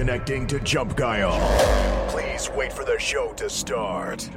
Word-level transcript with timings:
connecting 0.00 0.46
to 0.46 0.58
Jump 0.60 0.96
Guile. 0.96 1.38
Please 2.08 2.48
wait 2.56 2.72
for 2.72 2.86
the 2.86 2.98
show 2.98 3.34
to 3.34 3.50
start. 3.50 4.30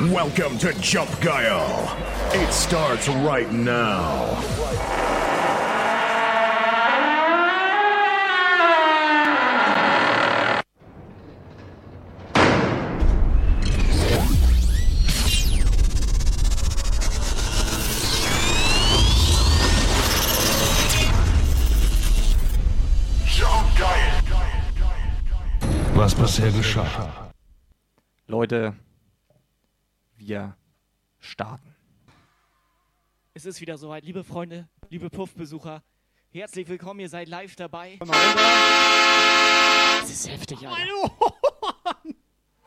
Welcome 0.00 0.56
to 0.56 0.72
Jump 0.80 1.20
Guile. 1.20 1.94
It 2.32 2.50
starts 2.50 3.08
right 3.08 3.52
now. 3.52 4.40
Leute, 28.42 28.74
wir 30.16 30.56
starten. 31.20 31.76
Es 33.34 33.44
ist 33.44 33.60
wieder 33.60 33.78
soweit, 33.78 34.04
liebe 34.04 34.24
Freunde, 34.24 34.68
liebe 34.90 35.10
Puffbesucher. 35.10 35.84
Herzlich 36.32 36.66
willkommen, 36.66 36.98
ihr 36.98 37.08
seid 37.08 37.28
live 37.28 37.54
dabei. 37.54 38.00
Das 38.00 38.10
ist 40.10 40.28
heftig, 40.28 40.66
Alter. 40.66 40.76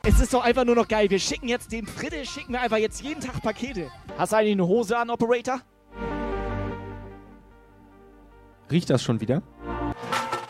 Es 0.02 0.18
ist 0.18 0.32
doch 0.32 0.42
einfach 0.42 0.64
nur 0.64 0.76
noch 0.76 0.88
geil. 0.88 1.10
Wir 1.10 1.18
schicken 1.18 1.48
jetzt 1.48 1.70
dem 1.72 1.86
Fritte, 1.86 2.24
schicken 2.24 2.54
wir 2.54 2.62
einfach 2.62 2.78
jetzt 2.78 3.02
jeden 3.02 3.20
Tag 3.20 3.42
Pakete. 3.42 3.90
Hast 4.16 4.32
du 4.32 4.36
eigentlich 4.36 4.52
eine 4.52 4.66
Hose 4.66 4.96
an, 4.96 5.10
Operator? 5.10 5.60
Riecht 8.70 8.88
das 8.88 9.02
schon 9.02 9.20
wieder? 9.20 9.42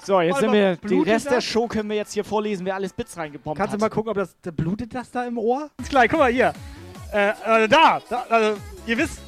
So, 0.07 0.21
jetzt 0.21 0.39
sind 0.39 0.53
wir, 0.53 0.77
den 0.77 1.03
Rest 1.03 1.27
der 1.27 1.35
das? 1.35 1.45
Show 1.45 1.67
können 1.67 1.89
wir 1.89 1.97
jetzt 1.97 2.13
hier 2.13 2.23
vorlesen, 2.23 2.65
wer 2.65 2.77
alles 2.77 2.93
Bits 2.93 3.17
reingebombt 3.17 3.59
Kannst 3.59 3.73
du 3.73 3.75
hat. 3.75 3.81
mal 3.81 3.89
gucken, 3.89 4.11
ob 4.11 4.17
das 4.17 4.37
da 4.41 4.53
blutet 4.53 4.95
das 4.95 5.11
da 5.11 5.27
im 5.27 5.37
Ohr? 5.37 5.69
Ist 5.81 5.91
gleich, 5.91 6.09
guck 6.09 6.21
mal 6.21 6.31
hier. 6.31 6.53
Äh, 7.13 7.31
äh 7.31 7.67
da, 7.67 8.01
da 8.09 8.25
also, 8.31 8.61
ihr 8.87 8.99
wisst, 8.99 9.19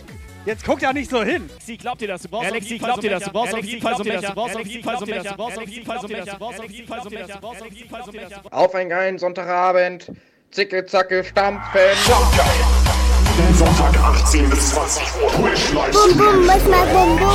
jetzt 0.47 0.65
guckt 0.65 0.83
ja 0.83 0.93
nicht 0.93 1.11
so 1.11 1.21
hin. 1.25 1.51
Alexi, 1.51 1.79
glaubt 1.79 2.01
dir 2.01 2.07
das? 2.07 2.23
Du 2.23 2.29
brauchst 2.29 2.53
Alexi, 2.53 2.65
auf 2.65 2.71
jeden 2.71 2.81
Fall 2.81 2.91
glaubt 2.91 3.03
dir 3.03 3.11
das? 3.11 3.25
Du 3.25 3.33
brauchst 3.33 3.55
auf 3.57 3.65
jeden 3.65 3.83
Fall 3.83 3.97
so 3.97 4.05
das? 4.05 4.23
Du 4.23 4.35
brauchst 4.35 4.57
auf 4.57 4.67
jeden 4.69 4.85
Fall 4.85 4.99
so 4.99 5.07
das? 5.07 5.25
Du 5.25 5.37
brauchst 5.37 5.59
auf 5.59 5.69
jeden 5.69 5.87
Fall 5.87 6.01
so 6.01 6.09
das? 6.09 6.27
Du 6.27 6.39
brauchst 6.39 6.61
auf 6.61 6.71
jeden 6.71 6.89
Fall 6.89 7.03
so 7.03 7.09
Becher. 7.11 7.35
Du 7.35 7.41
brauchst 7.41 7.63
auf 7.63 7.73
jeden 7.73 7.91
Fall 7.91 8.03
so 8.05 8.13
Becher. 8.13 8.43
Auf 8.53 8.75
einen 8.77 8.91
geilen 8.91 9.19
Sonntagabend. 9.19 10.13
Zicke, 10.53 10.87
zacke, 10.87 11.25
stampfen. 11.25 11.81
Sonntag 13.55 13.99
18 13.99 14.49
bis 14.49 14.71
20 14.71 15.03
Uhr. 15.23 15.31
Twitch 15.33 15.73
Livestream. 15.73 16.19
boom, 16.19 16.47
muss 16.47 16.65
mal 16.69 16.87
boom 16.87 17.19
boom. 17.19 17.35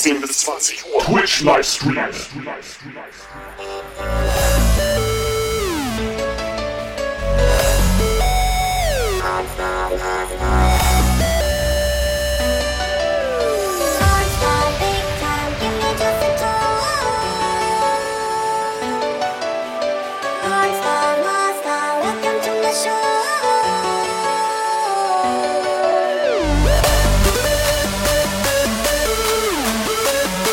15 0.00 0.20
bis 0.22 0.38
20 0.38 0.84
Uhr. 0.94 1.02
Twitch 1.02 1.42
Livestream. 1.42 1.98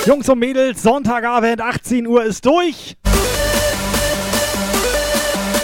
Jungs 0.07 0.29
und 0.29 0.39
Mädels, 0.39 0.81
Sonntagabend, 0.83 1.59
18 1.59 2.07
Uhr 2.07 2.23
ist 2.23 2.45
durch. 2.45 2.95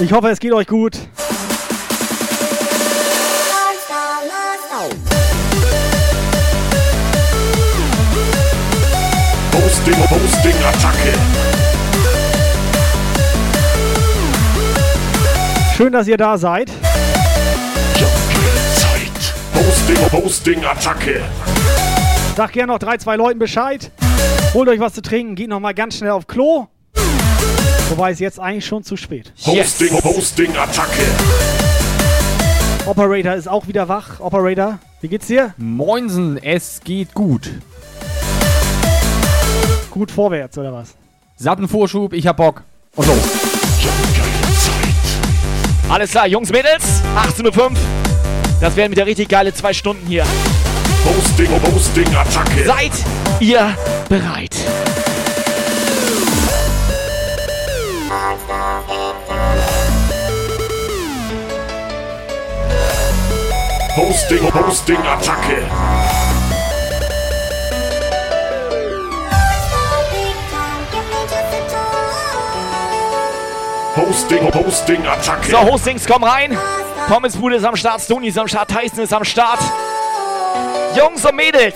Ich 0.02 0.12
hoffe, 0.12 0.32
es 0.32 0.40
geht 0.42 0.52
euch 0.52 0.68
gut. 0.68 0.98
Hosting, 9.54 10.10
Hosting, 10.10 10.56
Attacke. 10.66 11.14
Schön, 15.78 15.94
dass 15.94 16.06
ihr 16.10 16.18
da 16.18 16.38
seid. 16.38 16.70
Zeit. 18.76 19.34
Hosting, 19.56 20.12
Hosting, 20.12 20.66
Attacke. 20.66 21.22
Sag 22.36 22.52
gerne 22.52 22.74
noch 22.74 22.80
drei, 22.80 22.98
zwei 22.98 23.16
Leuten 23.16 23.40
Bescheid. 23.40 23.90
Holt 24.54 24.70
euch 24.70 24.80
was 24.80 24.94
zu 24.94 25.02
trinken, 25.02 25.36
geht 25.36 25.50
noch 25.50 25.60
mal 25.60 25.74
ganz 25.74 25.98
schnell 25.98 26.12
auf 26.12 26.28
Klo. 26.28 26.68
Wobei 27.90 28.12
es 28.12 28.20
jetzt 28.20 28.40
eigentlich 28.40 28.66
schon 28.66 28.84
zu 28.84 28.96
spät. 28.98 29.34
Hosting, 29.46 29.94
Hosting, 30.04 30.56
Attacke. 30.56 31.04
Operator 32.86 33.34
ist 33.34 33.48
auch 33.48 33.68
wieder 33.68 33.88
wach. 33.88 34.20
Operator, 34.20 34.80
wie 35.02 35.08
geht's 35.08 35.28
dir? 35.28 35.54
Moinsen, 35.58 36.38
es 36.38 36.82
geht 36.84 37.14
gut. 37.14 37.50
Gut 39.90 40.12
vorwärts 40.12 40.58
oder 40.58 40.74
was? 40.74 40.96
Satten 41.36 41.68
Vorschub, 41.68 42.14
ich 42.14 42.28
hab 42.28 42.38
Bock. 42.38 42.64
Und 42.96 43.08
los. 43.08 43.18
Alles 45.90 46.12
klar, 46.12 46.28
Jungs, 46.28 46.52
Mädels, 46.52 47.02
18.05 47.16 47.58
Uhr. 47.58 47.72
Das 48.60 48.76
werden 48.76 48.92
wieder 48.92 49.06
richtig 49.06 49.30
geile 49.30 49.54
zwei 49.54 49.74
Stunden 49.74 50.08
hier. 50.08 50.26
Hosting, 51.06 51.50
Hosting, 51.64 52.16
Attacke. 52.16 52.66
Seid 52.66 52.92
ihr 53.40 53.76
bereit? 54.10 54.56
Hosting, 63.96 64.54
Hosting, 64.54 64.98
Attacke. 64.98 65.70
Hosting, 73.96 74.52
Hosting, 74.52 75.06
Attacke. 75.06 75.52
So, 75.52 75.58
Hostings, 75.60 76.06
komm 76.08 76.24
rein. 76.24 76.58
Pommes 77.08 77.36
Bude 77.38 77.58
ist 77.58 77.66
am 77.66 77.76
Start, 77.76 78.02
Stony 78.02 78.30
ist 78.30 78.40
am 78.40 78.48
Start, 78.48 78.70
Tyson 78.70 79.00
ist 79.00 79.14
am 79.14 79.24
Start. 79.24 79.60
Jungs 80.96 81.26
und 81.26 81.36
Mädels, 81.36 81.76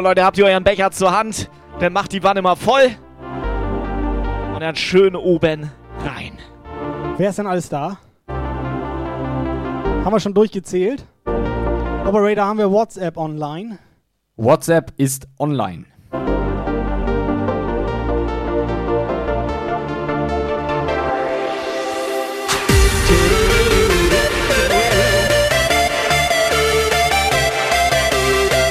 So, 0.00 0.04
Leute, 0.04 0.24
habt 0.24 0.38
ihr 0.38 0.46
euren 0.46 0.64
Becher 0.64 0.90
zur 0.92 1.14
Hand? 1.14 1.50
Dann 1.78 1.92
macht 1.92 2.12
die 2.12 2.22
Wanne 2.22 2.40
mal 2.40 2.56
voll. 2.56 2.88
Und 4.54 4.60
dann 4.60 4.74
schön 4.74 5.14
oben 5.14 5.70
rein. 6.02 6.38
Wer 7.18 7.28
ist 7.28 7.38
denn 7.38 7.46
alles 7.46 7.68
da? 7.68 7.98
Haben 8.26 10.10
wir 10.10 10.18
schon 10.18 10.32
durchgezählt? 10.32 11.04
Operator, 11.26 12.46
haben 12.46 12.58
wir 12.58 12.70
WhatsApp 12.70 13.18
online? 13.18 13.78
WhatsApp 14.36 14.90
ist 14.96 15.28
online. 15.38 15.84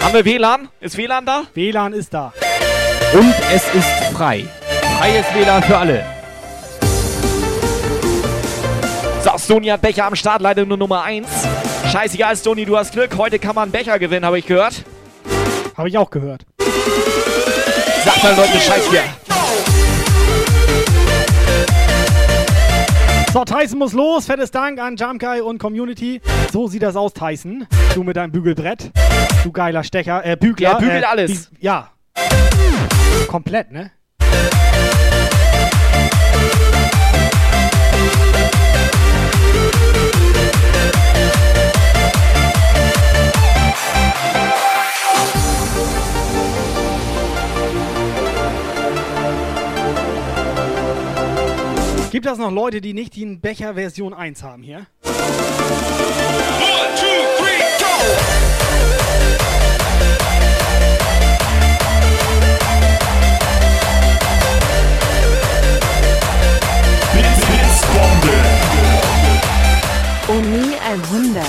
Haben 0.10 0.26
wir 0.26 0.40
WLAN? 0.40 0.70
Ist 0.82 0.98
WLAN 0.98 1.24
da? 1.24 1.44
WLAN 1.54 1.94
ist 1.94 2.12
da. 2.12 2.34
Und 3.14 3.36
es 3.54 3.64
ist 3.76 4.16
frei. 4.16 4.44
Freies 4.98 5.24
WLAN 5.36 5.62
für 5.62 5.78
alle. 5.78 6.04
So, 9.24 9.38
Stony 9.38 9.68
hat 9.68 9.84
Becher 9.84 10.08
am 10.08 10.16
Start, 10.16 10.42
leider 10.42 10.66
nur 10.66 10.78
Nummer 10.78 11.04
1. 11.04 11.28
Scheißegal, 11.92 12.36
Stony, 12.38 12.66
du 12.66 12.76
hast 12.76 12.94
Glück. 12.94 13.16
Heute 13.20 13.38
kann 13.38 13.54
man 13.54 13.70
Becher 13.70 14.00
gewinnen, 14.00 14.26
habe 14.26 14.40
ich 14.40 14.48
gehört. 14.48 14.84
Habe 15.78 15.90
ich 15.90 15.98
auch 16.00 16.10
gehört. 16.10 16.42
Sag 18.04 18.24
mal 18.24 18.36
Leute 18.36 18.54
Bescheid 18.54 18.82
hier. 18.90 19.04
So, 23.34 23.46
Tyson 23.46 23.78
muss 23.78 23.94
los. 23.94 24.26
Fettes 24.26 24.50
Dank 24.50 24.80
an 24.80 24.96
Jumpguy 24.96 25.42
und 25.42 25.60
Community. 25.60 26.20
So 26.52 26.68
sieht 26.68 26.81
das 26.81 26.96
aus, 26.96 27.14
Tyson. 27.14 27.68
Du 27.94 28.04
mit 28.04 28.18
deinem 28.18 28.31
Bügelbrett. 28.31 28.92
Du 29.44 29.52
geiler 29.52 29.84
Stecker. 29.84 30.26
Äh, 30.26 30.36
Bügler. 30.36 30.72
Ja, 30.72 30.78
bügelt 30.80 31.04
äh, 31.04 31.06
alles. 31.06 31.30
dies- 31.31 31.52
ja. 31.60 31.92
Komplett, 33.28 33.72
ne? 33.72 33.92
Gibt 52.21 52.33
es 52.33 52.38
noch 52.38 52.51
Leute, 52.51 52.81
die 52.81 52.94
nicht 52.94 53.16
die 53.16 53.25
Becher 53.38 53.75
Version 53.75 54.13
1 54.13 54.44
haben 54.44 54.62
hier? 54.62 54.88
Uni 70.27 70.75
100. 70.75 71.45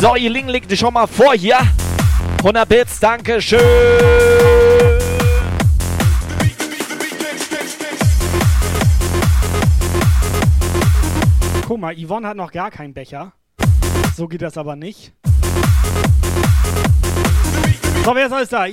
So, 0.00 0.14
ihr 0.14 0.30
Ling 0.30 0.46
liegt 0.46 0.76
schon 0.78 0.94
mal 0.94 1.08
vor 1.08 1.34
hier. 1.34 1.58
100 2.38 2.68
Bits, 2.68 3.00
danke 3.00 3.42
schön. 3.42 3.58
Guck 11.66 11.80
mal, 11.80 11.96
Yvonne 11.96 12.28
hat 12.28 12.36
noch 12.36 12.52
gar 12.52 12.70
keinen 12.70 12.94
Becher. 12.94 13.32
So 14.16 14.28
geht 14.28 14.42
das 14.42 14.56
aber 14.56 14.76
nicht. 14.76 15.12
So, 18.04 18.14
wer 18.14 18.26
ist 18.26 18.32
alles 18.32 18.50
da? 18.50 18.66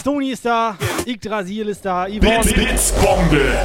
Stony 0.00 0.30
ist 0.30 0.46
da, 0.46 0.78
Yggdrasil 1.06 1.68
ist 1.68 1.84
da, 1.84 2.06
Yvonne, 2.08 2.50
Blitzbombe. 2.50 3.58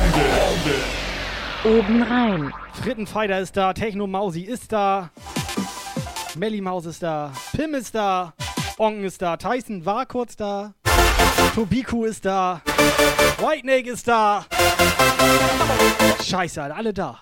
Oben 1.63 2.04
rein. 2.04 2.54
Frittenfighter 2.83 3.39
ist 3.39 3.56
da, 3.56 3.71
Techno 3.74 4.07
Mausi 4.07 4.42
ist 4.42 4.74
da, 4.74 5.09
Melly 6.38 6.62
Maus 6.62 6.86
ist 6.86 7.01
da, 7.01 7.31
Pim 7.56 7.74
ist 7.74 7.95
da, 7.95 8.34
Ongen 8.78 9.04
ist 9.04 9.22
da, 9.22 9.38
Tyson 9.38 9.84
war 9.86 10.06
kurz 10.06 10.36
da, 10.36 10.74
Tobiku 11.56 12.06
ist 12.06 12.25
da, 12.25 12.62
Whitenake 13.39 13.89
ist 13.89 14.07
da. 14.07 14.45
Scheiße, 16.24 16.62
Alter, 16.62 16.75
alle 16.75 16.94
da. 16.94 17.19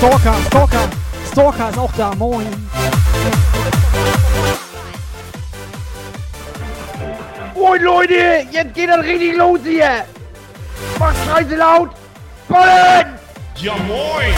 Stalker, 0.00 0.34
Stalker, 0.46 0.88
Stalker 1.30 1.68
ist 1.68 1.78
auch 1.78 1.92
da, 1.94 2.14
moin. 2.14 2.46
Moin 7.54 7.82
Leute, 7.82 8.14
jetzt 8.50 8.72
geht 8.72 8.88
das 8.88 9.00
richtig 9.00 9.36
los 9.36 9.58
hier. 9.62 10.06
Macht 10.98 11.16
scheiße 11.26 11.54
laut. 11.54 11.90
Ballen! 12.48 13.18
Ja 13.56 13.74
moin. 13.86 14.34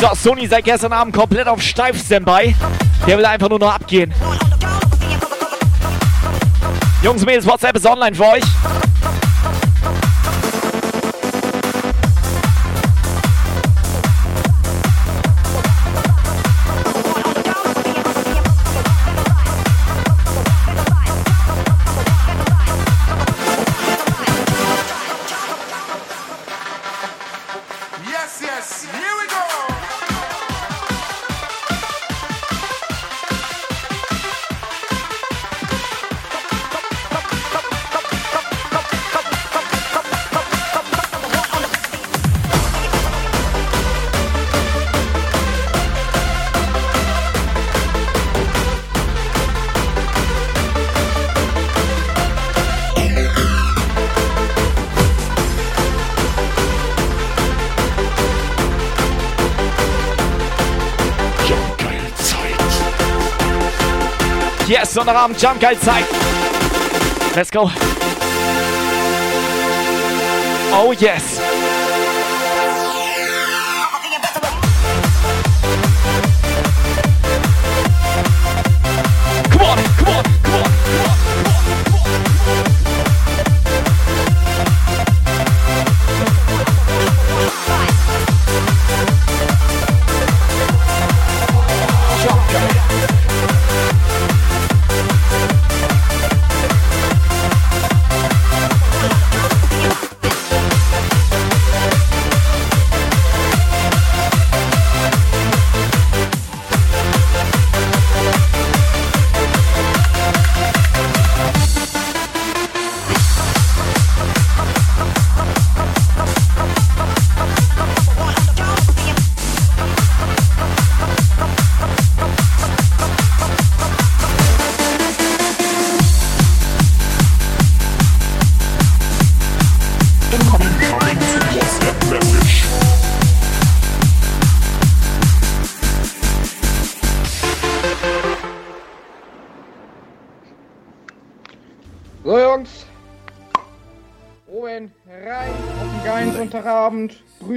So, 0.00 0.14
Sony 0.14 0.46
seit 0.46 0.64
gestern 0.64 0.92
Abend 0.92 1.16
komplett 1.16 1.48
auf 1.48 1.60
Steif-Standby. 1.60 2.54
Der 3.08 3.18
will 3.18 3.26
einfach 3.26 3.48
nur 3.48 3.58
noch 3.58 3.74
abgehen. 3.74 4.14
Jungs 7.02 7.22
und 7.22 7.26
Mädels, 7.26 7.44
WhatsApp 7.44 7.76
ist 7.76 7.86
online 7.86 8.14
für 8.14 8.26
euch. 8.26 8.44
Yes, 64.92 64.98
Sonnabend, 64.98 65.38
Jump 65.38 65.58
Geil 65.58 65.78
Zeit. 65.80 66.04
Let's 67.34 67.50
go. 67.50 67.70
Oh 70.74 70.92
yes. 70.98 71.61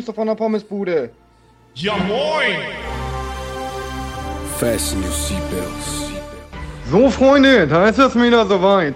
Grüße 0.06 0.14
von 0.14 0.28
der 0.28 0.36
Pommesbude. 0.36 1.10
Ja 1.74 1.94
moin! 1.98 2.60
Fasten 4.60 5.04
your 5.04 5.12
seatbelts. 5.12 6.12
So, 6.92 7.10
Freunde, 7.10 7.66
da 7.66 7.88
ist 7.88 7.98
es 7.98 8.14
wieder 8.16 8.46
soweit. 8.46 8.94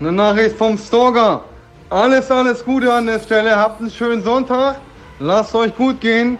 Eine 0.00 0.10
Nachricht 0.10 0.56
vom 0.56 0.76
Stalker. 0.76 1.44
Alles, 1.88 2.32
alles 2.32 2.64
Gute 2.64 2.92
an 2.92 3.06
der 3.06 3.20
Stelle. 3.20 3.54
Habt 3.54 3.80
einen 3.80 3.90
schönen 3.90 4.24
Sonntag. 4.24 4.80
Lasst 5.20 5.54
euch 5.54 5.76
gut 5.76 6.00
gehen. 6.00 6.36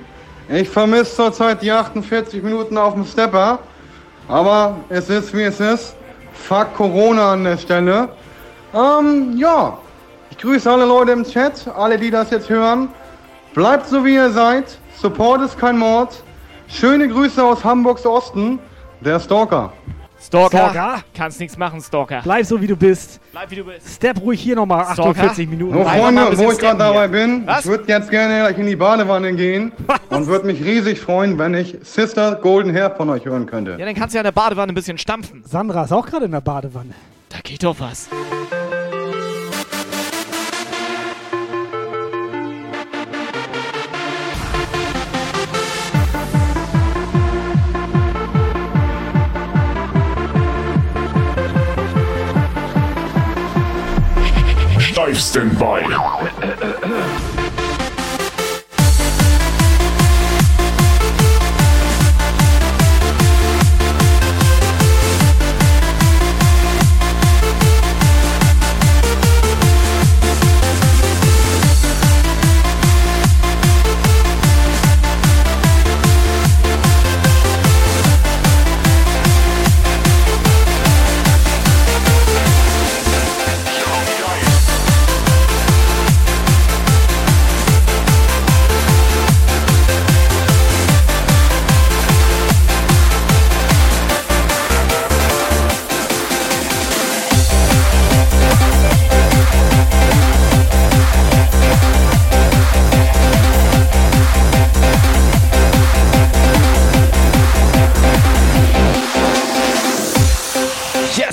Ich 0.49 0.69
vermisse 0.69 1.14
zurzeit 1.14 1.62
die 1.62 1.71
48 1.71 2.43
Minuten 2.43 2.76
auf 2.79 2.95
dem 2.95 3.05
Stepper. 3.05 3.61
Aber 4.26 4.76
es 4.88 5.09
ist, 5.09 5.33
wie 5.37 5.43
es 5.43 5.61
ist. 5.61 5.95
Fuck 6.33 6.75
Corona 6.75 7.35
an 7.35 7.45
der 7.45 7.59
Stelle. 7.59 8.09
Ähm, 8.75 9.37
ja. 9.37 9.79
Ich 10.33 10.38
grüße 10.38 10.69
alle 10.69 10.85
Leute 10.85 11.12
im 11.12 11.25
Chat, 11.25 11.69
alle, 11.76 11.97
die 11.97 12.11
das 12.11 12.31
jetzt 12.31 12.49
hören. 12.49 12.88
Bleibt 13.54 13.87
so, 13.88 14.04
wie 14.04 14.14
ihr 14.14 14.30
seid. 14.30 14.78
Support 15.00 15.42
ist 15.42 15.59
kein 15.59 15.76
Mord. 15.78 16.23
Schöne 16.69 17.09
Grüße 17.09 17.42
aus 17.42 17.64
Hamburgs 17.64 18.07
Osten. 18.07 18.59
Der 19.00 19.19
Stalker. 19.19 19.73
Stalker. 20.23 20.71
Stalker. 20.71 21.02
Kannst 21.16 21.40
nichts 21.40 21.57
machen, 21.57 21.80
Stalker. 21.80 22.21
Bleib 22.23 22.45
so, 22.45 22.61
wie 22.61 22.66
du 22.66 22.76
bist. 22.76 23.21
Bleib 23.33 23.50
wie 23.50 23.57
du 23.57 23.64
bist. 23.64 23.88
Step 23.88 24.21
ruhig 24.21 24.40
hier 24.40 24.54
nochmal 24.54 24.85
Stalker. 24.92 25.11
48 25.23 25.49
Minuten. 25.49 25.73
So, 25.78 25.85
Freunde, 25.85 26.38
wo 26.38 26.52
ich 26.52 26.59
gerade 26.59 26.78
dabei 26.78 27.09
hier. 27.09 27.09
bin, 27.09 27.47
Was? 27.47 27.61
ich 27.64 27.71
würde 27.71 27.85
jetzt 27.88 28.11
gerne 28.11 28.40
gleich 28.40 28.59
in 28.59 28.66
die 28.66 28.76
Badewanne 28.76 29.33
gehen 29.35 29.73
und 30.11 30.26
würde 30.26 30.47
mich 30.47 30.62
riesig 30.62 31.00
freuen, 31.00 31.38
wenn 31.38 31.54
ich 31.54 31.76
Sister 31.83 32.37
Golden 32.37 32.73
Hair 32.73 32.90
von 32.97 33.09
euch 33.11 33.25
hören 33.25 33.47
könnte. 33.47 33.76
Ja, 33.78 33.87
dann 33.87 33.95
kannst 33.95 34.14
du 34.14 34.19
ja 34.19 34.21
in 34.21 34.26
der 34.26 34.33
Badewanne 34.33 34.73
ein 34.73 34.75
bisschen 34.75 34.99
stampfen. 34.99 35.42
Sandra 35.47 35.85
ist 35.85 35.92
auch 35.92 36.07
gerade 36.07 36.26
in 36.26 36.33
der 36.33 36.42
Badewanne. 36.42 36.92
Da 37.30 37.38
geht 37.42 37.64
doch 37.64 37.76
was. 37.80 38.09
Steifsten 55.21 55.55
bei. 55.59 55.85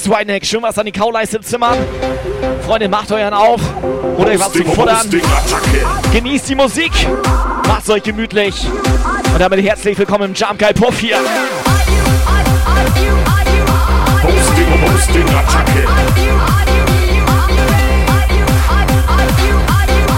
Yes, 0.07 0.15
Whiteneck, 0.15 0.45
schön 0.45 0.61
was 0.61 0.77
an 0.79 0.85
die 0.85 0.91
Kauleiste 0.93 1.41
zimmern. 1.41 1.77
Freunde, 2.65 2.87
macht 2.87 3.11
euren 3.11 3.33
auf. 3.33 3.61
Oder 4.17 4.31
ihr 4.31 4.39
was 4.39 4.53
zu 4.53 4.63
futtern. 4.63 5.09
Genießt 6.13 6.47
die 6.47 6.55
Musik. 6.55 6.91
Macht's 7.67 7.89
euch 7.89 8.03
gemütlich. 8.03 8.67
Und 9.33 9.39
damit 9.39 9.61
herzlich 9.61 9.97
willkommen 9.97 10.29
im 10.29 10.33
Jump 10.33 10.59
Guy 10.59 10.73
Puff 10.73 10.97
hier. 10.99 11.17
Hosting, 14.23 14.93
Hosting, 14.93 15.27
Attacke. 15.35 15.87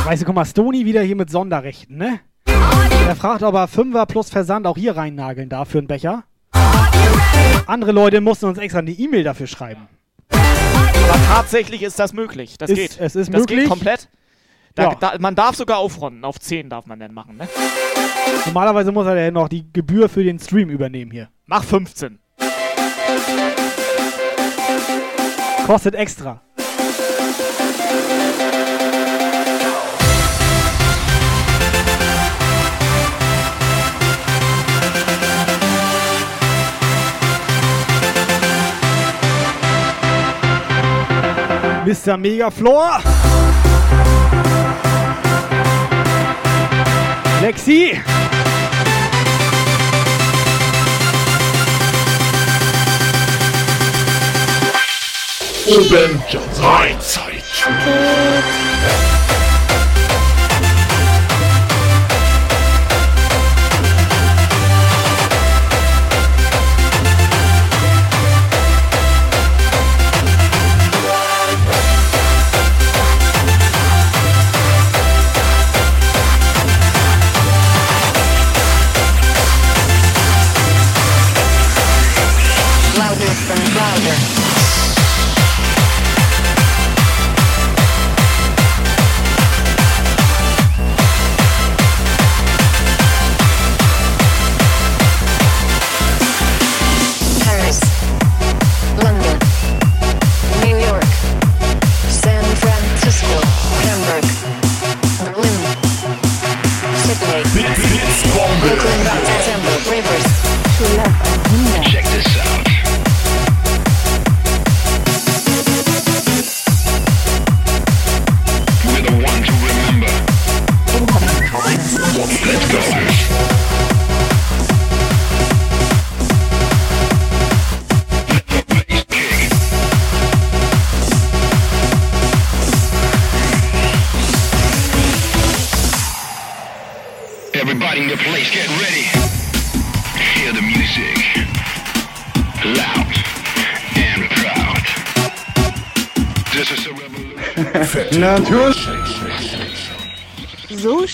Weißt 0.05 0.22
du, 0.22 0.25
guck 0.25 0.36
mal, 0.36 0.46
Stony 0.46 0.86
wieder 0.86 1.01
hier 1.01 1.15
mit 1.15 1.31
Sonderrechten, 1.31 1.98
ne? 1.98 2.19
Er 2.46 3.15
fragt, 3.15 3.41
ob 3.41 3.55
er 3.55 3.67
Fünfer 3.67 4.05
plus 4.05 4.29
Versand 4.29 4.67
auch 4.67 4.77
hier 4.77 4.96
reinnageln 4.96 5.50
darf 5.50 5.69
für 5.69 5.79
einen 5.79 5.88
Becher. 5.88 6.25
Andere 7.69 7.91
Leute 7.91 8.19
mussten 8.19 8.47
uns 8.47 8.57
extra 8.57 8.79
eine 8.79 8.89
E-Mail 8.89 9.23
dafür 9.23 9.45
schreiben. 9.45 9.88
Aber 10.31 11.19
tatsächlich 11.27 11.83
ist 11.83 11.99
das 11.99 12.13
möglich. 12.13 12.57
Das 12.57 12.71
Ist- 12.71 12.75
geht. 12.77 12.91
es 12.99 13.15
ist 13.15 13.31
das 13.31 13.41
möglich. 13.41 13.59
geht 13.59 13.69
komplett. 13.69 14.09
Da, 14.73 14.83
Ja. 14.85 14.95
da, 14.95 15.13
man 15.19 15.35
darf 15.35 15.55
sogar 15.55 15.77
aufrunden. 15.77 16.25
Auf 16.25 16.39
10 16.39 16.69
darf 16.71 16.88
man 16.88 16.99
dann 16.99 17.13
machen, 17.13 17.38
ne? 17.38 17.47
Normalerweise 18.45 18.91
muss 18.91 19.05
er 19.05 19.15
ja 19.23 19.29
noch 19.29 19.49
die 19.49 19.71
Gebühr 19.71 20.09
für 20.09 20.23
den 20.23 20.39
Stream 20.39 20.69
übernehmen 20.71 21.11
hier. 21.11 21.29
Mach 21.45 21.63
15. 21.63 22.17
Kostet 25.67 25.93
extra. 25.93 26.41
Mr. 41.89 42.17
Megaflor. 42.17 43.01
Lexi. 47.41 48.01
Oben 55.67 56.24
Freizeit. 56.53 57.43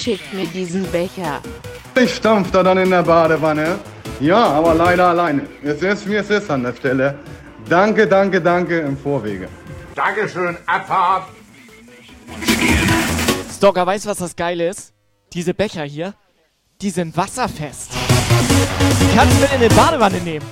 Schickt 0.05 0.33
mir 0.35 0.45
diesen 0.45 0.83
Becher. 0.91 1.41
stampft 2.07 2.53
er 2.53 2.63
dann 2.63 2.77
in 2.77 2.91
der 2.91 3.01
Badewanne. 3.01 3.79
Ja, 4.19 4.37
aber 4.37 4.75
leider 4.75 5.07
alleine. 5.07 5.47
Es 5.63 5.81
ist, 5.81 6.07
wie 6.07 6.15
es 6.15 6.29
ist 6.29 6.51
an 6.51 6.61
der 6.61 6.75
Stelle. 6.75 7.17
Danke, 7.67 8.05
danke, 8.05 8.39
danke 8.39 8.81
im 8.81 8.95
Vorwege. 8.95 9.47
Dankeschön, 9.95 10.57
Abfahrt. 10.67 11.23
Stalker, 13.51 13.87
weißt 13.87 14.05
du, 14.05 14.09
was 14.09 14.19
das 14.19 14.35
Geile 14.35 14.69
ist? 14.69 14.93
Diese 15.33 15.55
Becher 15.55 15.83
hier, 15.85 16.13
die 16.81 16.91
sind 16.91 17.17
wasserfest. 17.17 17.89
Die 17.91 19.17
kannst 19.17 19.35
du 19.35 19.41
mit 19.41 19.53
in 19.53 19.67
die 19.67 19.75
Badewanne 19.75 20.19
nehmen. 20.19 20.45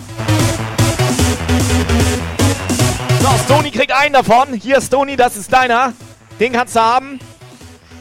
So, 3.21 3.29
Stony 3.45 3.69
kriegt 3.69 3.91
einen 3.91 4.13
davon. 4.13 4.53
Hier, 4.53 4.81
Stony, 4.81 5.15
das 5.15 5.37
ist 5.37 5.53
deiner. 5.53 5.93
Den 6.39 6.53
kannst 6.53 6.75
du 6.75 6.79
haben. 6.79 7.19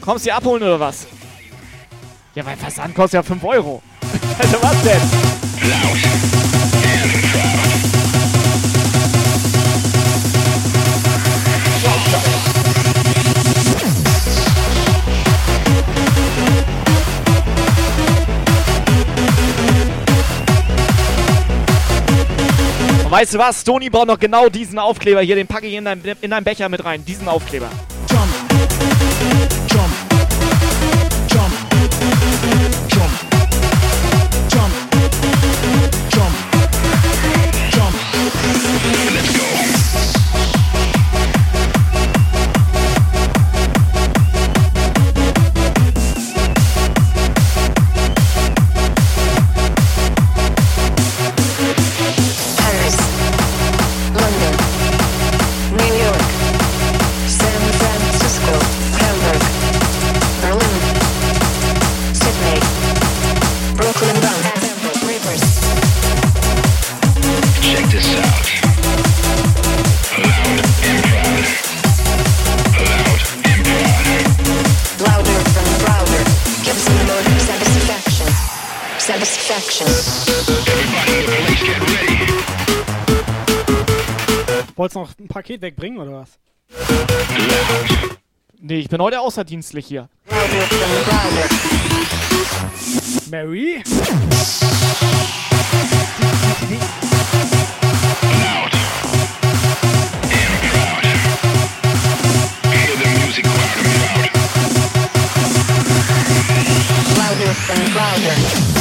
Kommst 0.01 0.25
du 0.25 0.31
hier 0.31 0.35
abholen 0.35 0.63
oder 0.63 0.79
was? 0.79 1.05
Ja, 2.35 2.43
mein 2.43 2.57
Versand 2.57 2.95
kostet 2.95 3.19
ja 3.19 3.23
5 3.23 3.43
Euro. 3.43 3.81
Also 4.39 4.57
was 4.63 4.81
denn? 4.81 4.99
Und 23.05 23.11
weißt 23.11 23.35
du 23.35 23.37
was? 23.37 23.61
Stony 23.61 23.91
braucht 23.91 24.07
noch 24.07 24.19
genau 24.19 24.49
diesen 24.49 24.79
Aufkleber 24.79 25.21
hier. 25.21 25.35
Den 25.35 25.45
packe 25.45 25.67
ich 25.67 25.75
in 25.75 25.85
deinen, 25.85 26.03
in 26.21 26.31
deinen 26.31 26.43
Becher 26.43 26.67
mit 26.69 26.83
rein. 26.83 27.05
Diesen 27.05 27.27
Aufkleber. 27.27 27.69
Wolltest 84.83 84.97
du 84.97 84.99
noch 84.99 85.17
ein 85.17 85.29
Paket 85.29 85.61
wegbringen 85.61 85.97
oder 85.97 86.11
was? 86.11 86.37
Nee, 88.59 88.79
ich 88.79 88.89
bin 88.89 89.01
heute 89.01 89.21
außerdienstlich 89.21 89.85
hier. 89.85 90.09
Louder. 90.29 91.47
Mary? 93.31 93.81
Hear 102.65 102.97
the 102.97 103.07
music 103.23 103.45
loud 103.45 103.77
and. 107.69 107.95
Louder 107.95 108.72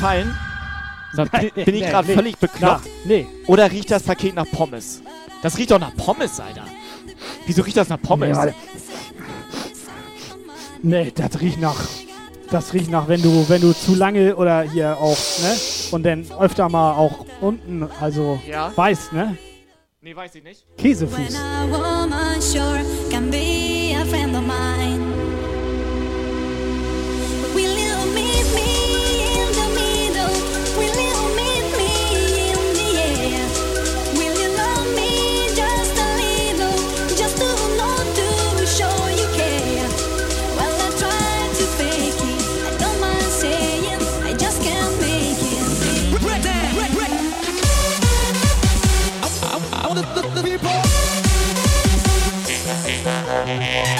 Gefallen. 0.00 0.34
Sag, 1.12 1.30
bin, 1.30 1.50
ich 1.54 1.66
Nee, 1.66 1.80
gerade 1.80 2.08
nee. 2.08 2.14
völlig 2.14 2.38
bekloppt? 2.38 2.84
Na, 2.86 2.90
nee. 3.04 3.26
Oder 3.46 3.70
riecht 3.70 3.90
das 3.90 4.02
Paket 4.02 4.34
nach 4.34 4.46
Pommes? 4.50 5.02
Das 5.42 5.58
riecht 5.58 5.70
doch 5.72 5.78
nach 5.78 5.94
Pommes, 5.94 6.40
Alter. 6.40 6.64
Wieso 7.46 7.60
riecht 7.60 7.76
das 7.76 7.90
nach 7.90 8.00
Pommes? 8.00 8.28
Nee, 8.30 8.34
warte. 8.34 8.54
Nee, 10.82 11.12
das 11.14 11.38
riecht 11.38 11.60
nach. 11.60 11.76
Das 12.50 12.72
riecht 12.72 12.90
nach, 12.90 13.08
wenn 13.08 13.20
du, 13.20 13.46
wenn 13.50 13.60
du 13.60 13.74
zu 13.74 13.94
lange 13.94 14.34
oder 14.36 14.62
hier 14.62 14.96
auch, 14.96 15.18
ne? 15.42 15.54
Und 15.90 16.04
dann 16.04 16.24
öfter 16.40 16.70
mal 16.70 16.92
auch 16.94 17.26
unten, 17.42 17.86
also 18.00 18.40
Ja. 18.48 18.72
weiß, 18.74 19.12
ne? 19.12 19.36
Nee, 20.00 20.16
weiß 20.16 20.34
ich 20.36 20.42
nicht. 20.44 20.64
Käsefuß. 20.78 21.36
A 21.36 21.66
woman 21.70 22.40
sure 22.40 22.80
can 23.10 23.30
be 23.30 23.94
a 24.00 24.04
friend 24.06 24.34
of 24.34 24.40
mine. 24.46 25.09
We'll 53.50 53.90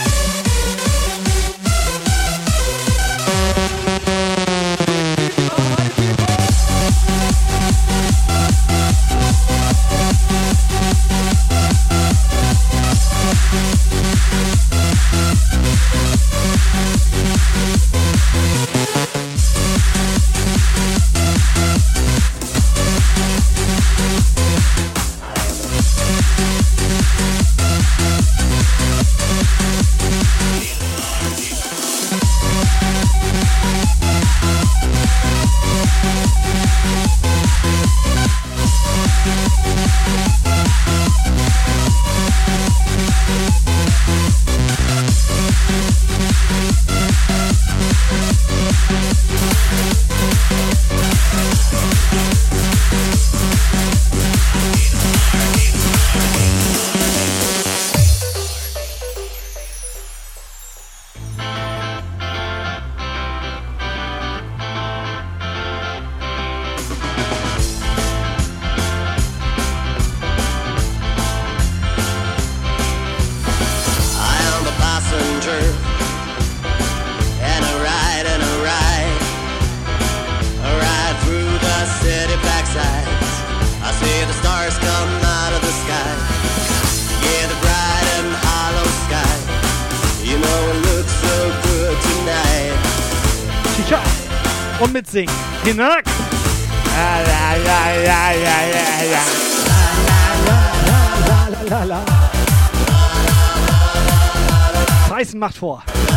Tyson 105.61 106.10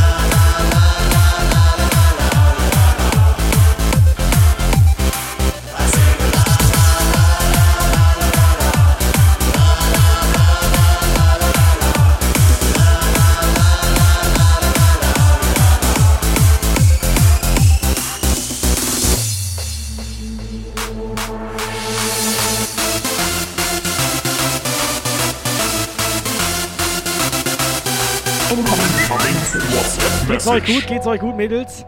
Geht's 31.03 31.15
euch 31.15 31.19
gut, 31.19 31.35
Mädels? 31.35 31.85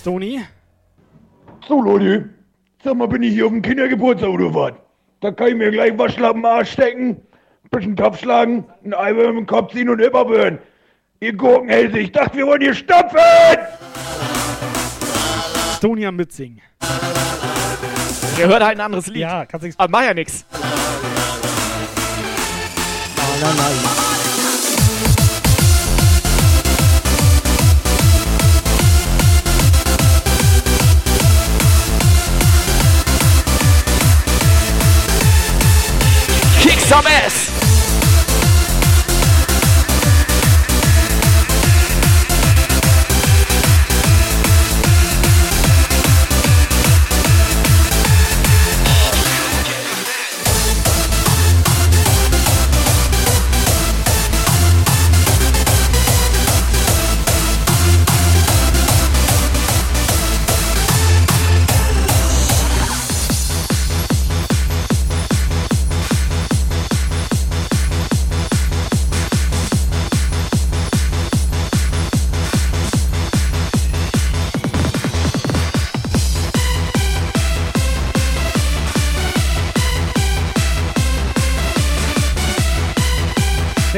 Stony? 0.00 0.40
So, 1.66 1.82
Leute. 1.82 2.30
Sag 2.84 2.94
mal, 2.94 3.08
bin 3.08 3.24
ich 3.24 3.34
hier 3.34 3.46
auf 3.46 3.50
dem 3.50 3.62
Kindergeburtstag 3.62 4.28
oder 4.30 4.54
was? 4.54 4.74
Da 5.18 5.32
kann 5.32 5.48
ich 5.48 5.54
mir 5.56 5.72
gleich 5.72 5.98
Waschlappen 5.98 6.38
im 6.38 6.44
Arsch 6.44 6.70
stecken, 6.70 7.08
ein 7.08 7.68
bisschen 7.68 7.96
Kopf 7.96 8.20
schlagen, 8.20 8.64
ein 8.84 8.94
Eiweiß 8.94 9.30
im 9.30 9.44
Kopf 9.46 9.72
ziehen 9.72 9.88
und 9.88 9.98
überbühren. 9.98 10.60
Ihr 11.18 11.32
Gurkenhälse, 11.32 11.98
ich 11.98 12.12
dachte, 12.12 12.36
wir 12.36 12.46
wollen 12.46 12.60
hier 12.60 12.74
stopfen! 12.74 13.18
Stony 15.76 16.06
am 16.06 16.14
Mitsingen. 16.14 16.60
Ihr 18.38 18.46
hört 18.46 18.62
halt 18.62 18.76
ein 18.78 18.82
anderes 18.82 19.08
Lied. 19.08 19.22
Ja, 19.22 19.46
kannst 19.46 19.64
nichts. 19.64 19.80
Aber 19.80 19.90
mach 19.90 20.04
ja 20.04 20.14
nix. 20.14 20.44
La, 23.40 23.48
la, 23.48 23.52
la. 23.56 24.05
Kick 37.02 37.55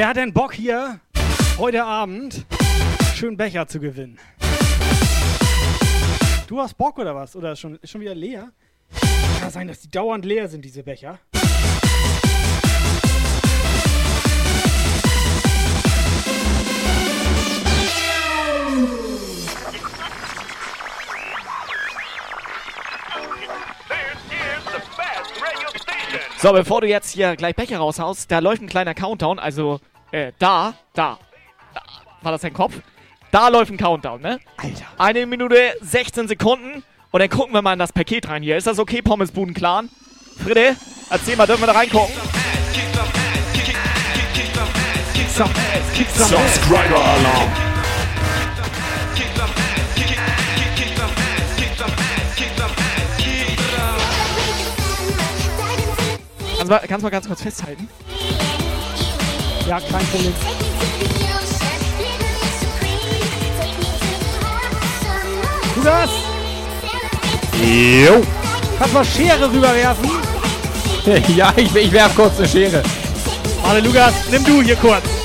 Wer 0.09 0.11
hat 0.13 0.17
denn 0.17 0.33
Bock 0.33 0.55
hier 0.55 1.01
heute 1.59 1.85
Abend 1.85 2.47
schön 3.15 3.37
Becher 3.37 3.67
zu 3.67 3.79
gewinnen? 3.79 4.19
Du 6.47 6.59
hast 6.59 6.79
Bock 6.79 6.99
oder 6.99 7.15
was? 7.15 7.37
Oder 7.37 7.53
ist 7.53 7.61
schon, 7.61 7.77
ist 7.83 7.91
schon 7.91 8.01
wieder 8.01 8.15
leer? 8.15 8.51
Kann 9.39 9.51
sein, 9.51 9.69
dass 9.69 9.81
die 9.81 9.91
dauernd 9.91 10.25
leer 10.25 10.49
sind, 10.49 10.65
diese 10.65 10.83
Becher. 10.83 11.19
So, 26.39 26.53
bevor 26.55 26.81
du 26.81 26.87
jetzt 26.87 27.11
hier 27.11 27.37
gleich 27.37 27.55
Becher 27.55 27.77
raushaust, 27.77 28.31
da 28.31 28.39
läuft 28.39 28.63
ein 28.63 28.69
kleiner 28.69 28.95
Countdown. 28.95 29.39
Also, 29.39 29.81
äh, 30.11 30.33
da, 30.39 30.75
da. 30.95 31.19
da. 31.75 31.83
War 32.23 32.33
das 32.33 32.41
dein 32.41 32.55
Kopf? 32.55 32.75
Da 33.31 33.49
läuft 33.49 33.71
ein 33.71 33.77
Countdown, 33.77 34.21
ne? 34.21 34.41
Alter. 34.57 34.87
Eine 34.97 35.27
Minute 35.27 35.75
16 35.83 36.29
Sekunden. 36.29 36.83
Und 37.11 37.21
dann 37.21 37.29
gucken 37.31 37.53
wir 37.53 37.63
mal 37.63 37.73
in 37.75 37.79
das 37.79 37.93
Paket 37.93 38.29
rein 38.29 38.43
hier. 38.43 38.57
Ist 38.57 38.67
das 38.67 38.79
okay, 38.79 39.03
Pommesbuden-Clan? 39.03 39.89
Fritte, 40.43 40.77
erzähl 41.11 41.37
mal, 41.37 41.47
dürfen 41.47 41.63
wir 41.63 41.67
da 41.67 41.73
reingucken? 41.73 42.15
Subscriber 46.15 47.05
Alarm. 47.05 47.53
Kannst 56.57 56.65
du 56.65 56.75
mal, 56.75 56.79
kannst 56.81 56.91
du 56.91 57.07
mal 57.07 57.11
ganz 57.11 57.27
kurz 57.27 57.43
festhalten? 57.43 57.89
Ja, 59.69 59.79
kein 59.81 60.07
Problem. 60.07 60.35
Lukas! 65.77 66.11
Jo. 67.63 68.23
Kannst 68.79 68.95
du 68.95 68.99
mal 68.99 69.05
Schere 69.05 69.53
rüberwerfen? 69.53 70.11
ja, 71.37 71.53
ich, 71.55 71.75
ich 71.75 71.93
werf 71.93 72.15
kurz 72.15 72.39
eine 72.39 72.49
Schere. 72.49 72.83
Warte, 73.63 73.81
Lukas, 73.81 74.15
nimm 74.31 74.43
du 74.43 74.63
hier 74.63 74.77
kurz. 74.77 75.18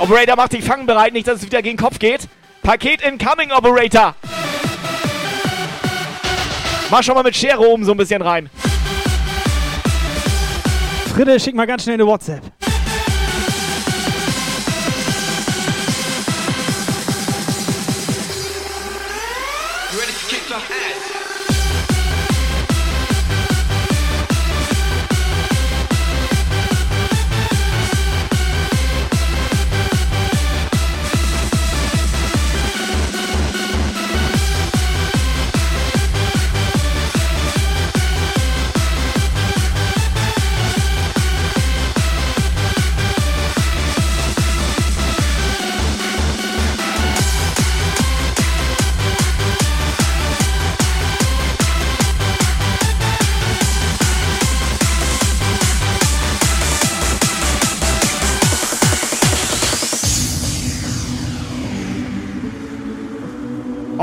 Operator 0.00 0.34
macht 0.34 0.52
sich 0.52 0.64
fangen 0.64 0.86
bereit, 0.86 1.12
nicht, 1.12 1.28
dass 1.28 1.40
es 1.40 1.42
wieder 1.44 1.60
gegen 1.60 1.76
den 1.76 1.84
Kopf 1.84 1.98
geht. 1.98 2.26
Paket 2.62 3.02
incoming, 3.02 3.52
Operator. 3.52 4.14
Mach 6.90 7.02
schon 7.02 7.14
mal 7.14 7.22
mit 7.22 7.36
Schere 7.36 7.60
oben 7.60 7.84
so 7.84 7.92
ein 7.92 7.98
bisschen 7.98 8.22
rein. 8.22 8.48
Fritte, 11.14 11.38
schick 11.38 11.54
mal 11.54 11.66
ganz 11.66 11.82
schnell 11.82 11.94
eine 11.94 12.06
WhatsApp. 12.06 12.40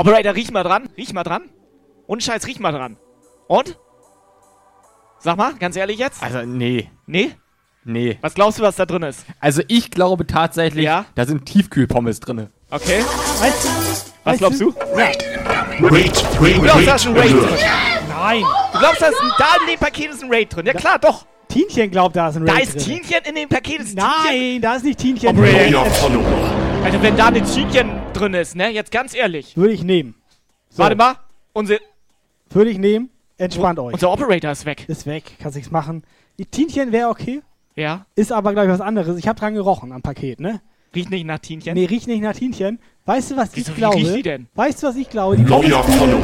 Operator, 0.08 0.34
riech 0.34 0.50
mal 0.50 0.62
dran. 0.62 0.88
Riech 0.96 1.12
mal 1.12 1.22
dran. 1.22 1.42
Und 2.06 2.22
Scheiß, 2.22 2.46
riech 2.46 2.58
mal 2.60 2.72
dran. 2.72 2.96
Und? 3.46 3.78
Sag 5.20 5.36
mal, 5.36 5.52
ganz 5.54 5.76
ehrlich 5.76 5.98
jetzt. 5.98 6.22
Also, 6.22 6.42
nee. 6.46 6.90
Nee? 7.06 7.32
Nee. 7.84 8.16
Was 8.22 8.32
glaubst 8.34 8.58
du, 8.58 8.62
was 8.62 8.76
da 8.76 8.86
drin 8.86 9.02
ist? 9.02 9.26
Also, 9.38 9.60
ich 9.68 9.90
glaube 9.90 10.26
tatsächlich, 10.26 10.84
Ja? 10.86 11.04
da 11.14 11.26
sind 11.26 11.44
Tiefkühlpommes 11.44 12.20
drin. 12.20 12.48
Okay. 12.70 13.04
Weißt, 13.40 14.12
Was 14.24 14.38
glaubst 14.38 14.60
du? 14.62 14.74
Wait, 14.94 15.18
wait, 15.80 16.24
Du 16.56 16.62
glaubst, 16.62 16.86
da 16.86 16.94
ist 16.94 17.06
ein 17.06 17.16
Raid 17.16 17.30
drin. 17.32 17.48
Nein. 18.08 18.44
Du 18.72 18.78
glaubst, 18.78 19.02
dass 19.02 19.14
da 19.38 19.46
in 19.60 19.66
dem 19.72 19.78
Paket 19.78 20.10
ist 20.10 20.22
ein 20.22 20.32
Raid 20.32 20.54
drin? 20.56 20.64
Ja 20.66 20.72
klar, 20.72 20.98
doch. 20.98 21.26
Tienchen 21.48 21.90
glaubt, 21.90 22.16
da 22.16 22.28
ist 22.28 22.36
ein 22.36 22.46
Da 22.46 22.54
Raid 22.54 22.62
ist 22.64 22.74
drin. 22.76 23.02
Tienchen 23.02 23.24
in 23.28 23.34
dem 23.34 23.48
Paket. 23.50 23.80
Ist 23.80 23.94
Nein, 23.96 24.60
da 24.62 24.76
ist 24.76 24.84
nicht 24.84 24.98
Tienchen 24.98 25.36
drin. 25.36 25.74
Also 26.84 27.02
wenn 27.02 27.16
da 27.16 27.26
eine 27.26 27.42
Tienchen 27.42 27.90
drin 28.12 28.34
ist, 28.34 28.56
ne? 28.56 28.70
Jetzt 28.70 28.90
ganz 28.90 29.14
ehrlich. 29.14 29.56
Würde 29.56 29.72
ich 29.74 29.82
nehmen. 29.82 30.14
So. 30.70 30.82
Warte 30.82 30.96
mal. 30.96 31.16
Unser, 31.52 31.76
Würde 32.50 32.70
ich 32.70 32.78
nehmen. 32.78 33.10
Entspannt 33.36 33.78
euch. 33.78 33.92
unser 33.94 34.10
Operator 34.10 34.50
ist 34.50 34.64
weg. 34.64 34.84
Ist 34.88 35.06
weg, 35.06 35.36
kannst 35.40 35.56
nichts 35.56 35.70
machen. 35.70 36.02
Die 36.38 36.46
Tienchen 36.46 36.90
wäre 36.92 37.08
okay. 37.08 37.42
Ja. 37.76 38.06
Ist 38.16 38.32
aber, 38.32 38.52
glaube 38.52 38.66
ich, 38.68 38.72
was 38.72 38.80
anderes. 38.80 39.16
Ich 39.18 39.28
habe 39.28 39.38
dran 39.38 39.54
gerochen 39.54 39.92
am 39.92 40.02
Paket, 40.02 40.40
ne? 40.40 40.60
Riecht 40.94 41.10
nicht 41.10 41.24
nach 41.24 41.38
Tienchen? 41.38 41.74
Nee, 41.74 41.84
riecht 41.84 42.08
nicht 42.08 42.22
nach 42.22 42.34
Tienchen. 42.34 42.80
Weißt 43.04 43.30
du, 43.30 43.36
was 43.36 43.50
Wieso, 43.54 43.70
ich 43.70 43.76
wie 43.76 43.80
glaube? 43.80 43.96
riecht 43.96 44.16
die 44.16 44.22
denn? 44.22 44.46
Weißt 44.54 44.82
du, 44.82 44.86
was 44.88 44.96
ich 44.96 45.08
glaube? 45.10 45.36
Die 45.36 45.44
Pommesbude, 45.44 46.16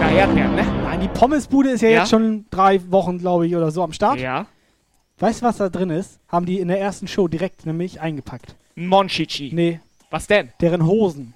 Nach 0.00 0.12
Erdbeeren, 0.12 0.54
ne? 0.54 0.66
nein, 0.84 1.00
die 1.00 1.08
Pommesbude 1.08 1.70
ist 1.70 1.80
ja, 1.80 1.88
Ja. 1.88 1.98
jetzt 2.00 2.10
schon 2.10 2.44
drei 2.50 2.80
Wochen, 2.90 3.18
glaube 3.18 3.46
ich, 3.46 3.54
oder 3.56 3.70
so 3.70 3.82
am 3.82 3.92
Start. 3.92 4.18
Ja. 4.20 4.46
Weißt 5.18 5.40
du, 5.42 5.46
was 5.46 5.56
da 5.58 5.68
drin 5.68 5.90
ist? 5.90 6.18
Haben 6.28 6.44
die 6.44 6.58
in 6.58 6.68
der 6.68 6.80
ersten 6.80 7.06
Show 7.06 7.28
direkt 7.28 7.64
nämlich 7.66 8.00
eingepackt. 8.00 8.56
Monchichi. 8.76 9.50
Nee, 9.52 9.80
Was 10.10 10.26
denn? 10.26 10.52
deren 10.60 10.84
Hosen. 10.86 11.32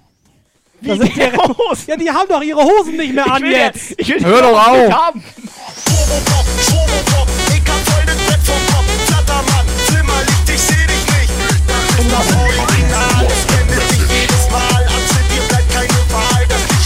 Wie 0.81 0.89
sind 0.97 1.15
deren 1.15 1.37
deren 1.37 1.57
Hosen? 1.57 1.83
Ja, 1.87 1.97
die 1.97 2.09
haben 2.09 2.27
doch 2.29 2.41
ihre 2.41 2.61
Hosen 2.61 2.97
nicht 2.97 3.13
mehr 3.13 3.31
an 3.31 3.41
will 3.41 3.51
jetzt. 3.51 3.95
Ich 3.97 4.09
will 4.09 4.23
Hör 4.23 4.41
doch 4.41 4.67
auf. 4.67 4.91
Haben. 4.91 5.23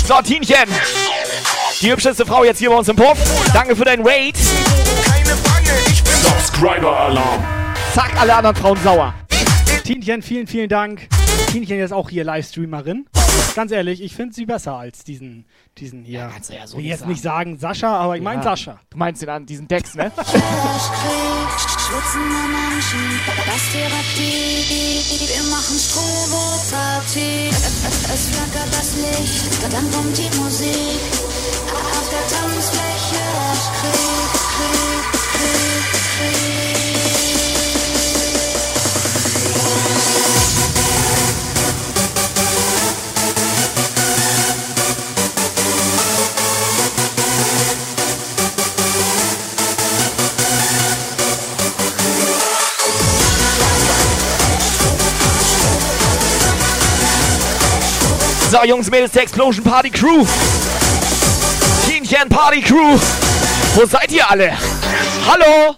So, 0.06 0.22
Tienchen. 0.22 0.70
Die 1.82 1.92
hübscheste 1.92 2.26
Frau 2.26 2.44
jetzt 2.44 2.60
hier 2.60 2.70
bei 2.70 2.76
uns 2.76 2.88
im 2.88 2.96
Puff. 2.96 3.18
Danke 3.54 3.76
für 3.76 3.86
deinen 3.86 4.06
Raid. 4.06 4.36
keine 5.06 5.36
Bange, 5.38 5.72
ich 5.88 6.04
bin 6.04 6.14
Subscriber 6.22 6.98
Alarm. 7.00 7.44
Zack, 7.94 8.12
alle 8.20 8.36
anderen 8.36 8.56
Frauen 8.56 8.78
sauer. 8.84 9.14
Tienchen, 9.84 10.22
vielen, 10.22 10.48
vielen 10.48 10.70
Dank. 10.70 11.08
Tienchen 11.52 11.80
ist 11.80 11.92
auch 11.92 12.10
hier 12.10 12.24
Livestreamerin. 12.24 13.06
Ganz 13.56 13.72
ehrlich, 13.72 14.02
ich 14.02 14.16
finde 14.16 14.34
sie 14.34 14.46
besser 14.46 14.76
als 14.76 15.04
diesen, 15.04 15.46
diesen 15.78 16.04
hier. 16.04 16.30
kannst 16.32 16.50
du 16.50 16.54
ja 16.56 16.66
so 16.66 16.78
will 16.78 16.84
nicht 16.84 16.92
jetzt 16.92 17.00
sagen. 17.02 17.12
nicht 17.12 17.22
sagen 17.22 17.58
Sascha, 17.60 17.98
aber 17.98 18.16
ich 18.16 18.22
meine 18.24 18.38
Ja. 18.38 18.44
Sascha. 18.44 18.80
Du 18.90 18.98
meinst 18.98 19.22
den 19.22 19.30
an 19.30 19.46
diesen 19.46 19.68
Dex, 19.68 19.96
ne? 19.96 20.12
Wir 25.34 25.44
machen 25.52 25.78
Strobo-Party. 25.78 27.50
Es 27.50 28.28
flackert 28.30 28.72
das 28.72 28.96
Licht, 28.96 29.74
dann 29.74 29.92
kommt 29.92 30.18
die 30.18 30.30
Musik. 30.38 31.02
Auf 31.74 32.10
der 32.10 32.26
Tanzfläche. 32.38 33.24
Krieg, 33.80 34.32
Krieg, 34.54 34.93
So, 58.54 58.64
Jungs, 58.64 58.92
Mädels, 58.92 59.12
der 59.14 59.24
Explosion 59.24 59.64
Party 59.64 59.90
Crew. 59.90 60.28
Tienchen 61.88 62.30
Party 62.30 62.62
Crew. 62.62 63.00
Wo 63.74 63.84
seid 63.88 64.12
ihr 64.12 64.30
alle? 64.30 64.56
Hallo? 65.28 65.76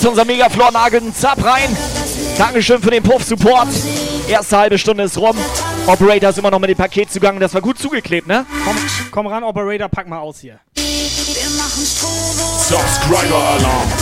Ist 0.00 0.06
unser 0.06 0.24
Megaflor-Nagel. 0.24 1.12
Zap 1.12 1.44
rein. 1.44 1.76
Dankeschön 2.38 2.80
für 2.80 2.90
den 2.90 3.02
Puff-Support. 3.02 3.68
Erste 4.28 4.56
halbe 4.56 4.78
Stunde 4.78 5.04
ist 5.04 5.18
rum. 5.18 5.36
Operator 5.86 6.30
ist 6.30 6.38
immer 6.38 6.50
noch 6.50 6.58
mit 6.58 6.70
dem 6.70 6.78
Paket 6.78 7.12
zugange. 7.12 7.38
Das 7.38 7.52
war 7.52 7.60
gut 7.60 7.78
zugeklebt, 7.78 8.26
ne? 8.26 8.46
Komm, 8.64 8.76
komm 9.10 9.26
ran, 9.26 9.44
Operator, 9.44 9.90
pack 9.90 10.08
mal 10.08 10.20
aus 10.20 10.38
hier. 10.40 10.58
Wir 10.74 11.50
machen 11.58 11.84
Strobo. 11.84 12.16
Subscriber 12.66 13.36
Alarm. 13.36 13.92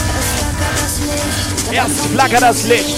Das 0.61 1.01
Licht. 1.01 1.73
Erst 1.73 2.07
flackert 2.13 2.43
das 2.43 2.63
Licht. 2.63 2.95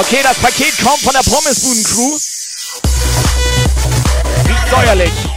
Okay, 0.00 0.18
das 0.24 0.38
Paket 0.38 0.76
kommt 0.84 1.02
von 1.02 1.12
der 1.12 1.22
Pommesbuden-Crew. 1.22 2.18
Riecht 4.48 4.70
säuerlich. 4.70 5.31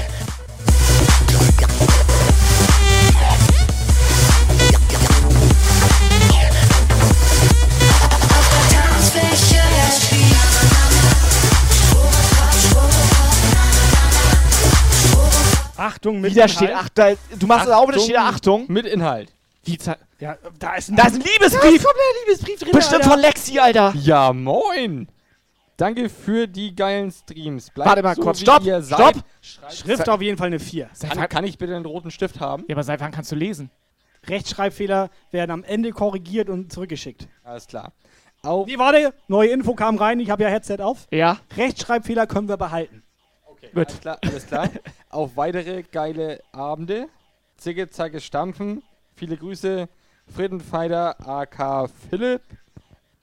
Achtung, 16.06 16.22
mit 16.22 16.32
Wieder 16.32 16.48
steht 16.48 16.70
Inhalt. 16.70 16.86
Ach, 16.86 16.90
da, 16.90 17.14
du 17.38 17.48
machst 17.48 17.66
es 17.68 17.74
auch, 17.74 17.92
da 17.92 18.00
steht 18.00 18.18
Achtung. 18.18 18.66
Mit 18.68 18.86
Inhalt. 18.86 19.34
Wie 19.64 19.78
Ja, 20.20 20.38
da 20.60 20.76
ist 20.76 20.90
ein, 20.90 20.96
Da 20.96 21.08
ist 21.08 21.16
ein 21.16 21.22
Liebesbrief. 21.22 21.62
Da 21.62 21.68
ist 21.70 21.86
ein 21.88 22.28
Liebesbrief 22.28 22.60
drin, 22.60 22.72
Bestimmt 22.72 23.02
Alter. 23.04 23.10
von 23.10 23.20
Lexi, 23.20 23.60
Alter. 23.60 23.94
Ja, 23.96 24.32
moin. 24.32 25.08
Danke 25.78 26.08
für 26.10 26.48
die 26.48 26.76
geilen 26.76 27.12
Streams. 27.12 27.72
Bleibt 27.72 27.90
Warte 27.90 28.04
mal 28.04 28.16
so, 28.16 28.22
kurz. 28.22 28.40
wie 28.40 28.44
Stopp. 28.44 28.64
Stopp. 28.84 29.72
Schrift 29.72 30.08
auf 30.08 30.22
jeden 30.22 30.38
Fall 30.38 30.48
eine 30.48 30.60
4. 30.60 30.90
Kann, 31.10 31.28
kann 31.28 31.44
ich 31.44 31.58
bitte 31.58 31.76
einen 31.76 31.86
roten 31.86 32.12
Stift 32.12 32.40
haben? 32.40 32.64
Ja, 32.68 32.76
aber 32.76 32.84
seit 32.84 33.00
wann 33.02 33.12
kannst 33.12 33.32
du 33.32 33.36
lesen? 33.36 33.72
Rechtschreibfehler 34.28 35.10
werden 35.32 35.52
am 35.52 35.64
Ende 35.64 35.92
korrigiert 35.92 36.50
und 36.50 36.72
zurückgeschickt. 36.72 37.28
Alles 37.44 37.68
klar. 37.68 37.92
Auf 38.44 38.68
Nee, 38.68 38.78
warte, 38.78 39.14
neue 39.28 39.50
Info 39.50 39.74
kam 39.74 39.98
rein, 39.98 40.20
ich 40.20 40.30
habe 40.30 40.44
ja 40.44 40.50
Headset 40.50 40.78
auf. 40.80 41.08
Ja. 41.12 41.40
Rechtschreibfehler 41.58 42.28
können 42.28 42.48
wir 42.48 42.58
behalten. 42.58 43.04
Gut. 43.74 43.88
Alles 43.88 44.00
klar, 44.00 44.18
alles 44.24 44.48
klar. 44.48 44.70
Auf 45.16 45.38
weitere 45.38 45.82
geile 45.84 46.44
Abende. 46.52 47.08
Zicke, 47.56 47.90
Zacke, 47.90 48.20
Stampfen. 48.20 48.84
Viele 49.16 49.38
Grüße. 49.38 49.88
Frittenfighter, 50.28 51.26
AK 51.26 51.90
Philipp. 52.10 52.42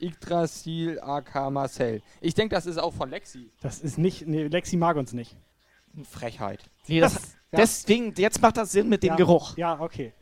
Yggdrasil, 0.01 0.99
AK 1.03 1.51
Marcel. 1.51 2.01
Ich 2.23 2.33
denke, 2.33 2.55
das 2.55 2.65
ist 2.65 2.79
auch 2.79 2.95
von 2.95 3.11
Lexi. 3.11 3.51
Das 3.61 3.81
ist 3.81 3.99
nicht, 3.99 4.27
nee, 4.27 4.45
Lexi 4.45 4.79
mag 4.79 4.97
uns 4.97 5.13
nicht. 5.13 5.37
Frechheit. 6.05 6.61
Nee, 6.87 7.01
das, 7.01 7.35
Ja. 7.51 7.59
Deswegen, 7.59 8.15
jetzt 8.17 8.41
macht 8.41 8.57
das 8.57 8.73
Sinn 8.73 8.89
mit 8.89 9.03
dem 9.03 9.09
ja, 9.09 9.17
Geruch. 9.17 9.55
Ja, 9.59 9.79
okay. 9.79 10.15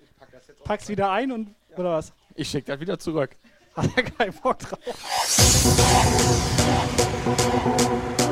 Pack's 0.64 0.88
wieder 0.88 1.12
ein 1.12 1.30
und, 1.30 1.54
oder 1.76 1.92
was? 1.92 2.12
Ich 2.34 2.50
schicke 2.50 2.72
das 2.72 2.80
wieder 2.80 2.98
zurück. 2.98 3.36
Hat 3.76 3.88
er 3.96 4.02
keinen 4.02 4.32
Bock 4.32 4.58
drauf. 4.58 4.80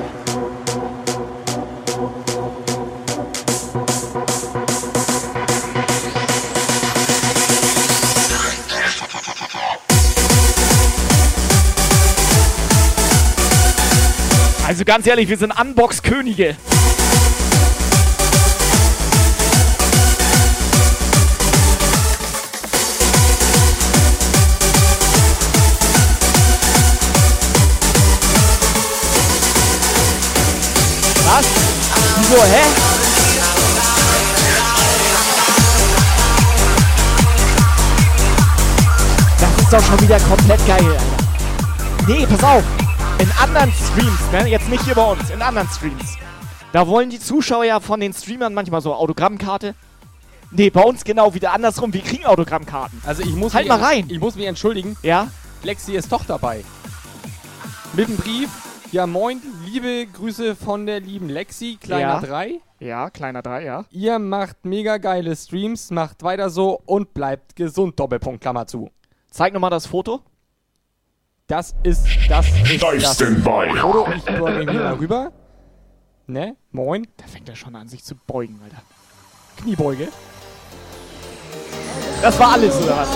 Also 14.69 14.85
ganz 14.85 15.07
ehrlich, 15.07 15.27
wir 15.31 15.39
sind 15.39 15.51
Unbox-Könige. 15.59 16.55
Was? 31.25 31.47
Wieso, 32.19 32.45
hä? 32.45 32.61
Das 39.41 39.63
ist 39.63 39.73
doch 39.73 39.83
schon 39.83 40.01
wieder 40.03 40.21
komplett 40.21 40.67
geil, 40.67 40.85
Alter. 40.85 41.03
Nee, 42.07 42.27
pass 42.27 42.45
auf. 42.45 42.88
In 43.19 43.31
anderen 43.43 43.73
Streams, 43.73 44.33
ne? 44.33 44.49
Jetzt 44.49 44.69
nicht 44.69 44.85
hier 44.85 44.95
bei 44.95 45.11
uns, 45.11 45.31
in 45.31 45.43
anderen 45.43 45.69
Streams. 45.69 46.17
Da 46.73 46.87
wollen 46.87 47.11
die 47.11 47.19
Zuschauer 47.19 47.65
ja 47.65 47.81
von 47.81 47.99
den 47.99 48.13
Streamern 48.13 48.55
manchmal 48.55 48.81
so 48.81 48.95
Autogrammkarte. 48.95 49.75
Nee, 50.51 50.71
bei 50.71 50.83
uns 50.83 51.03
genau 51.03 51.35
wieder 51.35 51.53
andersrum. 51.53 51.93
Wir 51.93 52.03
kriegen 52.03 52.25
Autogrammkarten. 52.25 53.03
Also 53.05 53.23
ich 53.23 53.35
muss 53.35 53.55
Halt 53.55 53.67
mal 53.67 53.83
rein. 53.83 54.07
Ich 54.09 54.21
muss 54.21 54.37
mich 54.37 54.47
entschuldigen. 54.47 54.97
Ja? 55.03 55.29
Lexi 55.65 55.95
ist 55.97 56.13
doch 56.13 56.25
dabei. 56.25 56.65
Mit 57.95 58.09
dem 58.09 58.17
Brief. 58.17 58.51
Ja, 58.93 59.07
moin, 59.07 59.43
liebe 59.67 60.07
Grüße 60.07 60.55
von 60.57 60.87
der 60.87 61.01
lieben 61.01 61.29
Lexi, 61.29 61.77
kleiner 61.81 62.01
Ja. 62.01 62.21
3. 62.21 62.61
Ja, 62.79 63.11
kleiner 63.11 63.43
3, 63.43 63.65
ja. 63.65 63.85
Ihr 63.91 64.19
macht 64.19 64.65
mega 64.65 64.99
geile 64.99 65.35
Streams, 65.35 65.91
macht 65.91 66.23
weiter 66.23 66.49
so 66.49 66.81
und 66.87 67.13
bleibt 67.13 67.57
gesund, 67.57 67.99
Doppelpunkt, 67.99 68.41
Klammer 68.41 68.67
zu. 68.67 68.91
Zeig 69.31 69.53
nochmal 69.53 69.71
das 69.71 69.87
Foto. 69.87 70.21
Das 71.49 71.75
ist 71.83 72.07
das 72.29 72.47
ist 72.47 72.83
das. 72.83 73.23
Foto. 73.23 74.07
Ich 74.15 74.23
beuge 74.27 74.67
mich 74.67 74.75
mal 74.75 74.93
rüber. 74.93 75.33
Ne? 76.27 76.57
Moin. 76.73 77.07
Da 77.17 77.27
fängt 77.27 77.49
er 77.49 77.57
schon 77.57 77.75
an, 77.75 77.89
sich 77.89 78.05
zu 78.05 78.17
beugen, 78.17 78.61
Alter. 78.63 78.83
Kniebeuge. 79.57 80.09
Das 82.21 82.39
war 82.39 82.53
alles, 82.53 82.77
oder 82.83 82.99
was? 82.99 83.09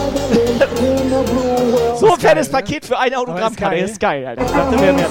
so 2.00 2.14
ein 2.14 2.20
fettes 2.20 2.50
Paket 2.50 2.86
für 2.86 2.98
eine 2.98 3.18
Autogrammkarte. 3.18 3.74
geil. 3.74 3.82
Das 3.82 3.90
ist 3.90 4.00
geil, 4.00 4.26
Alter. 4.26 4.46
Ich 4.46 4.50
dachte, 4.50 4.80
wir 4.80 4.92
mehr. 4.94 5.10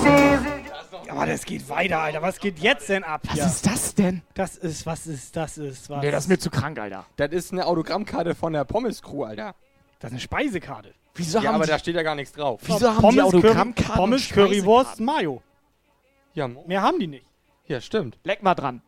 Aber 1.10 1.28
das 1.28 1.46
geht 1.46 1.70
weiter, 1.70 2.00
Alter. 2.00 2.24
Was 2.24 2.40
geht 2.40 2.58
jetzt 2.58 2.90
denn 2.90 3.04
ab 3.04 3.22
Was 3.36 3.46
ist 3.46 3.68
das 3.68 3.94
denn? 3.94 4.24
Das 4.34 4.56
ist, 4.56 4.88
was 4.88 5.06
ist, 5.06 5.36
das 5.36 5.60
ist, 5.60 5.92
was? 5.92 6.02
Nee, 6.02 6.10
das 6.10 6.24
ist 6.24 6.30
mir 6.30 6.40
zu 6.40 6.50
krank, 6.50 6.80
Alter. 6.80 7.06
Das 7.18 7.30
ist 7.30 7.52
eine 7.52 7.68
Autogrammkarte 7.68 8.34
von 8.34 8.54
der 8.54 8.66
Pommes-Crew, 8.66 9.26
Alter. 9.26 9.54
Das 10.00 10.10
ist 10.10 10.14
eine 10.14 10.22
Speisekarte. 10.22 10.96
Wieso 11.16 11.40
Ja, 11.40 11.46
haben 11.50 11.56
aber 11.56 11.66
die... 11.66 11.72
da 11.72 11.80
steht 11.80 11.96
ja 11.96 12.04
gar 12.04 12.16
nichts 12.16 12.34
drauf. 12.34 12.62
Wieso 12.64 12.88
haben 12.90 12.96
die 12.98 13.02
Pommes, 13.02 13.24
Autogrammkarten 13.24 13.86
Curry, 13.86 13.98
Pommes, 13.98 14.30
Currywurst, 14.30 15.00
Mayo. 15.00 15.42
Ja, 16.34 16.48
Mehr 16.48 16.82
haben 16.82 17.00
die 17.00 17.08
nicht. 17.08 17.26
ja, 17.68 17.82
stimmt. 17.82 18.18
Leck 18.24 18.42
mal 18.44 18.56
dran. 18.56 18.82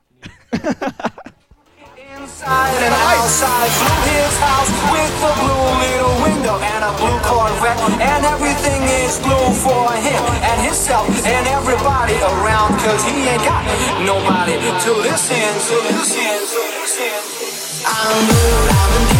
Inside 2.14 2.80
and 2.80 2.96
outside, 3.12 3.70
through 3.80 4.04
his 4.16 4.36
house 4.40 4.72
with 4.94 5.12
a 5.28 5.32
blue 5.44 5.68
little 5.84 6.16
window 6.24 6.56
and 6.62 6.84
a 6.84 6.92
blue 6.96 7.20
Corvette, 7.28 7.80
and 8.00 8.24
everything 8.26 8.82
is 9.04 9.20
blue 9.20 9.50
for 9.60 9.92
him 10.00 10.24
and 10.42 10.58
himself 10.62 11.08
and 11.26 11.44
everybody 11.48 12.16
around, 12.24 12.80
cause 12.80 13.04
he 13.04 13.28
ain't 13.28 13.44
got 13.44 13.64
nobody 14.08 14.56
to 14.56 14.92
listen, 15.04 15.52
to 15.68 15.76
listen, 15.92 16.40
to 16.48 16.60
listen. 16.80 17.12
I'm 17.84 18.20
good, 18.32 18.68
I'm 18.72 18.92
indeed, 19.04 19.13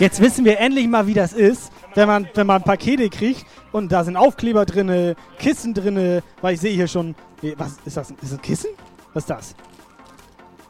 Jetzt 0.00 0.18
wissen 0.22 0.46
wir 0.46 0.58
endlich 0.58 0.88
mal, 0.88 1.06
wie 1.06 1.12
das 1.12 1.34
ist, 1.34 1.70
wenn 1.94 2.08
man, 2.08 2.26
wenn 2.32 2.46
man 2.46 2.62
Pakete 2.62 3.10
kriegt 3.10 3.44
und 3.70 3.92
da 3.92 4.02
sind 4.02 4.16
Aufkleber 4.16 4.64
drinne, 4.64 5.14
Kissen 5.38 5.74
drinne, 5.74 6.22
weil 6.40 6.54
ich 6.54 6.60
sehe 6.60 6.72
hier 6.72 6.88
schon. 6.88 7.14
Was 7.56 7.76
ist 7.84 7.98
das? 7.98 8.10
Ist 8.10 8.22
das 8.22 8.32
ein 8.32 8.42
Kissen? 8.42 8.70
Was 9.12 9.24
ist 9.24 9.30
das? 9.30 9.54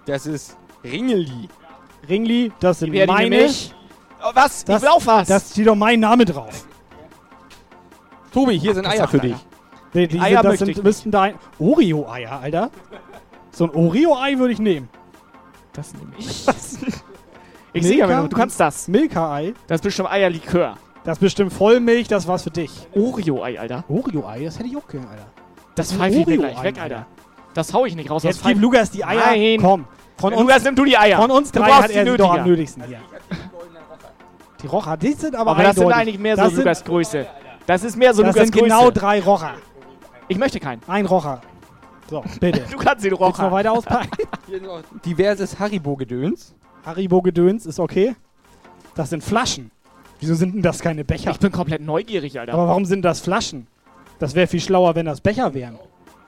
Das 0.05 0.27
ist 0.27 0.57
Ringeli. 0.83 1.49
Ringli, 2.09 2.51
das 2.59 2.81
sind 2.81 2.93
meine. 3.07 3.49
Oh, 4.21 4.31
was? 4.35 4.65
Das, 4.65 4.77
ich 4.77 4.83
will 4.83 4.89
auch 4.89 5.07
was. 5.07 5.29
Das 5.29 5.53
steht 5.53 5.69
doch 5.69 5.77
mein 5.77 6.01
Name 6.01 6.25
drauf. 6.25 6.67
Tobi, 8.33 8.59
hier 8.59 8.75
sind 8.75 8.85
das 8.85 8.95
Eier 8.95 9.07
für 9.07 9.21
dich. 9.21 9.37
Nee, 9.93 10.09
die 10.09 10.19
Eier 10.19 10.43
sind, 10.43 10.45
das 10.45 10.59
sind, 10.59 10.85
müssten 10.85 11.11
da 11.13 11.31
Oreo-Eier, 11.61 12.41
Alter. 12.41 12.71
So 13.53 13.65
ein 13.65 13.71
Oreo-Ei 13.71 14.39
würde 14.39 14.53
ich 14.53 14.59
nehmen. 14.59 14.89
Das 15.73 15.93
nehme 15.95 16.13
ich. 16.19 16.47
ich 17.73 17.85
sehe 17.85 18.05
aber 18.05 18.17
nur, 18.17 18.29
du 18.29 18.37
kannst 18.37 18.59
das. 18.59 18.89
Milka-Ei. 18.89 19.55
Das 19.67 19.77
ist 19.77 19.83
bestimmt 19.83 20.11
Eierlikör. 20.11 20.77
Das 21.05 21.17
ist 21.17 21.21
bestimmt 21.21 21.53
Vollmilch, 21.53 22.09
das 22.09 22.27
war's 22.27 22.43
für 22.43 22.51
dich. 22.51 22.71
Oreo-Ei, 22.95 23.59
Alter. 23.59 23.85
Oreo-Ei, 23.89 24.45
das 24.45 24.59
hätte 24.59 24.69
ich 24.69 24.77
auch 24.77 24.87
gern, 24.87 25.07
Alter. 25.11 25.27
Das 25.75 25.93
pfeife 25.93 26.19
ich 26.19 26.27
mir 26.27 26.37
gleich 26.39 26.63
weg, 26.63 26.81
Alter. 26.81 27.07
Das 27.55 27.73
hau 27.73 27.85
ich 27.87 27.97
nicht 27.97 28.11
raus. 28.11 28.23
Jetzt 28.23 28.45
das 28.45 28.53
gib 28.53 28.61
Lukas 28.61 28.91
die 28.91 29.05
Eier. 29.05 29.31
Nein. 29.31 29.59
Komm. 29.61 29.85
Von 30.19 30.35
uns, 30.35 30.43
Lukas, 30.43 30.65
nimm 30.65 30.75
du 30.75 30.85
die 30.85 30.99
Eier. 30.99 31.17
von 31.19 31.31
uns 31.31 31.51
drei 31.51 31.71
hat 31.71 31.91
die 31.91 31.95
er 31.95 32.05
sie 32.05 32.17
doch 32.17 32.35
am 32.35 32.45
nötigsten 32.47 32.85
hier. 32.85 33.01
Die 34.63 34.67
Rocher, 34.67 34.97
die 34.99 35.13
sind 35.15 35.35
aber, 35.35 35.53
Aber 35.53 35.63
das 35.63 35.77
sind 35.77 35.91
eigentlich 35.91 36.19
mehr 36.19 36.37
so 36.37 36.43
das 36.43 36.51
sind, 36.53 36.59
Lukas 36.65 36.85
Größe. 36.85 37.27
Das 37.67 37.83
ist 37.83 37.97
mehr 37.97 38.13
so 38.13 38.23
Das 38.23 38.35
Lukas 38.35 38.49
sind 38.49 38.53
Größe. 38.55 38.65
genau 38.65 38.91
drei 38.91 39.21
Rocher. 39.23 39.55
Ich 40.29 40.37
möchte 40.37 40.61
keinen. 40.61 40.83
Ein 40.87 41.07
Rocher. 41.07 41.41
So, 42.11 42.23
bitte. 42.39 42.65
Du 42.71 42.77
kannst 42.77 43.05
den 43.05 43.13
Willst 43.13 43.21
du 43.23 43.25
noch 43.25 43.39
Rocher. 43.39 43.53
weiter 43.53 43.73
auspacken? 43.73 44.11
Diverses 45.05 45.59
Haribo-Gedöns. 45.59 46.55
Haribo-Gedöns 46.85 47.67
ist 47.67 47.79
okay. 47.81 48.15
Das 48.95 49.11
sind 49.11 49.23
Flaschen. 49.23 49.71
Wieso 50.21 50.35
sind 50.35 50.55
denn 50.55 50.63
das 50.63 50.81
keine 50.81 51.05
Becher? 51.05 51.31
Ich 51.31 51.39
bin 51.39 51.53
komplett 51.53 51.81
neugierig, 51.81 52.39
Alter. 52.39 52.53
Aber 52.55 52.69
warum 52.69 52.85
sind 52.85 53.03
das 53.03 53.21
Flaschen? 53.21 53.67
Das 54.19 54.35
wäre 54.35 54.47
viel 54.47 54.61
schlauer, 54.61 54.95
wenn 54.95 55.07
das 55.07 55.21
Becher 55.21 55.55
wären. 55.55 55.79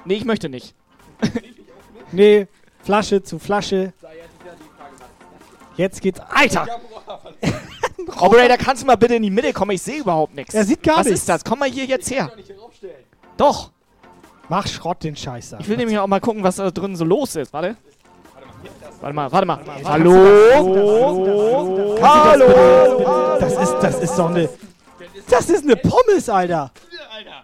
nee, 0.05 0.14
ich 0.14 0.24
möchte 0.24 0.48
nicht. 0.48 0.74
Nee, 2.14 2.46
Flasche 2.82 3.22
zu 3.22 3.38
Flasche. 3.38 3.94
Jetzt 5.78 6.03
geht's. 6.03 6.20
Alter! 6.20 6.66
Operator, 8.20 8.59
kannst 8.59 8.82
du 8.82 8.86
mal 8.86 8.96
bitte 8.96 9.14
in 9.14 9.22
die 9.22 9.30
Mitte 9.30 9.55
kommen? 9.55 9.70
Ich 9.70 9.80
sehe 9.80 10.00
überhaupt 10.00 10.34
nichts. 10.34 10.53
Er 10.53 10.64
sieht 10.66 10.82
gar 10.82 10.98
Was 10.98 11.07
nichts. 11.07 11.20
ist 11.20 11.28
das? 11.30 11.42
Komm 11.42 11.61
mal 11.61 11.70
hier 11.70 11.86
jetzt 11.86 12.11
her. 12.11 12.30
Doch. 13.38 13.70
Mach 14.50 14.66
Schrott 14.66 15.03
den 15.03 15.16
Scheiß 15.16 15.50
da. 15.50 15.59
Ich 15.61 15.68
will 15.68 15.78
nämlich 15.78 15.98
auch 15.98 16.07
mal 16.07 16.20
gucken, 16.20 16.42
was 16.42 16.57
da 16.57 16.70
drin 16.70 16.96
so 16.96 17.05
los 17.07 17.34
ist. 17.36 17.53
Warte. 17.55 17.76
Warte 19.03 19.14
mal, 19.16 19.32
warte 19.32 19.46
mal. 19.46 19.59
Hallo? 19.84 20.14
Hallo? 22.00 23.36
Das 23.40 23.53
ist, 23.55 23.74
das 23.82 23.98
ist 24.00 24.16
doch 24.16 24.30
eine. 24.30 24.48
Das 25.28 25.50
ist 25.50 25.64
eine 25.64 25.74
Pommes, 25.74 26.28
Alter. 26.28 26.70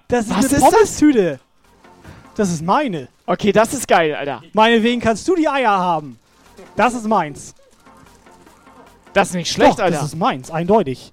Das 0.07 0.27
ist 0.27 0.31
Was 0.31 0.37
eine 0.37 0.45
ist 0.47 0.53
das? 0.53 0.61
Pommes-Tüte. 0.61 1.41
Das 2.37 2.53
ist 2.53 2.63
meine. 2.63 3.09
Okay, 3.27 3.51
das 3.51 3.75
ist 3.75 3.89
geil, 3.89 4.15
Alter. 4.15 4.41
Meinetwegen 4.53 5.01
kannst 5.01 5.27
du 5.27 5.35
die 5.35 5.49
Eier 5.49 5.77
haben. 5.77 6.21
Das 6.77 6.95
ist 6.95 7.09
meins. 7.09 7.57
Das 9.13 9.31
ist 9.31 9.35
nicht 9.35 9.51
schlecht, 9.53 9.81
Doch, 9.81 9.85
Alter. 9.85 9.97
Das 9.99 10.07
ist 10.07 10.17
meins, 10.17 10.53
eindeutig. 10.53 11.13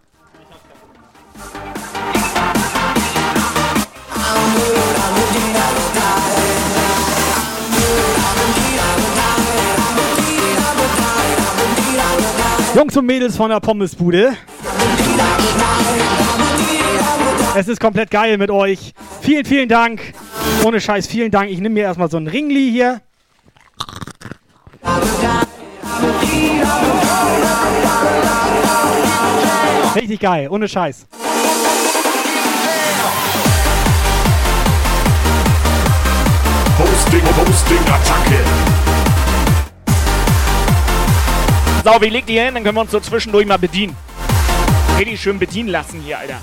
Jungs 12.76 12.98
und 12.98 13.06
Mädels 13.06 13.38
von 13.38 13.50
der 13.50 13.62
Pommesbude. 13.62 14.36
Es 17.56 17.70
ist 17.70 17.80
komplett 17.80 18.12
geil 18.12 18.38
mit 18.38 18.52
euch. 18.52 18.94
Vielen, 19.22 19.46
vielen 19.46 19.70
Dank. 19.70 20.02
Ohne 20.62 20.82
Scheiß, 20.82 21.08
vielen 21.08 21.32
Dank. 21.32 21.50
Ich 21.50 21.60
nehme 21.60 21.76
mir 21.76 21.84
erstmal 21.84 22.10
so 22.10 22.18
ein 22.18 22.28
Ringli 22.28 22.70
hier. 22.70 23.00
Richtig 29.96 30.20
geil, 30.20 30.50
ohne 30.50 30.68
Scheiß. 30.68 31.08
Hosting, 36.78 37.24
Hosting, 37.38 37.80
Attacke. 37.88 38.65
So, 41.86 42.02
wie 42.02 42.10
legt 42.10 42.32
ihr 42.32 42.44
hin? 42.44 42.56
Dann 42.56 42.64
können 42.64 42.78
wir 42.78 42.82
uns 42.82 42.90
so 42.90 43.00
zwischendurch 43.00 43.46
mal 43.46 43.60
bedienen. 43.60 43.96
Richtig 44.98 45.22
schön 45.22 45.38
bedienen 45.38 45.70
lassen 45.70 46.02
hier, 46.02 46.18
Alter. 46.18 46.42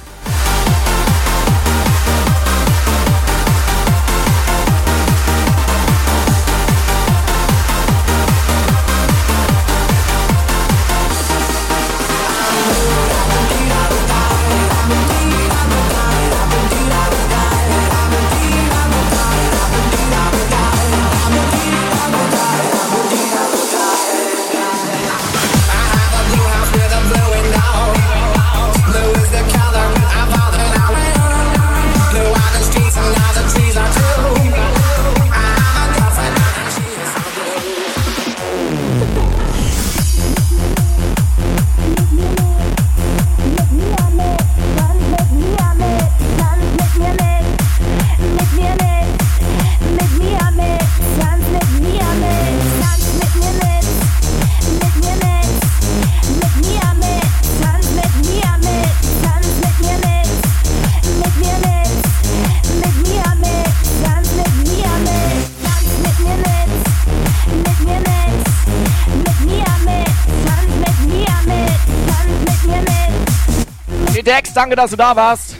Dex, 74.22 74.52
danke, 74.54 74.76
dass 74.76 74.90
du 74.90 74.96
da 74.96 75.16
warst. 75.16 75.56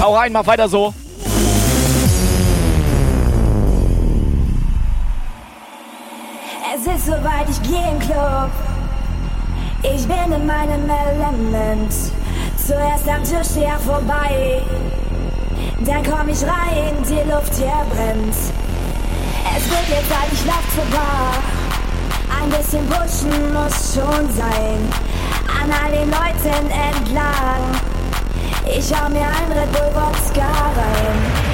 Hau 0.00 0.14
rein, 0.16 0.32
mach 0.32 0.46
weiter 0.46 0.68
so. 0.68 0.92
Es 6.74 6.86
ist 6.86 7.06
soweit, 7.06 7.48
ich 7.48 7.62
geh 7.62 7.90
im 7.90 7.98
Club. 8.00 8.50
Ich 9.82 10.06
bin 10.06 10.32
in 10.32 10.46
meinem 10.46 10.90
Element. 10.90 11.92
Zuerst 12.56 13.08
am 13.08 13.22
Türsteher 13.22 13.78
vorbei. 13.78 14.60
Dann 15.80 16.02
komm 16.02 16.28
ich 16.28 16.42
rein, 16.42 16.94
die 17.08 17.30
Luft 17.30 17.54
hier 17.54 17.86
brennt. 17.90 18.34
Es 19.56 19.70
wird 19.70 19.88
jetzt 19.88 20.08
Zeit, 20.08 20.32
ich 20.32 20.44
lauf 20.44 20.64
zur 20.74 20.84
Bar. 20.96 21.32
Ein 22.42 22.50
bisschen 22.50 22.86
pushen 22.88 23.52
muss 23.52 23.94
schon 23.94 24.32
sein. 24.32 25.07
An 25.60 25.72
all 25.72 25.90
den 25.90 26.10
Leuten 26.10 26.70
entlang. 26.70 27.80
Ich 28.64 28.92
hau 28.94 29.08
mir 29.08 29.26
ein 29.26 29.52
Red 29.52 29.72
Bull 29.72 29.90
Wodka 29.94 30.46
rein. 30.76 31.47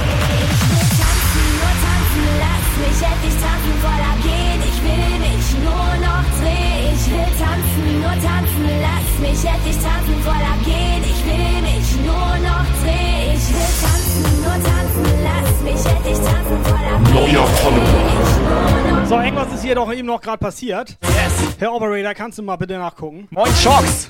Mich 2.84 3.00
endlich 3.02 3.36
tanzen, 3.42 3.74
voller 3.84 4.14
gehen. 4.22 4.60
Ich 4.68 4.78
will 4.84 5.12
mich 5.24 5.46
nur 5.64 5.90
noch 6.04 6.24
drehen. 6.40 6.92
Ich 6.94 7.06
will 7.10 7.30
tanzen, 7.40 7.84
nur 8.00 8.14
tanzen, 8.22 8.64
lass 8.84 9.08
mich 9.20 9.40
endlich 9.52 9.78
tanzen, 9.82 10.16
voller 10.22 10.56
gehen. 10.64 11.02
Ich 11.04 11.20
will 11.26 11.56
mich 11.68 11.88
nur 12.04 12.30
noch 12.48 12.66
drehen. 12.82 13.34
Ich 13.34 13.48
will 13.54 13.72
tanzen, 13.82 14.24
nur 14.44 14.58
tanzen, 14.68 15.04
lass 15.24 15.50
mich 15.62 15.82
endlich 15.92 16.18
tanzen, 16.18 16.58
voller 16.64 16.96
gehen. 17.04 17.14
Neuer 17.34 17.46
Follower. 17.46 19.06
So, 19.06 19.14
irgendwas 19.20 19.52
ist 19.54 19.62
hier 19.62 19.74
doch 19.74 19.92
eben 19.92 20.06
noch 20.06 20.20
gerade 20.20 20.38
passiert. 20.38 20.96
Yes. 21.02 21.56
Herr 21.58 21.72
Operator, 21.72 22.14
kannst 22.14 22.38
du 22.38 22.42
mal 22.42 22.56
bitte 22.56 22.78
nachgucken? 22.78 23.26
Moin, 23.30 23.52
Shocks. 23.56 24.08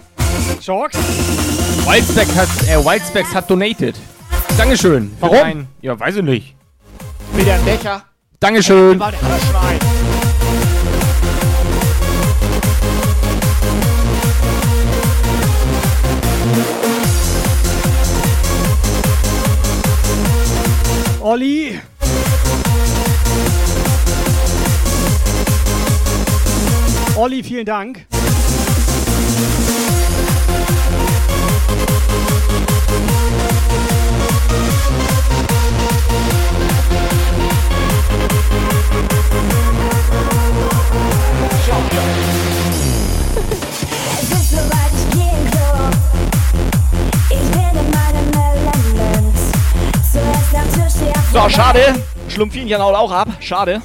Shocks? 0.63 0.97
Wildspecs 1.87 2.35
hat, 2.37 2.49
äh, 2.69 2.85
Wildspecs 2.85 3.35
hat 3.35 3.51
donated. 3.51 3.97
Dankeschön. 4.57 5.13
Warum? 5.21 5.37
ein- 5.39 5.69
ja, 5.83 5.99
weiß 5.99 6.17
ich 6.17 6.23
nicht. 6.23 6.55
Wieder 7.35 7.55
ein 7.55 7.65
Becher. 7.65 8.03
Dankeschön. 8.45 9.01
Olli. 21.21 21.81
Olli, 27.17 27.43
vielen 27.43 27.65
Dank. 27.65 28.07
So, 51.35 51.49
schade. 51.49 51.81
Schlumpfinchen 52.29 52.81
haut 52.81 52.95
auch 52.95 53.11
ab. 53.11 53.29
Schade. 53.41 53.83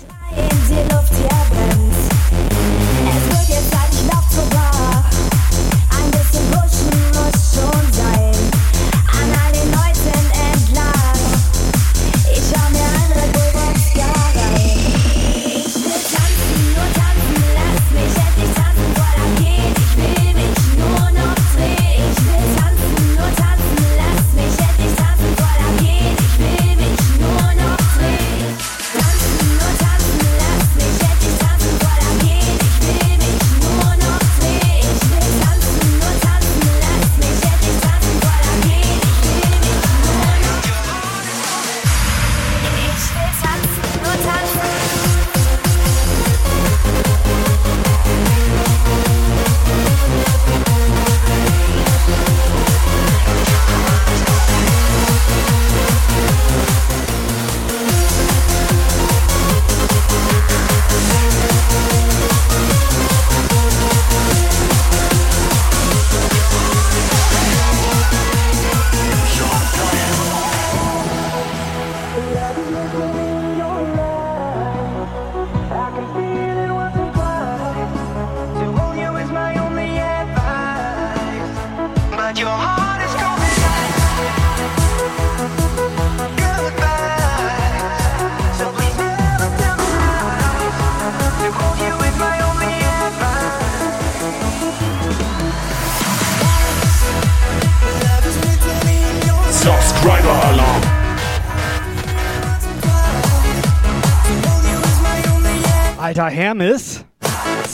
Hermes. 106.50 107.06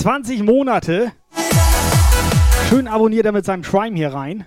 20 0.01 0.43
Monate. 0.43 1.13
Schön 2.67 2.89
abonniert 2.89 3.26
er 3.26 3.32
mit 3.32 3.45
seinem 3.45 3.61
Prime 3.61 3.95
hier 3.95 4.13
rein. 4.13 4.43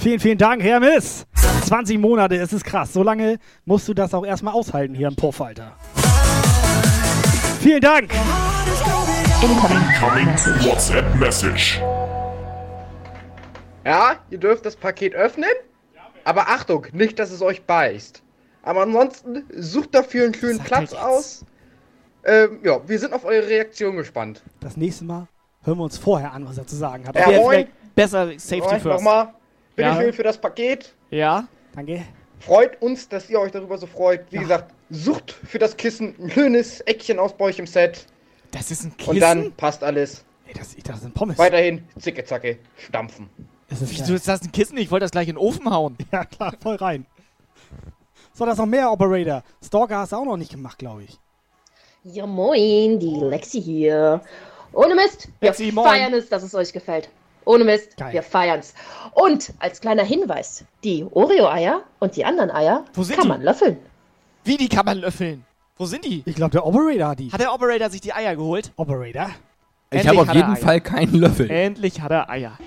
Vielen, 0.00 0.20
vielen 0.20 0.36
Dank, 0.36 0.62
Hermes. 0.62 1.24
20 1.64 1.98
Monate, 1.98 2.36
es 2.36 2.52
ist 2.52 2.66
krass. 2.66 2.92
So 2.92 3.02
lange 3.02 3.38
musst 3.64 3.88
du 3.88 3.94
das 3.94 4.12
auch 4.12 4.26
erstmal 4.26 4.52
aushalten 4.52 4.94
hier 4.94 5.08
im 5.08 5.16
Puff, 5.16 5.40
Alter. 5.40 5.72
Vielen 7.62 7.80
Dank. 7.80 8.12
Incoming 9.40 10.34
WhatsApp 10.62 11.14
Message. 11.14 11.80
Ja, 13.86 14.16
ihr 14.28 14.38
dürft 14.38 14.66
das 14.66 14.76
Paket 14.76 15.14
öffnen. 15.14 15.48
Aber 16.24 16.50
Achtung, 16.50 16.86
nicht, 16.92 17.18
dass 17.18 17.30
es 17.30 17.40
euch 17.40 17.64
beißt. 17.64 18.22
Aber 18.62 18.82
ansonsten 18.82 19.46
sucht 19.56 19.94
dafür 19.94 20.26
einen 20.26 20.34
schönen 20.34 20.58
Platz 20.58 20.92
aus. 20.92 21.46
Ähm, 22.24 22.60
ja, 22.64 22.80
wir 22.88 22.98
sind 22.98 23.12
auf 23.12 23.24
eure 23.24 23.46
Reaktion 23.46 23.96
gespannt. 23.96 24.42
Das 24.60 24.76
nächste 24.76 25.04
Mal 25.04 25.28
hören 25.62 25.78
wir 25.78 25.84
uns 25.84 25.98
vorher 25.98 26.32
an, 26.32 26.46
was 26.46 26.58
er 26.58 26.66
zu 26.66 26.76
sagen 26.76 27.06
hat. 27.06 27.14
Ja, 27.16 27.30
moin. 27.30 27.66
Besser 27.94 28.26
Safety 28.38 28.60
Moin, 28.60 28.80
first. 28.80 29.04
Nochmal. 29.04 29.34
Bitte 29.76 29.88
Ja. 29.88 29.96
schön 29.96 30.12
für 30.12 30.22
das 30.22 30.38
Paket. 30.38 30.94
Ja. 31.10 31.46
Danke. 31.74 32.02
Freut 32.40 32.80
uns, 32.82 33.08
dass 33.08 33.28
ihr 33.30 33.40
euch 33.40 33.52
darüber 33.52 33.78
so 33.78 33.86
freut. 33.86 34.30
Wie 34.30 34.38
gesagt, 34.38 34.72
sucht 34.90 35.32
für 35.32 35.58
das 35.58 35.76
Kissen 35.76 36.14
ein 36.18 36.30
schönes 36.30 36.80
Eckchen 36.82 37.18
aus 37.18 37.32
bei 37.36 37.46
euch 37.46 37.58
im 37.58 37.66
Set. 37.66 38.06
Das 38.50 38.70
ist 38.70 38.84
ein 38.84 38.94
Und 39.06 39.20
dann 39.20 39.52
passt 39.52 39.82
alles. 39.82 40.24
Ey, 40.46 40.54
das, 40.54 40.74
ich 40.74 40.82
dachte, 40.82 40.92
das 40.92 41.00
sind 41.02 41.14
Pommes. 41.14 41.38
Weiterhin 41.38 41.84
zicke 41.98 42.24
zacke 42.24 42.58
stampfen. 42.76 43.28
Es 43.68 43.80
ist 43.80 43.90
Wieso 43.92 44.14
ist 44.14 44.28
das 44.28 44.42
ein 44.42 44.52
Kissen? 44.52 44.76
Ich 44.76 44.90
wollte 44.90 45.04
das 45.04 45.10
gleich 45.10 45.28
in 45.28 45.34
den 45.36 45.38
Ofen 45.42 45.70
hauen. 45.70 45.96
Ja, 46.12 46.24
klar, 46.24 46.54
voll 46.60 46.76
rein. 46.76 47.06
So, 48.34 48.44
da 48.44 48.52
ist 48.52 48.58
noch 48.58 48.66
mehr 48.66 48.90
Operator. 48.90 49.42
Stalker 49.64 49.98
hast 49.98 50.12
du 50.12 50.16
auch 50.16 50.24
noch 50.24 50.36
nicht 50.36 50.50
gemacht, 50.50 50.78
glaube 50.78 51.04
ich. 51.04 51.18
Ja, 52.04 52.26
moin, 52.26 52.98
die 52.98 53.16
Lexi 53.18 53.62
hier. 53.62 54.20
Ohne 54.72 54.94
Mist, 54.94 55.28
wir 55.40 55.48
Lexi, 55.50 55.72
moin. 55.72 55.86
feiern 55.86 56.12
es, 56.14 56.28
dass 56.28 56.42
es 56.42 56.54
euch 56.54 56.72
gefällt. 56.72 57.08
Ohne 57.46 57.64
Mist, 57.64 57.96
Geil. 57.96 58.12
wir 58.12 58.22
feiern's. 58.22 58.74
Und 59.12 59.52
als 59.58 59.80
kleiner 59.80 60.02
Hinweis, 60.04 60.64
die 60.82 61.06
Oreo-Eier 61.10 61.82
und 62.00 62.16
die 62.16 62.24
anderen 62.24 62.50
Eier 62.50 62.84
Wo 62.94 63.02
sind 63.02 63.16
kann 63.16 63.24
die? 63.24 63.28
man 63.28 63.42
löffeln. 63.42 63.78
Wie, 64.44 64.56
die 64.58 64.68
kann 64.68 64.84
man 64.84 64.98
löffeln? 64.98 65.44
Wo 65.78 65.86
sind 65.86 66.04
die? 66.04 66.22
Ich 66.26 66.36
glaube, 66.36 66.50
der 66.52 66.66
Operator 66.66 67.08
hat 67.08 67.18
die. 67.18 67.32
Hat 67.32 67.40
der 67.40 67.52
Operator 67.54 67.88
sich 67.88 68.00
die 68.02 68.12
Eier 68.12 68.36
geholt? 68.36 68.70
Operator? 68.76 69.30
Ich 69.90 70.06
habe 70.06 70.20
auf 70.20 70.32
jeden. 70.34 70.56
Fall 70.56 70.80
keinen 70.80 71.14
Löffel. 71.14 71.50
Endlich 71.50 72.00
hat 72.00 72.10
er 72.10 72.28
Eier. 72.28 72.58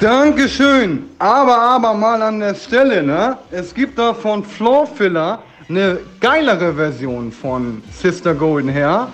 Dankeschön. 0.00 1.10
Aber, 1.18 1.56
aber 1.56 1.94
mal 1.94 2.20
an 2.22 2.40
der 2.40 2.54
Stelle, 2.54 3.02
ne? 3.02 3.38
Es 3.50 3.74
gibt 3.74 3.98
da 3.98 4.14
von 4.14 4.44
Floor 4.44 4.86
Filler 4.86 5.42
eine 5.68 5.98
geilere 6.20 6.74
Version 6.74 7.30
von 7.30 7.82
Sister 7.92 8.34
Golden 8.34 8.72
Hair. 8.72 9.08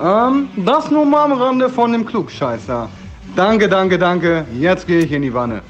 Ähm, 0.00 0.48
das 0.56 0.90
nur 0.90 1.06
mal 1.06 1.24
am 1.24 1.32
Rande 1.32 1.68
von 1.68 1.92
dem 1.92 2.04
Klugscheißer. 2.04 2.88
Danke, 3.34 3.68
danke, 3.68 3.98
danke. 3.98 4.44
Jetzt 4.58 4.86
gehe 4.86 5.00
ich 5.00 5.12
in 5.12 5.22
die 5.22 5.32
Wanne. 5.32 5.62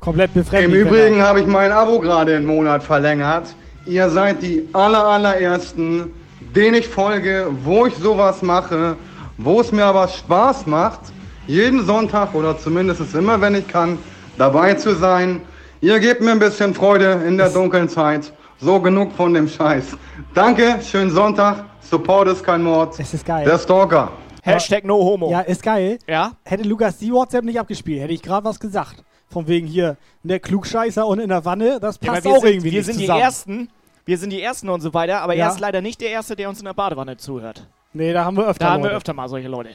Komplett 0.00 0.30
Im 0.34 0.42
befremdlich. 0.42 0.80
Übrigen 0.82 1.22
habe 1.22 1.40
ich 1.40 1.46
mein 1.46 1.72
Abo 1.72 2.00
gerade 2.00 2.36
einen 2.36 2.46
Monat 2.46 2.82
verlängert. 2.82 3.54
Ihr 3.86 4.10
seid 4.10 4.42
die 4.42 4.68
aller, 4.72 5.04
allerersten, 5.04 6.12
denen 6.54 6.74
ich 6.74 6.88
folge, 6.88 7.46
wo 7.64 7.86
ich 7.86 7.94
sowas 7.94 8.42
mache, 8.42 8.96
wo 9.38 9.60
es 9.60 9.72
mir 9.72 9.84
aber 9.84 10.06
Spaß 10.06 10.66
macht, 10.66 11.00
jeden 11.46 11.84
Sonntag 11.84 12.34
oder 12.34 12.58
zumindest 12.58 13.14
immer, 13.14 13.40
wenn 13.40 13.54
ich 13.54 13.66
kann, 13.66 13.98
dabei 14.38 14.74
zu 14.74 14.94
sein. 14.94 15.40
Ihr 15.80 15.98
gebt 15.98 16.20
mir 16.20 16.32
ein 16.32 16.38
bisschen 16.38 16.74
Freude 16.74 17.22
in 17.26 17.38
der 17.38 17.48
dunklen 17.48 17.88
Zeit. 17.88 18.32
So 18.62 18.78
genug 18.80 19.12
von 19.12 19.34
dem 19.34 19.48
Scheiß. 19.48 19.96
Danke, 20.34 20.78
schönen 20.82 21.10
Sonntag. 21.10 21.64
Support 21.80 22.28
ist 22.28 22.44
kein 22.44 22.62
Mord. 22.62 22.98
Es 22.98 23.12
ist 23.12 23.26
geil. 23.26 23.44
Der 23.44 23.58
Stalker. 23.58 24.12
Hashtag 24.42 24.84
no 24.84 24.94
homo. 24.98 25.30
Ja, 25.32 25.40
ist 25.40 25.62
geil. 25.64 25.98
Ja? 26.06 26.32
Hätte 26.44 26.62
Lukas 26.62 26.96
die 26.98 27.12
WhatsApp 27.12 27.44
nicht 27.44 27.58
abgespielt, 27.58 28.00
hätte 28.00 28.12
ich 28.12 28.22
gerade 28.22 28.44
was 28.44 28.60
gesagt. 28.60 29.02
Von 29.28 29.48
wegen 29.48 29.66
hier, 29.66 29.96
der 30.22 30.38
Klugscheißer 30.38 31.04
und 31.06 31.18
in 31.18 31.28
der 31.28 31.44
Wanne, 31.44 31.80
das 31.80 31.98
Ja, 32.02 32.12
passt 32.12 32.24
wir 32.24 32.32
auch 32.32 32.40
sind, 32.40 32.50
irgendwie 32.50 32.70
Wir 32.72 32.78
nicht 32.78 32.86
sind 32.86 32.98
zusammen. 33.00 33.18
die 33.18 33.22
Ersten. 33.24 33.68
Wir 34.04 34.18
sind 34.18 34.30
die 34.30 34.40
Ersten 34.42 34.68
und 34.68 34.80
so 34.80 34.94
weiter, 34.94 35.22
aber 35.22 35.34
Ja. 35.34 35.46
er 35.46 35.52
ist 35.52 35.60
leider 35.60 35.80
nicht 35.80 36.00
der 36.00 36.10
Erste, 36.10 36.36
der 36.36 36.48
uns 36.48 36.58
in 36.60 36.64
der 36.66 36.74
Badewanne 36.74 37.16
zuhört. 37.16 37.66
Nee, 37.92 38.12
da 38.12 38.24
haben 38.24 38.36
wir 38.36 38.46
öfter 38.46 38.64
Da 38.64 38.70
haben 38.72 38.82
wir 38.82 38.88
Leute. 38.90 38.96
öfter 38.96 39.12
mal 39.12 39.28
solche 39.28 39.48
Leute. 39.48 39.70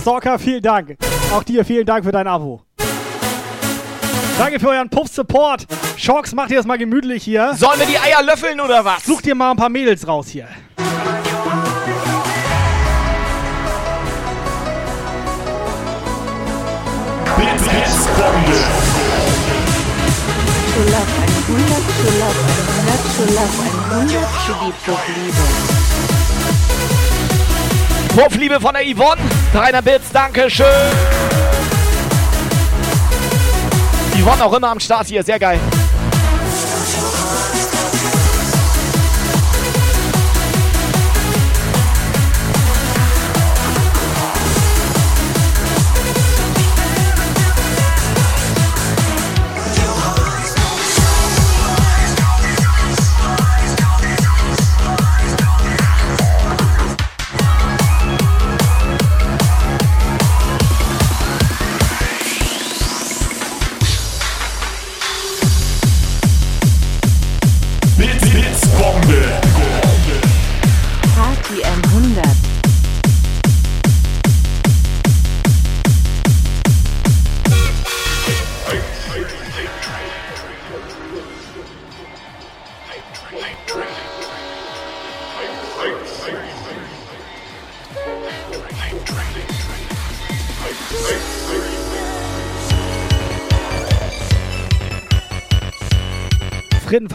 Stalker, 0.00 0.38
vielen 0.38 0.62
Dank. 0.62 0.96
Auch 1.34 1.42
dir 1.42 1.64
vielen 1.64 1.84
Dank 1.86 2.04
für 2.04 2.12
dein 2.12 2.26
Abo. 2.26 2.60
Danke 4.38 4.60
für 4.60 4.68
euren 4.68 4.90
Puff-Support. 4.90 5.66
Shocks, 5.96 6.34
macht 6.34 6.50
ihr 6.50 6.58
das 6.58 6.66
mal 6.66 6.76
gemütlich 6.76 7.24
hier. 7.24 7.54
Sollen 7.54 7.80
wir 7.80 7.86
die 7.86 7.98
Eier 7.98 8.22
löffeln 8.22 8.60
oder 8.60 8.84
was? 8.84 9.04
Such 9.04 9.22
dir 9.22 9.34
mal 9.34 9.52
ein 9.52 9.56
paar 9.56 9.70
Mädels 9.70 10.06
raus 10.06 10.28
hier. 10.28 10.46
Schulaf 20.74 21.06
100, 21.48 21.72
Schulaf 21.96 22.36
100, 22.86 23.00
Schulaf 23.16 23.54
100 23.90 24.12
für 24.44 24.56
die 24.66 24.72
Puffliebe. 24.84 25.44
Puffliebe 28.14 28.60
von 28.60 28.74
der 28.74 28.84
Yvonne. 28.84 29.22
300 29.54 29.84
Bits, 29.84 30.10
Dankeschön. 34.16 34.22
Yvonne 34.22 34.44
auch 34.44 34.52
immer 34.52 34.70
am 34.70 34.80
Start 34.80 35.06
hier, 35.08 35.22
sehr 35.22 35.38
geil. 35.38 35.60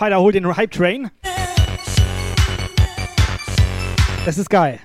Frittenfighter 0.01 0.19
holt 0.19 0.33
den 0.33 0.57
Hype 0.57 0.71
Train. 0.71 1.11
Das 4.25 4.39
ist 4.39 4.49
geil. 4.49 4.79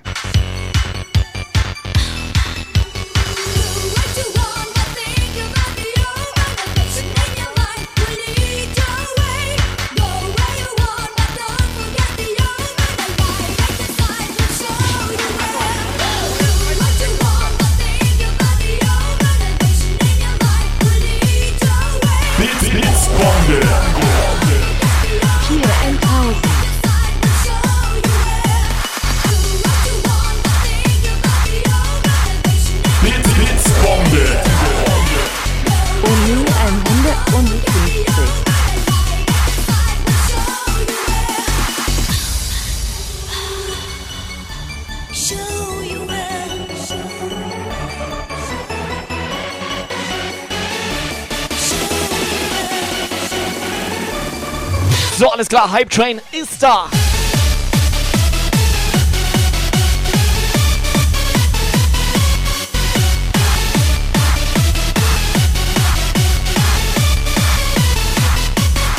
Alles 55.37 55.49
klar, 55.49 55.71
Hype 55.71 55.91
Train 55.91 56.19
ist 56.31 56.63
da. 56.63 56.89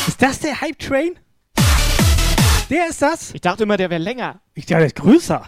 Ist 0.06 0.22
das 0.22 0.38
der 0.38 0.60
Hype 0.60 0.78
Train? 0.78 1.18
Der 2.70 2.86
ist 2.88 3.02
das? 3.02 3.34
Ich 3.34 3.40
dachte 3.40 3.64
immer, 3.64 3.76
der 3.76 3.90
wäre 3.90 4.00
länger. 4.00 4.40
Ich 4.54 4.66
dachte, 4.66 4.78
der 4.78 4.86
ist 4.86 4.94
größer. 4.94 5.44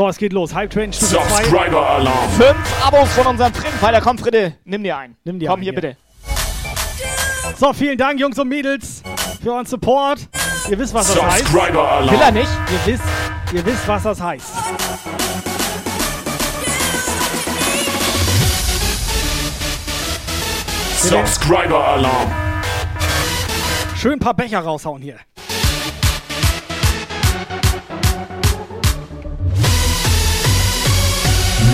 So, 0.00 0.08
es 0.08 0.16
geht 0.16 0.32
los. 0.32 0.54
Hype 0.54 0.70
Train 0.70 0.90
Stufe 0.94 1.16
2. 1.16 1.44
Subscriber 1.44 1.86
Alarm. 1.86 2.30
Fünf 2.30 2.86
Abos 2.86 3.06
von 3.10 3.26
unserem 3.26 3.52
Frittenpfeiler. 3.52 4.00
Komm, 4.00 4.16
Fritte, 4.16 4.54
nimm 4.64 4.82
dir 4.82 4.96
einen. 4.96 5.14
Nimm 5.24 5.38
dir 5.38 5.48
Komm 5.48 5.56
einen, 5.56 5.62
hier 5.62 5.74
ja. 5.74 5.78
bitte. 5.78 5.96
So, 7.58 7.74
vielen 7.74 7.98
Dank, 7.98 8.18
Jungs 8.18 8.38
und 8.38 8.48
Mädels, 8.48 9.02
für 9.42 9.52
euren 9.52 9.66
Support. 9.66 10.26
Ihr 10.70 10.78
wisst, 10.78 10.94
was 10.94 11.12
das 11.12 11.22
heißt. 11.22 11.48
Subscriber 11.48 11.86
Alarm. 11.86 12.14
Will 12.14 12.22
er 12.22 12.32
nicht? 12.32 12.48
Ihr 12.72 12.92
wisst, 12.94 13.04
ihr 13.52 13.66
wisst, 13.66 13.86
was 13.86 14.02
das 14.04 14.22
heißt. 14.22 14.54
Subscriber 20.96 21.88
Alarm. 21.88 22.32
Schön 23.96 24.12
ein 24.12 24.18
paar 24.18 24.32
Becher 24.32 24.60
raushauen 24.60 25.02
hier. 25.02 25.18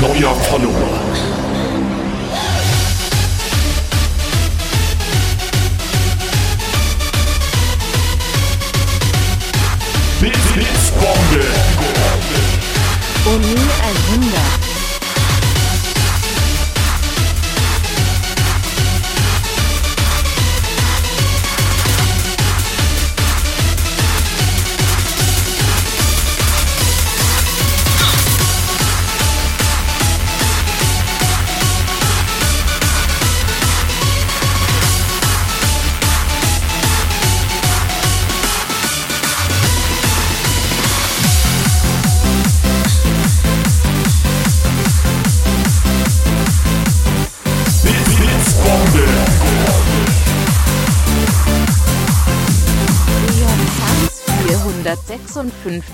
Neuer 0.07 0.34
Follower. 0.36 1.00
Bits, 10.20 10.52
Bits, 10.54 10.92
Bombe. 11.00 11.44
Uni 13.26 13.57
100. 13.57 14.66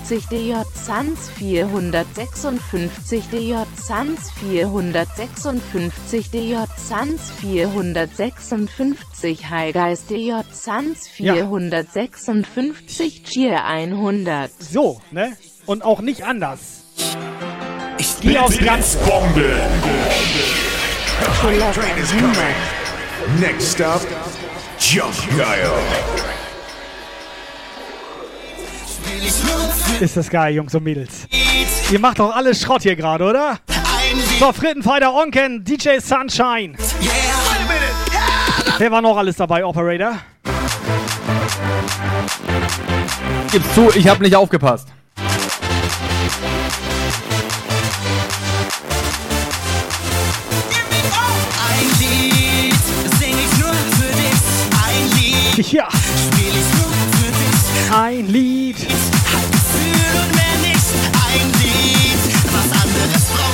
DJ 0.09 0.55
Sans 0.73 1.29
456 1.37 3.23
DJ 3.31 3.55
Sans 3.75 4.31
456 4.39 6.31
DJ 6.31 6.55
Sans 6.77 7.19
456 7.41 9.49
Highgeist 9.49 10.09
DJ 10.09 10.31
Sans 10.51 10.95
Ja. 11.17 11.33
456 11.33 13.23
Cheer 13.23 13.65
100 13.65 14.51
So, 14.59 15.01
ne? 15.11 15.35
Und 15.65 15.83
auch 15.83 16.01
nicht 16.01 16.23
anders. 16.23 16.83
Ich 17.97 18.19
gehe 18.19 18.41
aufs 18.41 18.57
Ganze. 18.59 18.97
Bombe. 18.99 19.55
Coming. 21.39 21.59
Next 23.39 23.73
stop, 23.73 24.01
Jump 24.79 25.15
Guile. 25.37 25.71
Ist 29.99 30.17
das 30.17 30.29
geil, 30.29 30.55
Jungs 30.55 30.75
und 30.75 30.83
Mädels. 30.83 31.27
Ihr 31.91 31.99
macht 31.99 32.19
doch 32.19 32.35
alles 32.35 32.61
Schrott 32.61 32.83
hier 32.83 32.95
gerade, 32.95 33.23
oder? 33.23 33.59
So, 34.39 34.51
Frittenfighter 34.51 35.13
Onken, 35.13 35.63
DJ 35.63 35.99
Sunshine. 35.99 36.75
Wer 38.77 38.91
war 38.91 39.01
noch 39.01 39.17
alles 39.17 39.37
dabei, 39.37 39.65
Operator? 39.65 40.17
Gib's 43.51 43.73
zu, 43.75 43.89
ich 43.95 44.07
hab 44.07 44.19
nicht 44.19 44.35
aufgepasst. 44.35 44.87
Ein 57.95 58.27
Lied 58.27 58.77
sing 58.77 59.02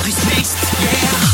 brauch 0.00 0.06
ich 0.06 0.36
nicht. 0.36 0.56
Yeah. 0.80 1.29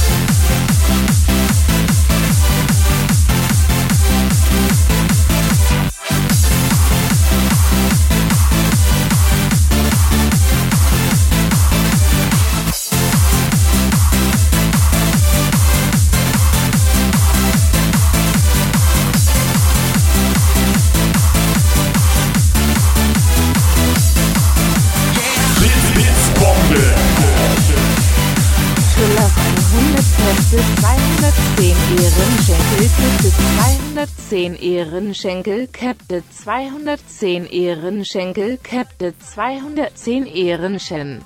100 30.49 30.61
Kämpfe 30.77 31.33
210 31.59 31.75
Ehrenschenkel 31.99 32.87
Kette 32.93 33.43
210 33.51 34.57
Ehrenschenkel 34.57 35.67
Kette 35.73 36.23
210 36.29 37.47
Ehrenschenkel 37.47 38.59
Kette 38.63 39.15
210 39.19 40.27
Ehrenschen 40.27 41.25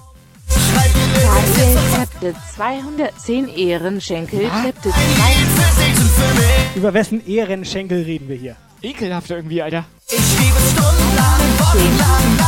Daniel 0.48 1.78
Kette 1.94 2.34
210 2.54 3.48
Ehrenschenkel 3.48 4.48
Kette 4.48 4.90
210 4.90 6.76
Über 6.76 6.94
wessen 6.94 7.26
Ehrenschenkel 7.26 8.02
reden 8.02 8.28
wir 8.28 8.36
hier? 8.36 8.56
Ekelhaft 8.80 9.30
irgendwie, 9.30 9.60
Alter. 9.60 9.84
Ich 10.08 10.16
liebe 10.16 10.56
stundenlang, 10.72 11.40
wochenlang, 11.58 12.38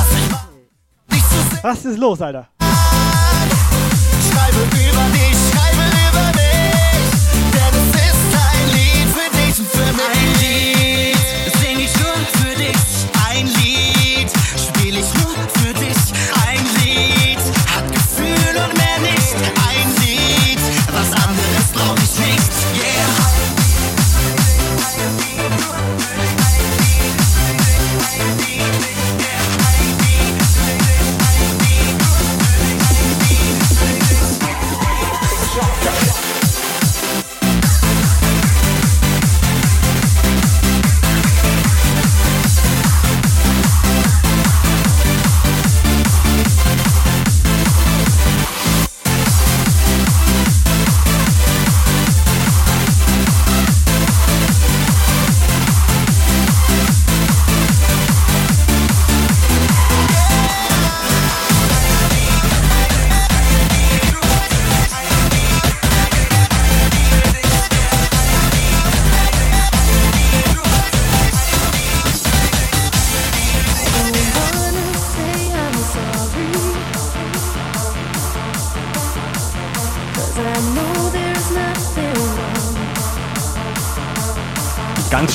zu 1.11 1.51
sehr 1.51 1.63
Was 1.63 1.85
ist 1.85 1.99
los, 1.99 2.23
Alter? 2.23 2.49
schreibe 4.33 4.92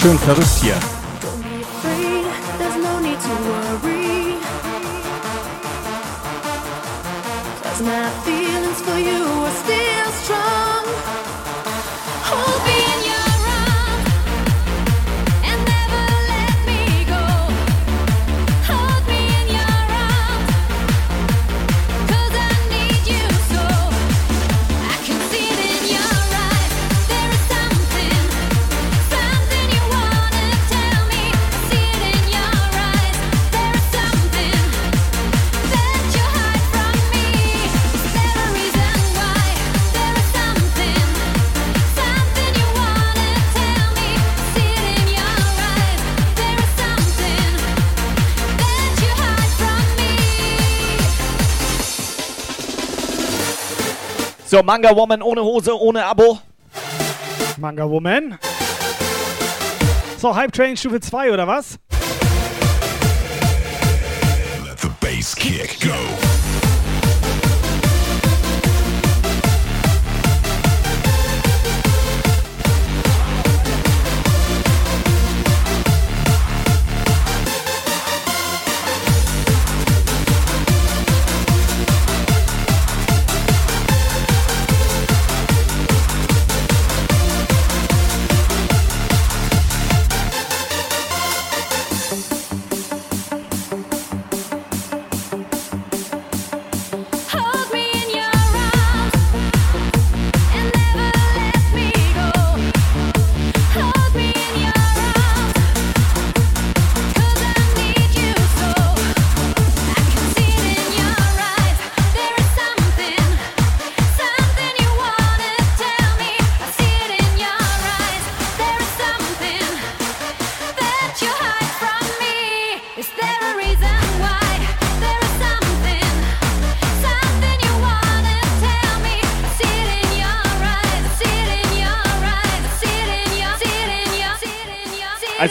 schön 0.08 0.20
verrückt 0.20 0.47
hier. 0.62 0.87
zur 54.58 54.64
Manga 54.64 54.95
Woman 54.95 55.22
ohne 55.22 55.43
Hose, 55.43 55.80
ohne 55.80 56.03
Abo. 56.03 56.39
Manga 57.58 57.88
Woman. 57.88 58.39
So, 60.18 60.36
Hype 60.36 60.51
Train 60.51 60.76
Stufe 60.76 60.99
2 60.99 61.32
oder 61.32 61.45
was? 61.47 61.78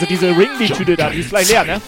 diese 0.09 0.29
Ringby-Tüte 0.29 0.97
da, 0.97 1.11
die 1.11 1.21
ist 1.21 1.31
gleich 1.31 1.49
leer, 1.49 1.65
ne? 1.65 1.81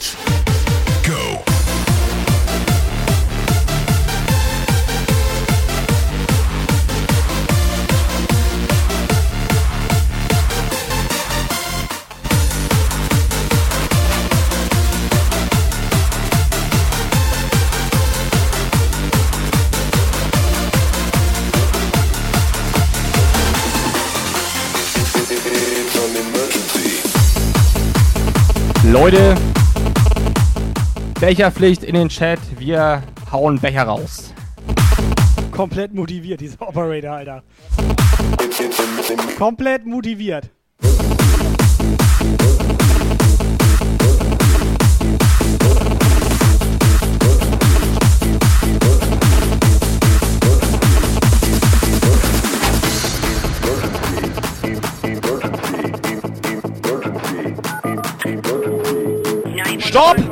Becherpflicht 31.28 31.84
in 31.84 31.92
den 31.92 32.08
Chat. 32.08 32.38
Wir 32.58 33.02
hauen 33.30 33.60
Becher 33.60 33.82
raus. 33.82 34.32
Komplett 35.50 35.92
motiviert, 35.92 36.40
dieser 36.40 36.66
Operator, 36.66 37.10
Alter. 37.10 37.42
Komplett 39.36 39.84
motiviert. 39.84 40.48
Stopp! 59.80 60.27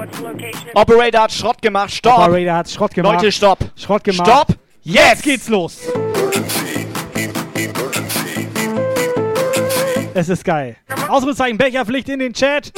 Operator 0.76 1.22
hat 1.22 1.32
Schrott 1.32 1.62
gemacht. 1.62 1.90
Stopp. 1.90 2.18
Operator 2.18 2.54
hat 2.54 2.70
Schrott 2.70 2.92
gemacht. 2.92 3.14
Leute, 3.14 3.32
stopp. 3.32 3.58
Schrott 3.76 4.04
gemacht. 4.04 4.30
Stopp. 4.30 4.48
Jetzt, 4.82 5.06
Jetzt 5.06 5.22
geht's 5.22 5.48
los. 5.48 5.78
Es 10.12 10.28
ist 10.28 10.44
geil. 10.44 10.76
Ausrufezeichen 11.08 11.56
Becherpflicht 11.56 12.10
in 12.10 12.18
den 12.18 12.34
Chat. 12.34 12.74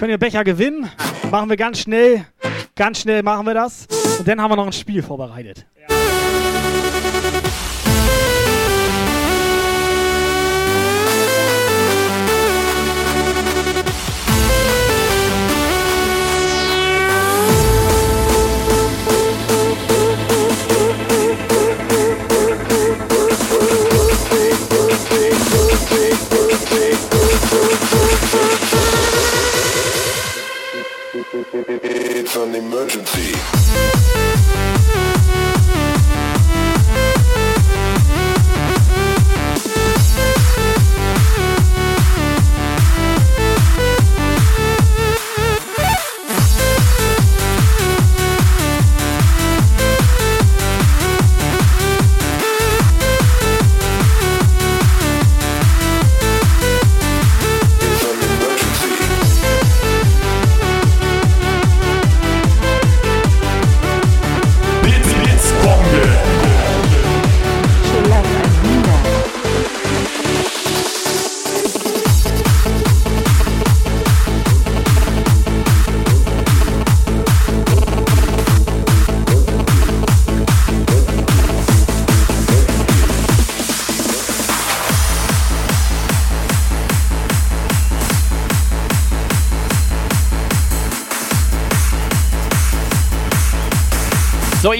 Können 0.00 0.10
ihr 0.10 0.18
Becher 0.18 0.42
gewinnen? 0.42 0.90
Machen 1.30 1.48
wir 1.48 1.56
ganz 1.56 1.78
schnell. 1.78 2.26
Ganz 2.74 3.02
schnell 3.02 3.22
machen 3.22 3.46
wir 3.46 3.54
das. 3.54 3.86
Und 4.18 4.26
dann 4.26 4.40
haben 4.40 4.50
wir 4.50 4.56
noch 4.56 4.66
ein 4.66 4.72
Spiel 4.72 5.00
vorbereitet. 5.00 5.64
Ja. 5.88 5.91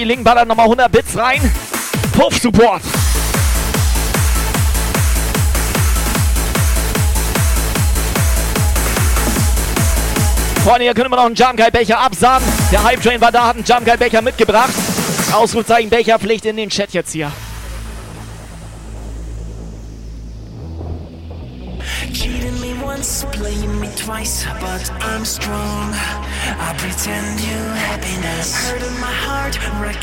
So, 0.03 0.09
Iling 0.09 0.23
ballert 0.23 0.47
nochmal 0.47 0.65
100 0.65 0.91
Bits 0.91 1.17
rein. 1.17 1.39
Puff 2.11 2.37
Support. 2.37 2.81
Freunde, 10.63 10.83
hier 10.83 10.93
können 10.93 11.09
wir 11.09 11.15
noch 11.15 11.25
einen 11.25 11.35
Jump 11.35 11.57
Becher 11.71 11.99
absagen. 11.99 12.45
Der 12.71 12.83
Hype 12.83 13.01
Train 13.01 13.21
war 13.21 13.31
da, 13.31 13.47
hat 13.47 13.55
einen 13.55 13.65
Jump 13.65 13.85
Becher 13.97 14.21
mitgebracht. 14.21 14.73
Ausrufzeichen 15.33 15.89
Becherpflicht 15.89 16.45
in 16.45 16.57
den 16.57 16.69
Chat 16.69 16.91
jetzt 16.91 17.13
hier. 17.13 17.31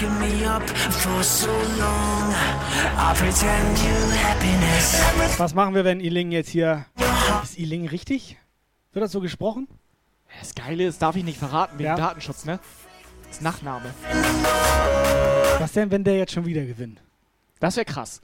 Wrecking 0.00 0.18
me 0.18 0.46
up 0.46 0.68
for 0.68 1.22
so 1.22 1.50
long. 1.78 2.34
I 2.96 3.14
pretend 3.14 3.78
you 3.78 4.16
happiness. 4.16 5.02
Was 5.38 5.54
machen 5.54 5.74
wir, 5.74 5.84
wenn 5.84 6.00
Iling 6.00 6.32
jetzt 6.32 6.48
hier. 6.48 6.86
Ist 7.42 7.58
Iling 7.58 7.86
richtig? 7.88 8.36
Wird 8.92 9.04
das 9.04 9.12
so 9.12 9.20
gesprochen? 9.20 9.68
Das 10.40 10.54
Geile 10.54 10.84
ist, 10.84 11.02
darf 11.02 11.16
ich 11.16 11.24
nicht 11.24 11.38
verraten, 11.38 11.78
wegen 11.78 11.88
Ja. 11.88 11.96
Datenschutz, 11.96 12.44
ne? 12.44 12.60
Das 13.26 13.36
ist 13.36 13.42
Nachname. 13.42 13.90
Was 15.58 15.72
denn, 15.72 15.90
wenn 15.90 16.04
der 16.04 16.18
jetzt 16.18 16.32
schon 16.32 16.46
wieder 16.46 16.64
gewinnt? 16.64 17.02
Das 17.58 17.76
wäre 17.76 17.84
krass. 17.84 18.20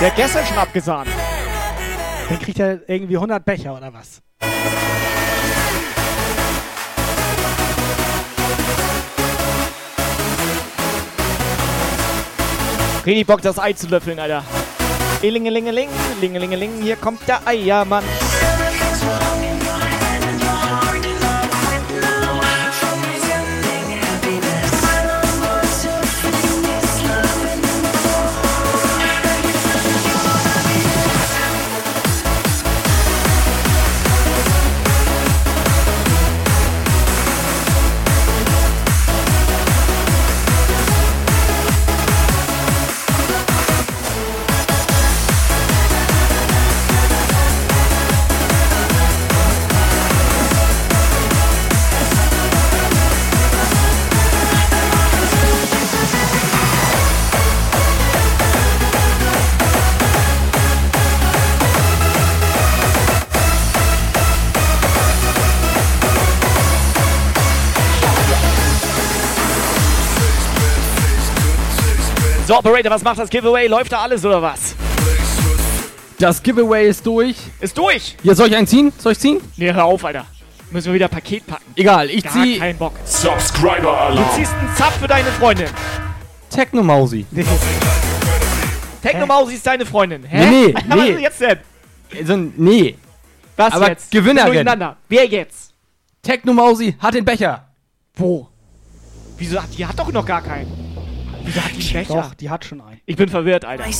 Der 0.00 0.08
hat 0.08 0.16
gestern 0.16 0.44
schon 0.46 0.58
abgesahnt. 0.58 1.08
Dann 2.28 2.38
kriegt 2.38 2.58
er 2.58 2.88
irgendwie 2.88 3.16
100 3.16 3.44
Becher 3.44 3.76
oder 3.76 3.92
was? 3.92 4.22
Richtig 13.06 13.26
Bock, 13.26 13.40
das 13.40 13.58
Ei 13.58 13.72
zu 13.72 13.88
löffeln, 13.88 14.18
Alter. 14.18 14.44
Ilingelingeling, 15.22 15.88
lingelingeling, 16.20 16.82
hier 16.82 16.96
kommt 16.96 17.26
der 17.26 17.46
Eiermann. 17.46 18.04
So, 72.50 72.58
Operator, 72.58 72.90
was 72.90 73.04
macht 73.04 73.16
das 73.16 73.30
Giveaway? 73.30 73.68
Läuft 73.68 73.92
da 73.92 74.00
alles 74.00 74.24
oder 74.24 74.42
was? 74.42 74.74
Das 76.18 76.42
Giveaway 76.42 76.88
ist 76.88 77.06
durch. 77.06 77.36
Ist 77.60 77.78
durch! 77.78 78.16
Hier, 78.24 78.34
soll 78.34 78.48
ich 78.48 78.56
einen 78.56 78.66
ziehen? 78.66 78.92
Soll 78.98 79.12
ich 79.12 79.20
ziehen? 79.20 79.40
Nee, 79.56 79.72
hör 79.72 79.84
auf, 79.84 80.04
Alter. 80.04 80.26
Müssen 80.72 80.88
wir 80.88 80.94
wieder 80.94 81.06
Paket 81.06 81.46
packen. 81.46 81.72
Egal, 81.76 82.10
ich 82.10 82.24
Gar 82.24 82.32
zieh 82.32 82.58
keinen 82.58 82.76
Bock. 82.76 82.94
Subscriber 83.04 83.82
Du 83.82 83.88
Alarm. 83.90 84.30
ziehst 84.34 84.52
einen 84.52 84.74
Zap 84.74 84.92
für 84.94 85.06
deine 85.06 85.30
Freundin. 85.30 85.68
Technomausi. 86.50 87.24
Technomausi 89.00 89.54
ist 89.54 89.64
deine 89.64 89.86
Freundin. 89.86 90.24
Hä? 90.24 90.50
Nee, 90.50 90.66
nee, 90.66 90.74
Was 90.88 90.96
nee. 90.96 91.10
ist 91.10 91.20
jetzt 91.20 91.40
denn? 91.40 91.58
Also, 92.18 92.36
nee. 92.56 92.96
Was 93.56 93.74
Aber 93.74 93.90
jetzt? 93.90 94.10
Gewinnerin. 94.10 94.46
Durcheinander. 94.48 94.96
Wer 95.08 95.24
jetzt? 95.26 95.72
Technomausi 96.20 96.96
hat 96.98 97.14
den 97.14 97.24
Becher. 97.24 97.68
Wo? 98.16 98.48
Wieso 99.38 99.62
hat 99.62 99.68
die 99.78 99.86
hat 99.86 99.96
doch 99.96 100.10
noch 100.10 100.26
gar 100.26 100.42
keinen? 100.42 100.79
Wieso 101.44 101.60
hat 101.62 101.70
die 101.70 101.82
einen 101.82 101.92
Becher? 101.92 102.22
Doch, 102.22 102.34
die 102.34 102.50
hat 102.50 102.64
schon 102.64 102.80
einen. 102.80 103.00
Ich 103.06 103.16
bin 103.16 103.28
verwirrt, 103.28 103.64
Alter. 103.64 103.84
But 103.84 103.94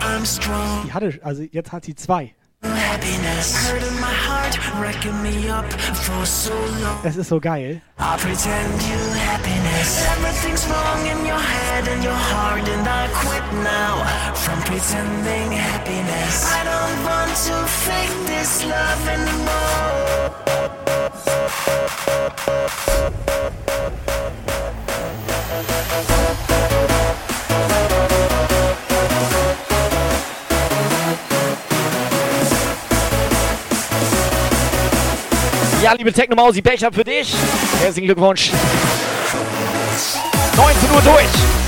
I'm 0.00 0.24
strong. 0.24 0.82
Die 0.86 0.92
hatte, 0.92 1.18
also 1.22 1.42
jetzt 1.50 1.72
hat 1.72 1.84
sie 1.84 1.94
zwei. 1.94 2.34
Es 7.02 7.16
ist 7.16 7.28
so 7.28 7.40
geil. 7.40 7.82
Ja, 35.84 35.92
liebe 35.92 36.14
Technomausi, 36.14 36.62
Becher 36.62 36.90
für 36.90 37.04
dich. 37.04 37.34
Herzlichen 37.82 38.06
Glückwunsch. 38.06 38.50
19 40.56 40.90
Uhr 40.90 41.02
durch. 41.02 41.63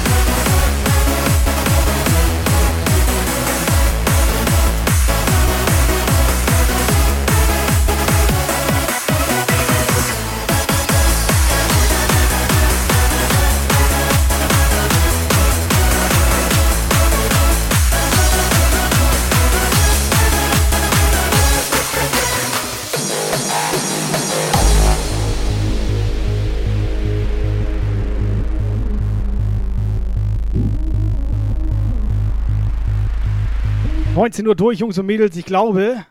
19 34.27 34.49
Uhr 34.49 34.57
durch, 34.57 34.81
Jungs 34.81 34.99
und 34.99 35.07
Mädels. 35.07 35.37
Ich 35.37 35.45
glaube, 35.45 36.05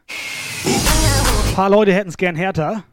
ein 0.63 1.53
paar 1.53 1.70
Leute 1.70 1.93
hätten 1.93 2.07
es 2.07 2.16
gern 2.16 2.38
härter. 2.38 2.86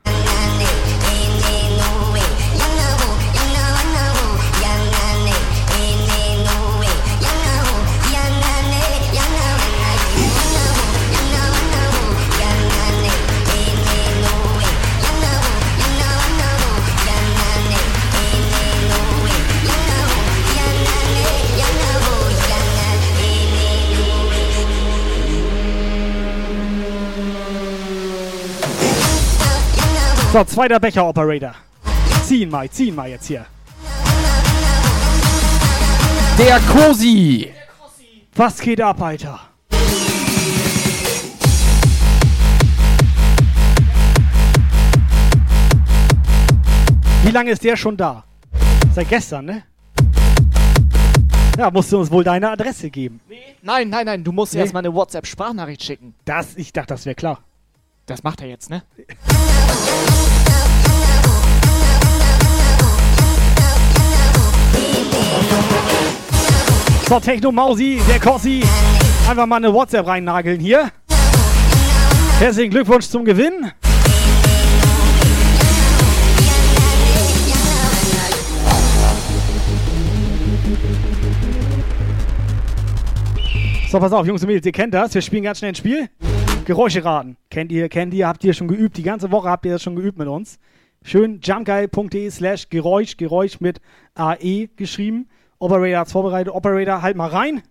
So, 30.32 30.44
zweiter 30.44 30.80
Becher 30.80 31.06
Operator. 31.06 31.54
Ziehen 32.24 32.48
mal, 32.50 32.68
ziehen 32.70 32.94
mal 32.94 33.08
jetzt 33.10 33.26
hier. 33.26 33.44
Der 36.38 36.58
Cosi. 36.60 37.52
Was 38.34 38.58
geht 38.58 38.80
ab, 38.80 39.00
Alter? 39.02 39.40
Wie 47.24 47.30
lange 47.30 47.50
ist 47.52 47.62
der 47.62 47.76
schon 47.76 47.96
da? 47.96 48.24
Seit 48.94 49.08
gestern, 49.08 49.44
ne? 49.46 49.62
Ja, 51.58 51.70
musst 51.70 51.92
du 51.92 51.98
uns 51.98 52.10
wohl 52.10 52.24
deine 52.24 52.50
Adresse 52.50 52.90
geben. 52.90 53.20
Nein, 53.62 53.90
nein, 53.90 54.06
nein, 54.06 54.24
du 54.24 54.32
musst 54.32 54.54
Nee. 54.54 54.60
erstmal 54.60 54.80
eine 54.84 54.94
WhatsApp-Sprachnachricht 54.94 55.82
schicken. 55.82 56.14
Das, 56.24 56.56
ich 56.56 56.72
dachte, 56.72 56.88
das 56.94 57.04
wäre 57.06 57.14
klar. 57.14 57.38
Das 58.06 58.22
macht 58.24 58.40
er 58.40 58.48
jetzt, 58.48 58.68
ne? 58.68 58.82
So, 67.08 67.20
Techno 67.20 67.52
Mausi, 67.52 68.00
der 68.08 68.18
Kossi. 68.18 68.64
Einfach 69.28 69.46
mal 69.46 69.56
eine 69.56 69.72
WhatsApp 69.72 70.06
reinnageln 70.06 70.58
hier. 70.58 70.90
Herzlichen 72.38 72.70
Glückwunsch 72.70 73.06
zum 73.06 73.24
Gewinn. 73.24 73.70
So, 83.90 84.00
pass 84.00 84.12
auf, 84.12 84.26
Jungs 84.26 84.42
und 84.42 84.48
Mädels, 84.48 84.64
ihr 84.66 84.72
kennt 84.72 84.94
das. 84.94 85.14
Wir 85.14 85.20
spielen 85.20 85.44
ganz 85.44 85.58
schnell 85.58 85.72
ein 85.72 85.74
Spiel. 85.74 86.08
Geräusche 86.64 87.04
raten. 87.04 87.36
Kennt 87.50 87.72
ihr, 87.72 87.88
kennt 87.88 88.14
ihr, 88.14 88.28
habt 88.28 88.44
ihr 88.44 88.54
schon 88.54 88.68
geübt. 88.68 88.96
Die 88.96 89.02
ganze 89.02 89.30
Woche 89.30 89.48
habt 89.48 89.66
ihr 89.66 89.72
das 89.72 89.82
schon 89.82 89.96
geübt 89.96 90.18
mit 90.18 90.28
uns. 90.28 90.58
Schön 91.04 91.40
jumpgeil.de 91.42 92.30
slash 92.30 92.68
Geräusch, 92.68 93.16
Geräusch 93.16 93.60
mit 93.60 93.80
AE 94.14 94.68
geschrieben. 94.76 95.28
Operator 95.58 95.98
hat's 96.00 96.12
vorbereitet. 96.12 96.52
Operator, 96.54 97.02
halt 97.02 97.16
mal 97.16 97.28
rein. 97.28 97.62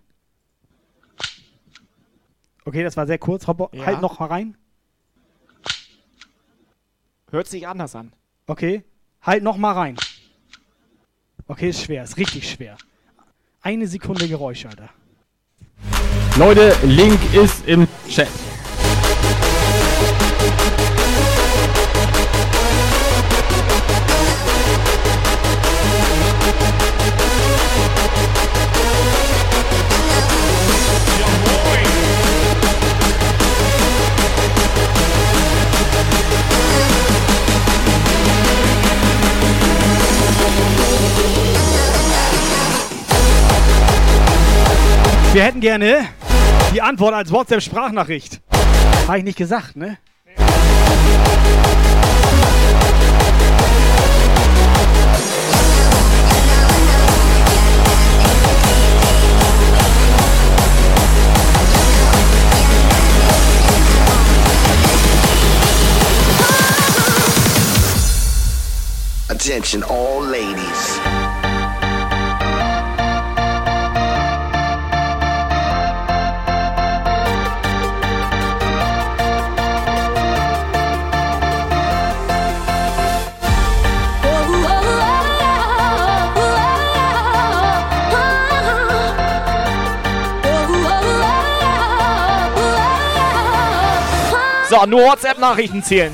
Okay, 2.64 2.82
das 2.82 2.96
war 2.96 3.06
sehr 3.06 3.18
kurz. 3.18 3.46
Hopp, 3.46 3.74
Ja. 3.74 3.86
Halt 3.86 4.00
noch 4.00 4.18
mal 4.18 4.26
rein. 4.26 4.56
Hört 7.30 7.46
sich 7.48 7.66
anders 7.66 7.96
an. 7.96 8.12
Okay, 8.46 8.84
halt 9.22 9.42
noch 9.42 9.56
mal 9.56 9.72
rein. 9.72 9.96
Okay, 11.46 11.70
ist 11.70 11.82
schwer, 11.82 12.04
ist 12.04 12.18
richtig 12.18 12.50
schwer. 12.50 12.76
Eine 13.62 13.86
Sekunde 13.86 14.28
Geräusch, 14.28 14.66
Alter. 14.66 14.90
Leute, 16.36 16.74
Link 16.84 17.18
ist 17.34 17.66
im 17.66 17.88
Chat. 18.08 18.28
Wir 45.32 45.44
hätten 45.44 45.60
gerne 45.60 46.08
die 46.74 46.82
Antwort 46.82 47.14
als 47.14 47.32
WhatsApp-Sprachnachricht. 47.32 48.42
Habe 49.08 49.16
ich 49.18 49.24
nicht 49.24 49.38
gesagt, 49.38 49.76
ne? 49.76 49.96
Attention, 69.30 69.82
all 69.84 70.26
ladies. 70.26 71.00
So, 94.82 94.86
nur 94.88 95.02
WhatsApp-Nachrichten 95.02 95.82
zählen. 95.84 96.12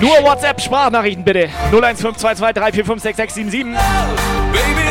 Nur 0.00 0.22
WhatsApp-Sprachnachrichten 0.22 1.24
bitte. 1.24 1.48
0152234566777. 1.72 3.50
Baby, 3.50 3.74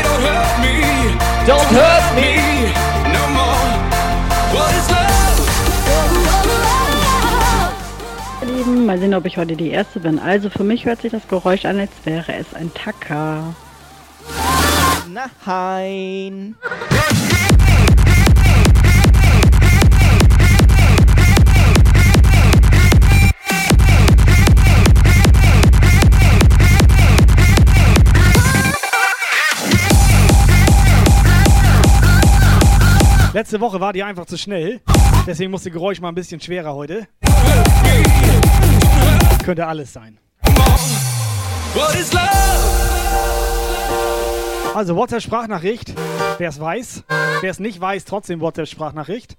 don't 0.03 0.19
hurt 0.19 0.59
me. 0.59 0.81
Don't 1.47 1.71
hurt 1.71 2.15
me. 2.15 2.35
No 3.13 3.27
more. 3.29 3.55
What 4.51 4.71
is 4.71 4.89
love? 4.89 4.99
Lieben, 8.57 8.85
mal 8.85 8.99
sehen, 8.99 9.13
ob 9.13 9.25
ich 9.25 9.37
heute 9.37 9.55
die 9.55 9.69
Erste 9.69 10.01
bin. 10.01 10.19
Also 10.19 10.49
für 10.49 10.65
mich 10.65 10.85
hört 10.85 11.01
sich 11.01 11.13
das 11.13 11.25
Geräusch 11.29 11.63
an, 11.63 11.79
als 11.79 11.91
wäre 12.03 12.33
es 12.33 12.53
ein 12.53 12.73
Tacker. 12.73 13.55
Nein. 15.07 16.55
Letzte 33.33 33.59
Woche 33.59 33.81
war 33.81 33.93
die 33.93 34.03
einfach 34.03 34.27
zu 34.27 34.37
schnell. 34.37 34.79
Deswegen 35.25 35.49
muss 35.49 35.63
das 35.63 35.73
Geräusch 35.73 35.99
mal 35.99 36.09
ein 36.09 36.15
bisschen 36.15 36.39
schwerer 36.39 36.75
heute. 36.75 37.07
Könnte 39.43 39.65
alles 39.65 39.91
sein. 39.91 40.19
Also 44.75 44.95
WhatsApp-Sprachnachricht. 44.95 45.95
Wer 46.37 46.49
es 46.49 46.59
weiß. 46.59 47.05
Wer 47.41 47.49
es 47.49 47.59
nicht 47.59 47.81
weiß, 47.81 48.05
trotzdem 48.05 48.39
WhatsApp-Sprachnachricht. 48.39 49.35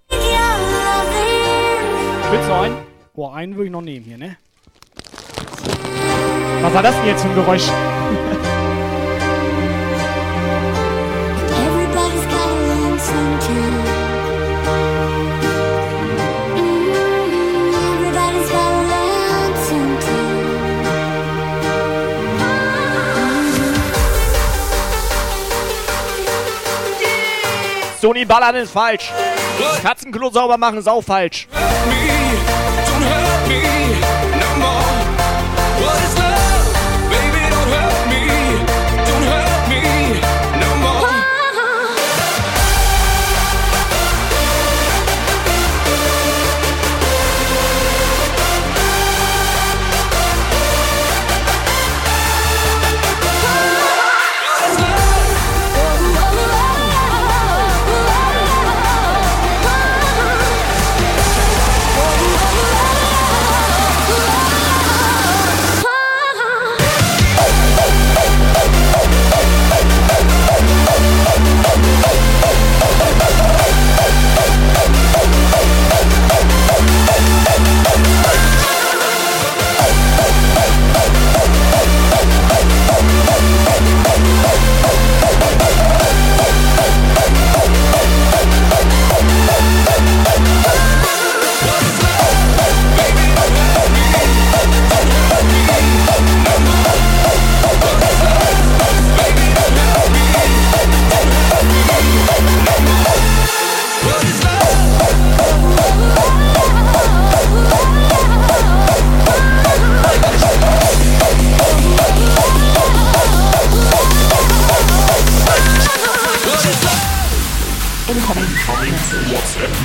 Willst 2.31 2.49
du 2.49 2.53
einen? 2.53 2.77
Oh, 3.15 3.29
einen 3.29 3.55
würde 3.55 3.67
ich 3.67 3.73
noch 3.73 3.83
nehmen 3.83 4.05
hier, 4.05 4.19
ne? 4.19 4.37
Was 6.63 6.75
war 6.75 6.83
das 6.83 6.97
denn 6.97 7.07
jetzt 7.07 7.23
für 7.23 7.29
ein 7.29 7.35
Geräusch? 7.37 7.71
Sony 28.05 28.27
Ballern 28.27 28.55
ist 28.57 28.71
falsch. 28.71 29.11
Katzenklo 29.83 30.29
sauber 30.29 30.59
machen 30.59 30.77
ist 30.77 30.87
auch 30.87 31.01
falsch. 31.01 31.49
Don't 31.55 32.14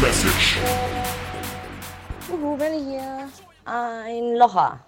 Message. 0.01 0.57
Uhu, 2.31 2.55
Benny 2.57 2.79
hier. 2.85 3.27
Ein 3.65 4.35
Locher. 4.37 4.79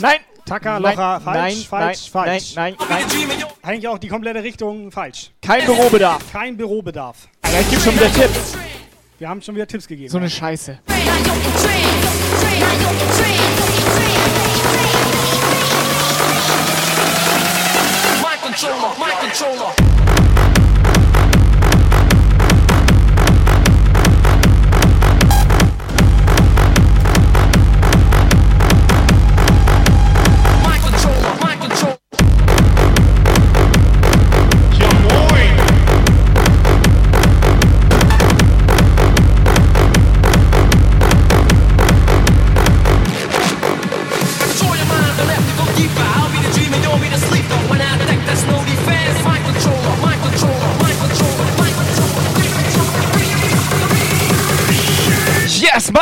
Nein! 0.00 0.18
Tacker, 0.46 0.80
Nein, 0.80 0.82
Locher, 0.82 1.20
falsch, 1.20 1.36
nein, 1.36 1.56
falsch, 1.68 2.10
nein, 2.14 2.24
falsch. 2.24 2.54
nein, 2.54 2.76
nein, 2.88 3.44
Eigentlich 3.62 3.88
auch 3.88 3.98
die 3.98 4.08
komplette 4.08 4.42
Richtung 4.42 4.90
falsch. 4.90 5.32
Kein 5.42 5.66
Bürobedarf. 5.66 6.22
Kein 6.32 6.56
Bürobedarf. 6.56 7.28
Alter, 7.42 7.60
ich 7.60 7.70
geb 7.70 7.80
schon 7.80 7.94
wieder 7.96 8.10
Tipps. 8.12 8.56
Wir 9.18 9.28
haben 9.28 9.42
schon 9.42 9.54
wieder 9.56 9.66
Tipps 9.66 9.86
gegeben. 9.86 10.08
So 10.08 10.16
eine 10.18 10.30
Scheiße. 10.30 10.78
My 18.22 18.36
controller, 18.42 18.94
my 18.98 19.10
controller. 19.20 19.97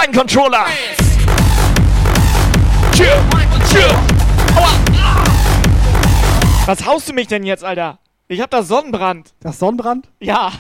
Mein 0.07 0.15
Controller! 0.15 0.67
Was 6.67 6.87
haust 6.87 7.09
du 7.09 7.13
mich 7.13 7.27
denn 7.27 7.43
jetzt, 7.43 7.65
Alter? 7.65 7.99
Ich 8.29 8.41
hab 8.41 8.51
da 8.51 8.63
Sonnenbrand. 8.63 9.35
Das 9.41 9.59
Sonnenbrand? 9.59 10.09
Ja. 10.21 10.53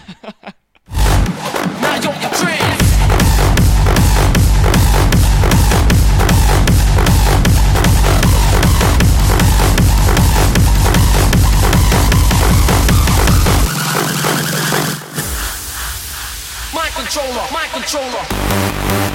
My 16.73 16.89
controller, 16.97 17.45
my 17.53 17.69
controller. 17.73 19.06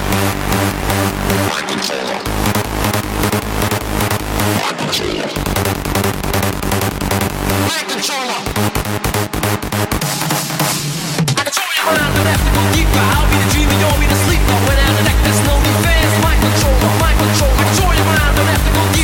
I'll 12.93 13.25
be 13.29 13.37
the 13.37 13.49
dreamer, 13.51 13.73
you'll 13.81 13.97
be 13.99 14.05
the 14.05 14.15
sleeper. 14.25 14.57
When 14.67 14.77
I 14.77 14.87
attack, 14.93 15.17
there's 15.23 15.41
no 15.41 15.57
defense. 15.57 16.13
My 16.21 16.35
controller, 16.37 16.99
my 16.99 17.13
controller. 17.17 17.60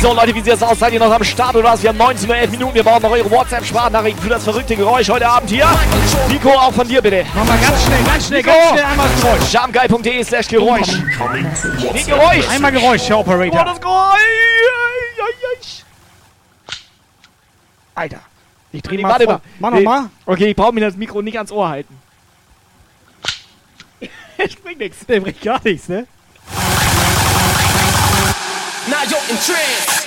So, 0.00 0.14
Leute, 0.14 0.32
wie 0.34 0.40
sieht 0.40 0.52
es 0.54 0.62
aus? 0.62 0.78
Seid 0.78 0.92
ihr 0.92 1.00
noch 1.00 1.10
am 1.12 1.24
Start 1.24 1.56
oder 1.56 1.70
was? 1.72 1.82
Wir 1.82 1.88
haben 1.88 1.96
19 1.98 2.28
Uhr 2.30 2.36
11 2.36 2.50
Minuten. 2.52 2.74
Wir 2.74 2.84
brauchen 2.84 3.02
noch 3.02 3.10
eure 3.10 3.28
WhatsApp-Sprachnachrichten 3.30 4.22
für 4.22 4.28
das 4.28 4.44
verrückte 4.44 4.76
Geräusch 4.76 5.08
heute 5.08 5.28
Abend 5.28 5.50
hier. 5.50 5.66
Nico, 6.28 6.50
auch 6.50 6.72
von 6.72 6.86
dir 6.86 7.02
bitte. 7.02 7.26
Mach 7.34 7.44
mal 7.44 7.58
ganz 7.58 7.84
schnell, 7.84 8.04
ganz 8.04 8.26
schnell, 8.28 8.42
Nico. 8.42 8.52
ganz 8.52 8.70
schnell 8.70 8.84
einmal 8.84 9.08
Geräusch. 9.20 9.52
Jamgeil.de 9.52 10.24
slash 10.24 10.48
Geräusch. 10.48 10.88
Nee, 11.92 12.02
Geräusch. 12.04 12.48
Einmal 12.48 12.70
Geräusch, 12.72 13.08
Herr 13.08 13.16
Oh, 13.18 13.20
Operator. 13.22 13.64
das 13.64 13.80
Geräusch. 13.80 14.18
Alter. 17.96 18.20
Ich 18.70 18.82
dreh 18.82 18.96
Nee, 18.96 19.02
mal 19.02 19.08
warte 19.10 19.26
mal. 19.26 19.40
Mach 19.58 19.70
Nee. 19.70 19.80
noch 19.82 19.90
mal. 19.90 20.10
Okay, 20.26 20.46
ich 20.50 20.56
brauche 20.56 20.72
mir 20.72 20.80
das 20.82 20.96
Mikro 20.96 21.22
nicht 21.22 21.36
ans 21.36 21.50
Ohr 21.50 21.68
halten. 21.68 21.96
Ich 24.40 24.62
bringt 24.62 24.78
nichts. 24.78 25.04
Der 25.06 25.18
bringt 25.20 25.40
gar 25.42 25.60
nichts, 25.64 25.88
ne? 25.88 26.06
Now 28.88 29.02
you're 29.02 29.20
in 29.28 29.36
trance. 29.36 29.98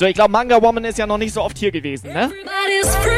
So, 0.00 0.06
ich 0.06 0.14
glaube, 0.14 0.32
Manga 0.32 0.62
Woman 0.62 0.82
ist 0.86 0.96
ja 0.96 1.06
noch 1.06 1.18
nicht 1.18 1.34
so 1.34 1.42
oft 1.42 1.58
hier 1.58 1.70
gewesen, 1.70 2.10
ne? 2.14 2.30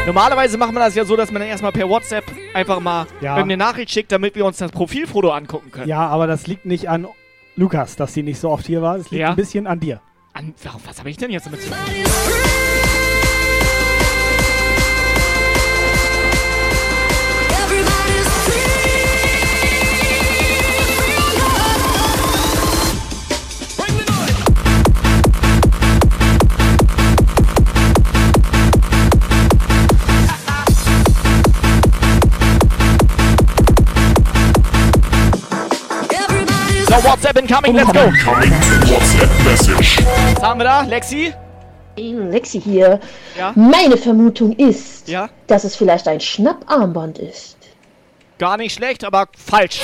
Normalerweise 0.05 0.59
macht 0.59 0.73
man 0.73 0.83
das 0.83 0.97
ja 0.97 1.05
so, 1.05 1.15
dass 1.15 1.31
man 1.31 1.39
dann 1.39 1.49
erstmal 1.49 1.71
per 1.71 1.89
WhatsApp 1.89 2.25
einfach 2.55 2.81
mal 2.81 3.07
Ja. 3.21 3.37
irgendeine 3.37 3.57
Nachricht 3.57 3.93
schickt, 3.93 4.11
damit 4.11 4.35
wir 4.35 4.45
uns 4.45 4.57
das 4.57 4.73
Profilfoto 4.73 5.31
angucken 5.31 5.71
können. 5.71 5.87
Ja, 5.89 6.09
aber 6.09 6.27
das 6.27 6.49
liegt 6.49 6.67
nicht 6.67 6.89
an 6.89 7.07
Lukas, 7.55 7.95
dass 7.95 8.15
sie 8.15 8.25
nicht 8.25 8.41
so 8.41 8.51
oft 8.51 8.67
hier 8.67 8.83
war. 8.83 8.99
Das 8.99 9.13
liegt 9.13 9.21
Ja. 9.21 9.31
ein 9.31 9.37
bisschen 9.37 9.69
an 9.69 9.79
dir. 9.79 10.01
An, 10.33 10.55
was 10.85 10.99
habe 10.99 11.09
ich 11.09 11.17
denn 11.19 11.31
jetzt 11.31 11.47
damit 11.47 11.63
zu 11.63 11.69
tun? 11.69 11.79
So, 36.93 36.99
WhatsApp 37.09 37.39
incoming, 37.39 37.75
let's 37.75 37.91
go. 37.91 38.01
Incoming 38.05 38.51
WhatsApp 38.53 39.45
Message. 39.47 39.99
Was 40.35 40.43
haben 40.43 40.61
wir 40.61 40.65
da? 40.65 40.83
Lexi? 40.83 41.33
Lexi 41.97 42.61
hier. 42.61 43.01
Ja? 43.39 43.53
Meine 43.57 43.97
Vermutung 43.97 44.53
ist, 44.57 45.09
Ja? 45.09 45.31
dass 45.47 45.65
es 45.65 45.75
vielleicht 45.75 46.07
ein 46.07 46.21
Schnapparmband 46.21 47.19
ist. 47.19 47.57
Gar 48.39 48.59
nicht 48.59 48.75
schlecht, 48.75 49.05
aber 49.05 49.27
falsch. 49.39 49.81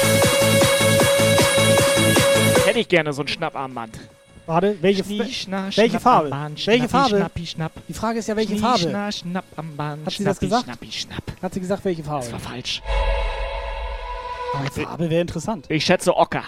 Hätte 2.67 2.79
ich 2.81 2.89
gerne 2.89 3.15
so 3.15 3.23
ein 3.23 3.29
Schnapparmband. 3.29 3.99
Warte, 4.45 4.77
welche, 4.83 5.03
Schnie, 5.03 5.33
schna, 5.33 5.69
welche 5.77 6.01
Farbe? 6.01 6.29
Schnapparmband, 6.29 6.67
Welche 6.67 6.89
schnappi, 6.89 6.91
Farbe? 6.91 7.17
Schnappi, 7.17 7.47
schnapp. 7.47 7.73
Die 7.89 7.95
Frage 7.95 8.19
ist 8.19 8.29
ja, 8.29 8.37
welche 8.37 8.51
Schnie, 8.53 8.61
Farbe? 8.61 8.79
schna, 8.81 9.13
Schnapparmband, 9.13 10.07
Hat 10.07 10.13
sie 10.13 10.25
das 10.25 10.37
schnappi, 10.37 10.47
gesagt? 10.47 10.65
Schnappi, 10.65 10.93
schnapp. 10.93 11.23
Hat 11.41 11.55
sie 11.55 11.61
gesagt, 11.61 11.85
welche 11.87 12.05
Farbe? 12.05 12.25
Das 12.25 12.33
war 12.33 12.41
falsch. 12.41 12.83
Aber 14.55 14.71
Farbe 14.71 15.09
wäre 15.09 15.23
interessant. 15.23 15.65
Ich 15.71 15.87
schätze 15.87 16.15
Ocker. 16.15 16.43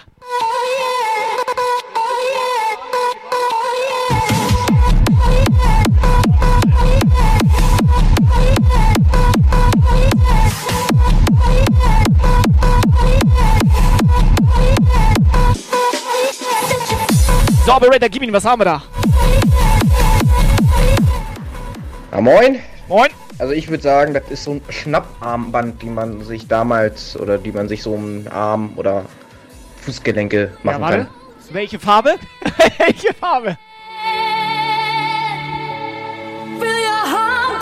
So, 17.67 17.73
Operator, 17.75 18.09
gib 18.09 18.23
ihn, 18.23 18.33
was 18.33 18.45
haben 18.45 18.61
wir 18.61 18.65
da? 18.65 18.83
Ja, 22.11 22.21
moin. 22.21 22.61
Moin. 22.89 23.11
Also 23.39 23.53
ich 23.53 23.69
würde 23.69 23.83
sagen, 23.83 24.15
das 24.15 24.25
ist 24.31 24.45
so 24.45 24.53
ein 24.53 24.63
Schnapparmband, 24.69 25.81
die 25.83 25.89
man 25.89 26.23
sich 26.25 26.49
damals 26.49 27.19
oder 27.19 27.39
die 27.39 27.53
man 27.53 27.69
sich 27.69 27.83
so 27.83 27.95
im 27.95 28.27
Arm 28.31 28.73
oder 28.77 29.05
Fußgelenke 29.83 30.53
machen 30.63 30.81
ja, 30.81 30.81
warte. 30.81 30.97
kann. 30.99 31.09
Welche 31.53 31.79
Farbe? 31.79 32.17
Welche 32.79 33.15
Farbe? 33.15 33.57
Feel 36.59 36.69
your 36.69 37.11
heart 37.11 37.61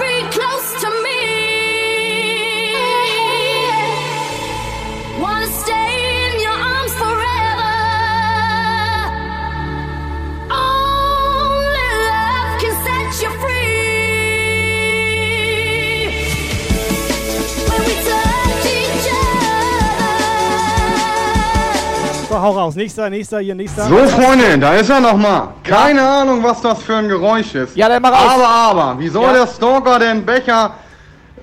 So, 22.38 22.44
hau 22.44 22.50
raus. 22.52 22.76
Nächster, 22.76 23.10
nächster, 23.10 23.40
hier, 23.40 23.54
nächster. 23.56 23.82
So, 23.84 23.96
Freunde, 24.06 24.56
da 24.60 24.74
ist 24.74 24.88
er 24.88 25.00
nochmal. 25.00 25.48
Keine 25.64 26.00
Ahnung, 26.00 26.40
was 26.44 26.60
das 26.60 26.80
für 26.80 26.94
ein 26.94 27.08
Geräusch 27.08 27.52
ist. 27.56 27.76
Ja, 27.76 27.88
dann 27.88 28.00
mach 28.00 28.12
raus. 28.12 28.32
Aber, 28.34 28.48
aber, 28.48 28.98
wie 29.00 29.08
soll 29.08 29.24
Ja. 29.24 29.32
der 29.32 29.46
Stalker 29.48 29.98
den 29.98 30.24
Becher 30.24 30.70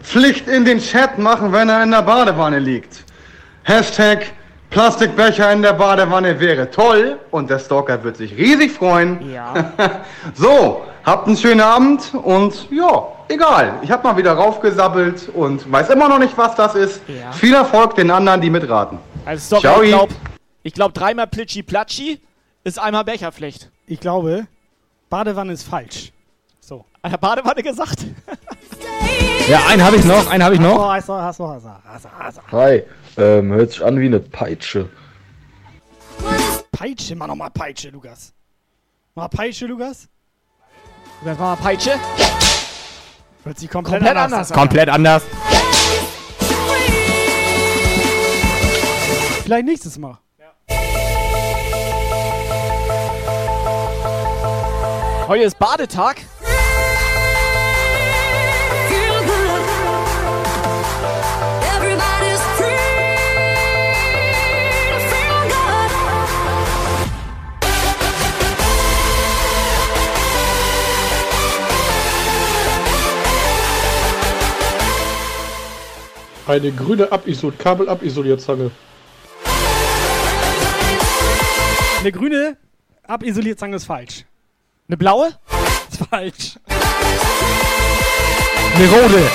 Pflicht 0.02 0.48
in 0.48 0.64
den 0.64 0.80
Chat 0.80 1.18
machen, 1.18 1.52
wenn 1.52 1.68
er 1.68 1.84
in 1.84 1.92
der 1.92 2.02
Badewanne 2.02 2.60
liegt? 2.60 3.04
Hashtag 3.64 4.28
Plastikbecher 4.70 5.52
in 5.52 5.64
der 5.64 5.74
Badewanne 5.74 6.40
wäre 6.40 6.72
toll 6.72 7.20
und 7.30 7.50
der 7.50 7.60
Stalker 7.60 8.02
wird 8.02 8.16
sich 8.16 8.32
riesig 8.38 8.72
freuen. 8.72 9.34
Ja. 9.34 9.54
so, 10.34 10.84
habt 11.04 11.28
einen 11.28 11.36
schönen 11.36 11.62
Abend 11.62 12.14
und 12.24 12.72
ja, 12.72 13.06
egal. 13.28 13.74
Ich 13.82 13.92
hab 13.92 14.02
mal 14.06 14.16
wieder 14.16 14.32
raufgesabbelt 14.32 15.30
und 15.34 15.70
weiß 15.70 15.90
immer 15.90 16.08
noch 16.08 16.20
nicht, 16.20 16.38
was 16.38 16.56
das 16.56 16.74
ist. 16.76 17.02
Ja. 17.10 17.34
Viel 17.34 17.54
Erfolg 17.54 17.96
den 17.96 18.10
anderen, 18.12 18.40
die 18.40 18.50
mitraten. 18.50 18.98
Also 19.26 19.58
Stocker, 19.58 19.84
Ciao. 19.86 20.08
Ich 20.66 20.74
glaube, 20.74 20.94
dreimal 20.94 21.28
Plitschi 21.28 21.62
Platschi 21.62 22.20
ist 22.64 22.80
einmal 22.80 23.04
Becherpflicht. 23.04 23.70
Ich 23.86 24.00
glaube, 24.00 24.48
Badewanne 25.12 25.54
ist 25.54 25.62
falsch. 25.62 26.12
So. 26.60 26.86
Hat 27.04 27.12
der 27.12 27.18
Badewanne 27.18 27.62
gesagt? 27.64 28.06
Ja, 29.48 29.68
einen 29.68 29.84
habe 29.84 29.98
ich 29.98 30.04
noch, 30.06 30.28
einen 30.28 30.44
habe 30.44 30.56
ich 30.56 30.60
noch. 30.60 30.90
Hi, 32.52 32.84
ähm, 33.16 33.52
hört 33.52 33.72
sich 33.72 33.86
an 33.86 34.00
wie 34.00 34.08
eine 34.08 34.20
Peitsche. 34.20 34.90
Peitsche, 36.72 37.16
mach 37.16 37.28
nochmal 37.28 37.52
Peitsche, 37.52 37.90
Lukas. 37.90 38.34
Mal 39.14 39.28
Peitsche, 39.28 39.68
Lukas. 39.68 40.10
Lukas, 41.22 41.38
mach 41.38 41.58
mal 41.58 41.64
Peitsche. 41.64 41.92
Hört 43.44 43.60
sich 43.60 43.70
komplett, 43.70 44.00
Komplett 44.00 44.18
anders, 44.18 44.34
anders 44.34 44.52
an. 44.52 44.58
Komplett 44.58 44.90
anders. 44.90 45.24
Vielleicht 49.44 49.66
nächstes 49.66 50.00
Mal. 50.00 50.18
Heute 55.27 55.43
ist 55.45 55.57
Badetag. 55.57 56.18
Eine 76.45 76.72
grüne 76.72 77.11
Abisol 77.11 77.52
Kabelabisolierzange. 77.53 78.69
Eine 81.99 82.11
grüne 82.11 82.57
Abisolierzange 83.07 83.77
ist 83.77 83.85
falsch. 83.85 84.26
Eine 84.88 84.98
blaue? 84.98 85.34
Falsch. 86.10 86.60
Eine 88.76 88.88
rote. 88.90 89.32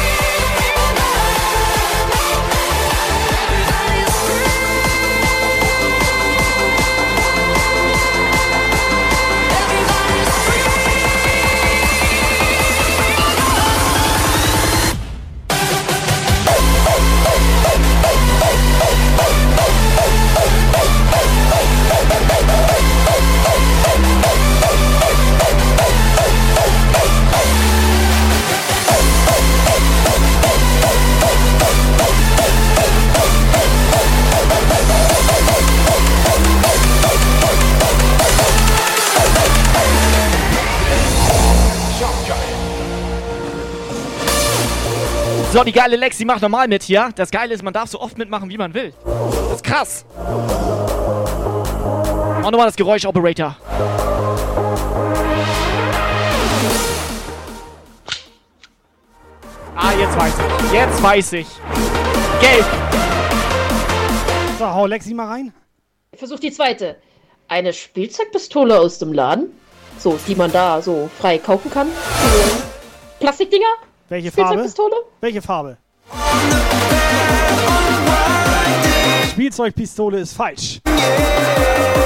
So, 45.60 45.64
die 45.64 45.72
geile 45.72 45.96
Lexi 45.96 46.24
macht 46.24 46.40
normal 46.40 46.68
mit 46.68 46.82
hier. 46.82 47.10
Das 47.16 47.30
Geile 47.30 47.52
ist, 47.52 47.62
man 47.62 47.74
darf 47.74 47.90
so 47.90 48.00
oft 48.00 48.16
mitmachen, 48.16 48.48
wie 48.48 48.56
man 48.56 48.72
will. 48.72 48.94
Das 49.04 49.56
ist 49.56 49.62
krass. 49.62 50.06
Mach 52.40 52.50
nochmal 52.50 52.68
das 52.68 52.76
Geräusch, 52.76 53.04
Operator. 53.04 53.54
Ah, 59.76 59.92
jetzt 59.98 60.16
weiß 60.18 60.32
ich. 60.38 60.72
Jetzt 60.72 61.02
weiß 61.02 61.32
ich. 61.34 61.46
Gelb. 62.40 62.64
So, 64.58 64.66
hau 64.66 64.86
Lexi 64.86 65.12
mal 65.12 65.26
rein. 65.26 65.52
Versuch 66.14 66.38
die 66.38 66.52
zweite. 66.52 66.96
Eine 67.48 67.74
Spielzeugpistole 67.74 68.80
aus 68.80 68.98
dem 68.98 69.12
Laden. 69.12 69.50
So, 69.98 70.18
die 70.26 70.36
man 70.36 70.50
da 70.52 70.80
so 70.80 71.10
frei 71.18 71.36
kaufen 71.36 71.70
kann. 71.70 71.88
Plastikdinger? 73.18 73.89
Welche 74.10 74.32
Farbe? 74.32 74.54
Spielzeugpistole? 74.54 74.96
Welche 75.20 75.40
Farbe? 75.40 75.76
Spielzeugpistole 79.30 80.18
ist 80.18 80.32
falsch. 80.32 80.80
From 80.84 81.99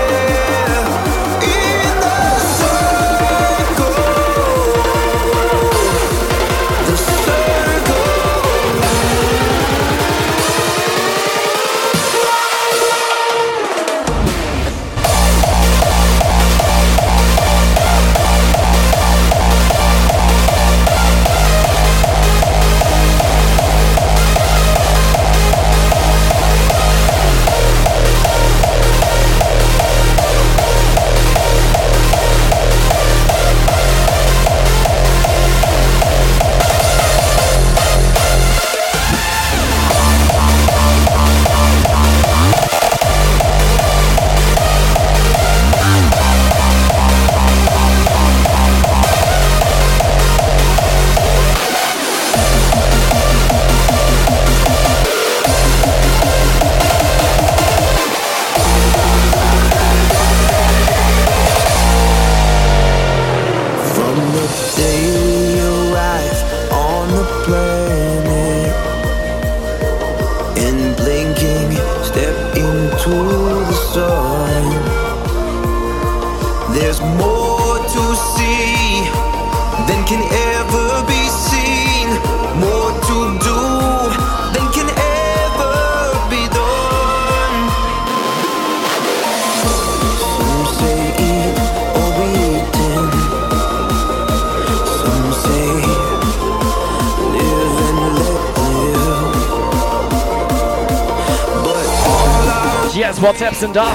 WhatsApp 103.24 103.54
sind 103.54 103.74
da. 103.74 103.86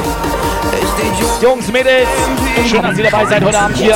Jungs, 1.39 1.71
Mädels, 1.71 2.07
schön, 2.67 2.81
dass 2.81 2.97
ihr 2.97 3.03
dabei 3.03 3.25
seid 3.27 3.43
heute 3.43 3.59
Abend 3.59 3.77
hier. 3.77 3.95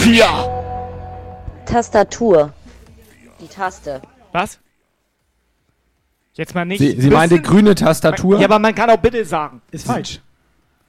4. 0.00 0.24
Tastatur. 1.66 2.54
Die 3.38 3.48
Taste. 3.48 4.00
Was? 4.32 4.58
Jetzt 6.32 6.54
mal 6.54 6.64
nicht. 6.64 6.78
Sie, 6.78 6.98
sie 6.98 7.10
meinte 7.10 7.38
grüne 7.42 7.74
Tastatur. 7.74 8.38
Ja, 8.38 8.46
aber 8.46 8.58
man 8.58 8.74
kann 8.74 8.88
auch 8.88 8.96
bitte 8.96 9.22
sagen. 9.26 9.60
Ist 9.70 9.86
falsch. 9.86 10.20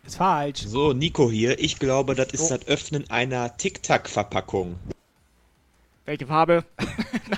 Ist 0.07 0.15
falsch. 0.15 0.61
So, 0.61 0.93
Nico 0.93 1.29
hier. 1.29 1.59
Ich 1.59 1.77
glaube, 1.77 2.15
das 2.15 2.29
ist 2.29 2.49
oh. 2.49 2.55
das 2.55 2.65
Öffnen 2.69 3.03
einer 3.09 3.57
Tic-Tac-Verpackung. 3.57 4.77
Welche 6.05 6.25
Farbe? 6.25 6.63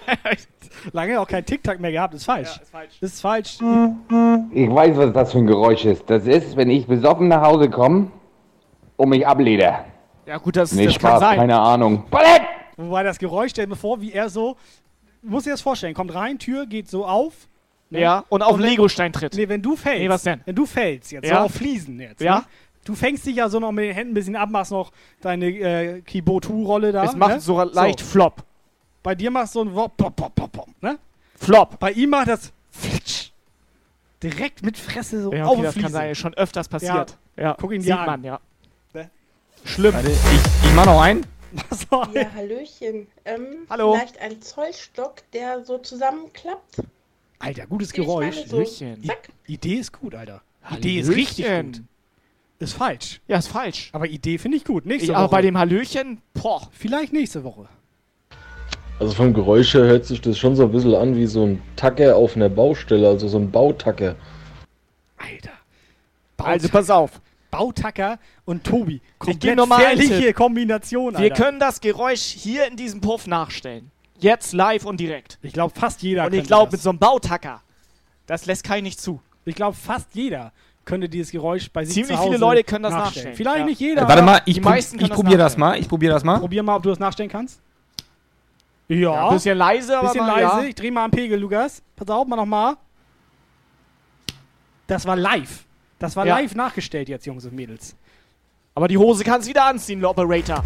Lange 0.91 1.19
auch 1.19 1.27
kein 1.27 1.43
Tic-Tac 1.43 1.79
mehr 1.79 1.91
gehabt. 1.91 2.13
Ist 2.13 2.25
falsch. 2.25 2.55
Ja, 2.55 2.61
ist 2.61 2.71
falsch. 2.71 2.93
Ist 3.01 3.21
falsch. 3.21 3.57
Ich 4.51 4.69
weiß, 4.69 4.95
was 4.95 5.11
das 5.11 5.31
für 5.31 5.39
ein 5.39 5.47
Geräusch 5.47 5.85
ist. 5.85 6.07
Das 6.07 6.27
ist, 6.27 6.55
wenn 6.55 6.69
ich 6.69 6.85
besoffen 6.85 7.29
nach 7.29 7.41
Hause 7.41 7.67
komme 7.71 8.11
und 8.95 9.09
mich 9.09 9.25
ableder. 9.25 9.85
Ja, 10.25 10.37
gut, 10.37 10.55
das, 10.55 10.71
Nee, 10.71 10.85
das 10.85 10.93
kann 10.99 11.11
Spaß, 11.11 11.19
sein. 11.19 11.37
keine 11.37 11.59
Ahnung. 11.59 12.05
Ballett! 12.09 12.41
Wobei 12.77 13.03
das 13.03 13.17
Geräusch, 13.19 13.51
stell 13.51 13.65
dir 13.65 13.71
mal 13.71 13.75
vor, 13.75 14.01
wie 14.01 14.11
er 14.13 14.29
so. 14.29 14.55
Du 15.21 15.29
musst 15.29 15.45
dir 15.45 15.51
das 15.51 15.61
vorstellen, 15.61 15.93
kommt 15.93 16.13
rein, 16.13 16.39
Tür 16.39 16.65
geht 16.65 16.89
so 16.89 17.05
auf. 17.05 17.33
ne? 17.89 17.99
Ja, 18.01 18.23
und 18.29 18.41
auf 18.41 18.57
Legostein 18.57 19.13
tritt. 19.13 19.35
Nee, 19.35 19.47
wenn 19.49 19.61
du 19.61 19.75
fällst. 19.75 19.99
Nee, 20.01 20.09
was 20.09 20.23
denn? 20.23 20.41
Wenn 20.45 20.55
du 20.55 20.65
fällst 20.65 21.11
jetzt, 21.11 21.27
Ja. 21.27 21.39
so 21.39 21.45
auf 21.45 21.53
Fliesen 21.53 21.99
jetzt. 21.99 22.21
Ja. 22.21 22.39
Ne? 22.39 22.43
Du 22.85 22.95
fängst 22.95 23.25
dich 23.25 23.35
ja 23.37 23.47
so 23.47 23.59
noch 23.59 23.71
mit 23.71 23.85
den 23.85 23.93
Händen 23.93 24.11
ein 24.11 24.13
bisschen 24.15 24.35
ab, 24.35 24.49
machst 24.49 24.71
noch 24.71 24.91
deine 25.21 25.45
äh, 25.47 26.01
Kibotu-Rolle 26.01 26.91
da. 26.91 27.05
Es 27.05 27.15
macht 27.15 27.35
ne? 27.35 27.39
so 27.39 27.61
leicht 27.63 28.01
Flop. 28.01 28.43
Bei 29.03 29.15
dir 29.15 29.31
machst 29.31 29.55
du 29.55 29.59
so 29.59 29.65
ein 29.65 29.73
Wop, 29.75 29.95
pop, 29.95 30.15
pop, 30.15 30.33
pop, 30.35 30.51
pop, 30.51 30.67
ne? 30.81 30.97
Flop. 31.37 31.79
Bei 31.79 31.91
ihm 31.91 32.09
macht 32.09 32.27
das 32.27 32.51
Flitsch. 32.71 33.29
Direkt 34.21 34.63
mit 34.63 34.77
Fresse 34.77 35.21
so 35.21 35.33
Ja, 35.33 35.45
auf 35.45 35.51
okay, 35.53 35.61
das 35.63 35.73
Fliesen. 35.73 35.83
kann 35.83 35.91
sein. 35.93 36.15
Schon 36.15 36.33
öfters 36.33 36.67
passiert. 36.67 37.17
Ja. 37.37 37.55
Guck 37.59 37.71
ihn 37.73 37.81
Sieht 37.81 37.91
dir 37.91 37.99
an. 37.99 38.05
man, 38.05 38.23
ja. 38.23 38.39
Schlimm. 39.65 39.93
Warte, 39.93 40.09
ich, 40.11 40.17
ich 40.63 40.73
mach 40.75 40.85
noch 40.85 41.01
einen. 41.01 41.25
Ja, 42.15 42.31
Hallöchen. 42.33 43.05
Ähm, 43.25 43.67
Hallo. 43.69 43.93
Vielleicht 43.93 44.19
ein 44.19 44.41
Zollstock, 44.41 45.17
der 45.33 45.63
so 45.63 45.77
zusammenklappt. 45.77 46.77
Alter, 47.37 47.67
gutes 47.67 47.91
Ich 47.91 47.97
meine, 47.99 48.07
Geräusch. 48.07 48.45
so, 48.47 48.57
Hallöchen. 48.57 49.03
zack. 49.03 49.29
Idee 49.45 49.75
ist 49.75 49.91
gut, 49.93 50.15
Alter. 50.15 50.41
Idee 50.75 50.99
ist 50.99 51.09
richtig 51.11 51.45
Hallöchen. 51.47 51.71
gut. 51.73 51.81
Ist 52.59 52.73
falsch. 52.73 53.21
Ja, 53.27 53.37
ist 53.37 53.49
falsch. 53.49 53.89
Aber 53.93 54.07
Idee 54.07 54.39
finde 54.39 54.57
ich 54.57 54.65
gut. 54.65 54.87
Nächste 54.87 55.03
Ich, 55.05 55.09
Woche. 55.11 55.19
aber 55.19 55.29
bei 55.29 55.41
dem 55.43 55.55
Hallöchen, 55.57 56.21
boah. 56.33 56.67
Vielleicht 56.71 57.13
nächste 57.13 57.43
Woche. 57.43 57.67
Also 58.99 59.13
vom 59.13 59.31
Geräusch 59.33 59.73
her 59.75 59.83
hört 59.83 60.05
sich 60.05 60.21
das 60.21 60.39
schon 60.39 60.55
so 60.55 60.63
ein 60.63 60.71
bisschen 60.71 60.95
an 60.95 61.15
wie 61.15 61.27
so 61.27 61.45
ein 61.45 61.61
Tacker 61.75 62.15
auf 62.15 62.35
einer 62.35 62.49
Baustelle, 62.49 63.07
also 63.07 63.27
so 63.27 63.37
ein 63.37 63.51
Bautacker. 63.51 64.15
Also 66.37 66.67
pass 66.69 66.89
auf. 66.89 67.21
Bautacker 67.57 68.19
und 68.45 68.63
Tobi. 68.63 68.95
Ich 68.95 69.01
Komplett 69.19 69.57
gefährliche. 69.57 70.33
Kombination, 70.33 71.13
Wir 71.13 71.19
Alter. 71.31 71.35
können 71.43 71.59
das 71.59 71.79
Geräusch 71.81 72.21
hier 72.21 72.67
in 72.67 72.75
diesem 72.75 72.99
Puff 72.99 73.27
nachstellen. 73.27 73.91
Jetzt 74.19 74.53
live 74.53 74.85
und 74.85 74.99
direkt. 74.99 75.37
Ich 75.41 75.53
glaube, 75.53 75.77
fast 75.79 76.01
jeder 76.01 76.25
Und 76.25 76.33
ich 76.33 76.45
glaube, 76.47 76.71
mit 76.71 76.81
so 76.81 76.89
einem 76.89 76.99
Bautacker, 76.99 77.61
das 78.25 78.45
lässt 78.45 78.63
kein 78.63 78.83
nicht 78.83 78.99
zu. 78.99 79.21
Ich 79.45 79.55
glaube, 79.55 79.75
fast 79.77 80.15
jeder 80.15 80.51
könnte 80.85 81.07
dieses 81.07 81.31
Geräusch 81.31 81.69
bei 81.71 81.85
sich 81.85 81.93
Ziemlich 81.93 82.11
zu 82.15 82.17
Hause 82.17 82.29
viele 82.31 82.39
Leute 82.39 82.63
können 82.63 82.83
das 82.83 82.93
nachstellen. 82.93 83.35
Vielleicht 83.35 83.59
Ja. 83.59 83.65
nicht 83.65 83.79
jeder. 83.79 84.01
Äh, 84.03 84.07
warte 84.07 84.21
mal, 84.21 84.37
aber 84.37 84.47
ich, 84.47 84.55
die 84.55 84.61
prob, 84.61 84.75
ich 84.77 85.09
probiere 85.09 85.37
das 85.37 85.53
nachstellen. 85.57 85.59
mal. 85.71 85.79
Ich 85.79 85.87
probiere 85.87 86.13
das 86.13 86.23
mal. 86.23 86.39
Probier 86.39 86.63
mal, 86.63 86.75
ob 86.77 86.83
du 86.83 86.89
das 86.89 86.99
nachstellen 86.99 87.29
kannst. 87.29 87.59
Ja. 88.87 88.95
Ja, 88.97 89.27
ein 89.29 89.33
bisschen 89.35 89.57
leise, 89.57 89.97
aber 89.97 90.07
Bisschen 90.09 90.25
mal, 90.25 90.41
leise. 90.41 90.61
ja. 90.61 90.67
Ich 90.67 90.75
dreh 90.75 90.91
mal 90.91 91.05
am 91.05 91.11
Pegel, 91.11 91.39
Lukas. 91.39 91.81
Pass 91.95 92.09
auf, 92.09 92.27
mal 92.27 92.35
nochmal. 92.35 92.75
Das 94.87 95.05
war 95.05 95.15
live. 95.15 95.63
Das 96.03 96.17
war 96.17 96.27
Ja. 96.27 96.37
live 96.37 96.53
nachgestellt 96.53 97.07
jetzt, 97.07 97.25
Jungs 97.25 97.45
und 97.45 97.53
Mädels. 97.53 97.95
Aber 98.75 98.89
die 98.89 98.97
Hose 98.97 99.23
kannst 99.23 99.47
wieder 99.47 99.63
anziehen, 99.63 100.01
der 100.01 100.09
Operator. 100.09 100.61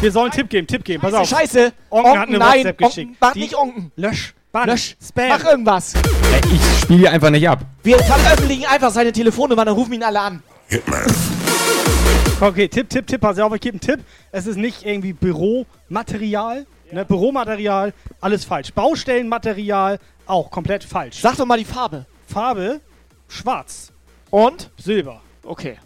Wir 0.00 0.12
sollen 0.12 0.30
Tipp 0.30 0.48
geben, 0.50 0.66
Tipp 0.66 0.84
geben. 0.84 1.00
Pass 1.00 1.12
Scheiße, 1.12 1.22
auf. 1.22 1.28
Scheiße. 1.40 1.72
Onken, 1.90 2.06
Onken, 2.10 2.20
hat 2.20 2.28
eine 2.28 2.38
nein, 2.38 2.48
WhatsApp 2.58 2.80
Onken, 2.82 2.86
geschickt. 2.88 3.16
mach 3.20 3.32
Die- 3.32 3.40
nicht 3.40 3.56
Onken. 3.56 3.92
Lösch. 3.96 4.34
Bann. 4.52 4.68
Lösch. 4.68 4.96
Spam. 5.02 5.28
Mach 5.30 5.44
irgendwas. 5.44 5.94
Ja, 5.94 6.00
ich 6.52 6.80
spiele 6.82 7.10
einfach 7.10 7.30
nicht 7.30 7.48
ab. 7.48 7.60
Wir 7.82 7.98
veröffentlichen 7.98 8.66
einfach 8.66 8.90
seine 8.90 9.12
Telefonnummer, 9.12 9.64
dann 9.64 9.74
rufen 9.74 9.94
ihn 9.94 10.02
alle 10.02 10.20
an. 10.20 10.42
Okay, 12.40 12.68
Tipp, 12.68 12.90
Tipp, 12.90 13.06
Tipp. 13.06 13.20
Pass 13.22 13.38
auf, 13.38 13.54
ich 13.54 13.60
gebe 13.62 13.74
einen 13.74 13.80
Tipp. 13.80 14.00
Es 14.32 14.46
ist 14.46 14.56
nicht 14.56 14.84
irgendwie 14.84 15.14
Büromaterial. 15.14 16.66
Ne, 16.92 17.04
Büromaterial, 17.04 17.92
alles 18.20 18.44
falsch. 18.44 18.72
Baustellenmaterial, 18.72 19.98
auch 20.26 20.50
komplett 20.50 20.84
falsch. 20.84 21.20
Sag 21.20 21.36
doch 21.36 21.46
mal 21.46 21.58
die 21.58 21.64
Farbe. 21.64 22.06
Farbe, 22.26 22.80
schwarz. 23.28 23.92
Und? 24.30 24.70
Silber. 24.76 25.20
Okay. 25.44 25.78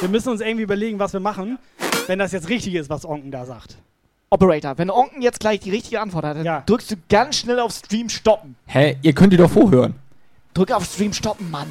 Wir 0.00 0.08
müssen 0.10 0.28
uns 0.28 0.40
irgendwie 0.40 0.62
überlegen, 0.62 0.98
was 0.98 1.12
wir 1.12 1.20
machen, 1.20 1.58
wenn 2.06 2.18
das 2.18 2.32
jetzt 2.32 2.48
richtig 2.48 2.74
ist, 2.74 2.90
was 2.90 3.06
Onken 3.06 3.30
da 3.30 3.46
sagt. 3.46 3.76
Operator, 4.28 4.76
wenn 4.76 4.90
Onken 4.90 5.22
jetzt 5.22 5.40
gleich 5.40 5.60
die 5.60 5.70
richtige 5.70 6.00
Antwort 6.00 6.24
hat, 6.24 6.36
dann 6.36 6.62
drückst 6.66 6.90
du 6.90 6.96
ganz 7.08 7.36
schnell 7.36 7.60
auf 7.60 7.72
Stream 7.72 8.08
stoppen. 8.08 8.56
Hä, 8.66 8.96
ihr 9.00 9.14
könnt 9.14 9.32
die 9.32 9.36
doch 9.36 9.50
vorhören. 9.50 9.94
Drück 10.52 10.70
auf 10.72 10.84
Stream 10.84 11.12
stoppen, 11.12 11.50
Mann. 11.50 11.68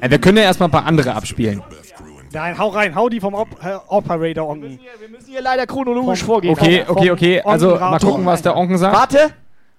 Äh, 0.00 0.10
wir 0.10 0.18
können 0.18 0.38
ja 0.38 0.44
erstmal 0.44 0.68
ein 0.68 0.72
paar 0.72 0.86
andere 0.86 1.14
abspielen. 1.14 1.62
Nein, 2.32 2.58
hau 2.58 2.68
rein, 2.68 2.94
hau 2.94 3.08
die 3.08 3.20
vom 3.20 3.34
Op 3.34 3.48
äh, 3.64 3.74
Operator 3.88 4.48
Onken. 4.48 4.78
Wir 5.00 5.08
müssen 5.08 5.30
hier 5.30 5.40
leider 5.42 5.66
chronologisch 5.66 6.20
Vom- 6.20 6.26
vorgehen. 6.26 6.52
Okay, 6.52 6.84
Vom- 6.84 6.96
okay, 6.96 7.10
okay. 7.10 7.40
Also 7.42 7.76
mal 7.76 7.98
gucken, 7.98 8.26
was 8.26 8.42
der 8.42 8.56
Onken 8.56 8.76
sagt. 8.78 8.94
Warte, 8.94 9.30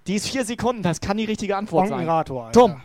die 0.08 0.16
ist 0.16 0.28
vier 0.28 0.44
Sekunden, 0.44 0.82
das 0.82 1.00
kann 1.00 1.18
die 1.18 1.26
richtige 1.26 1.56
Antwort 1.56 1.88
sein. 1.90 2.00
Onkenrator, 2.00 2.46
Alter. 2.48 2.60
Tom. 2.60 2.82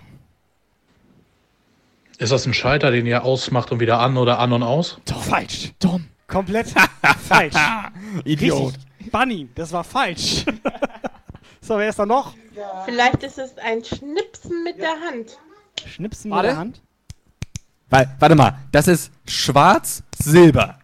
Ist 2.19 2.31
das 2.31 2.47
ein 2.47 2.55
Schalter, 2.55 2.91
den 2.91 3.07
ihr 3.07 3.25
ausmacht 3.25 3.73
und 3.73 3.81
wieder 3.81 3.99
an 3.99 4.17
oder 4.17 4.39
an 4.39 4.53
und 4.53 4.63
aus? 4.63 4.99
Doch, 5.07 5.23
falsch. 5.23 5.73
Tom. 5.81 6.07
Komplett 6.29 6.73
falsch. 7.29 7.55
Idiot. 8.25 8.75
Richtig. 8.75 9.13
Bunny, 9.13 9.49
das 9.55 9.73
war 9.73 9.85
falsch. 9.85 10.45
so, 11.61 11.77
wer 11.79 11.89
ist 11.89 11.99
da 11.99 12.07
noch? 12.07 12.35
Vielleicht 12.85 13.23
ist 13.23 13.39
es 13.39 13.59
ein 13.59 13.85
Schnipsen 13.85 14.63
mit 14.63 14.79
der 14.79 14.91
Hand. 15.09 15.39
Schnipsen 15.87 16.31
Warte. 16.31 16.49
mit 16.49 16.53
der 16.55 16.61
Hand. 16.61 16.81
Weil, 17.95 18.09
warte 18.19 18.35
mal, 18.35 18.55
das 18.73 18.89
ist 18.89 19.13
schwarz-silber. 19.25 20.75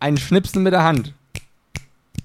Ein 0.00 0.16
Schnipsen 0.16 0.62
mit 0.62 0.72
der 0.72 0.82
Hand. 0.82 1.12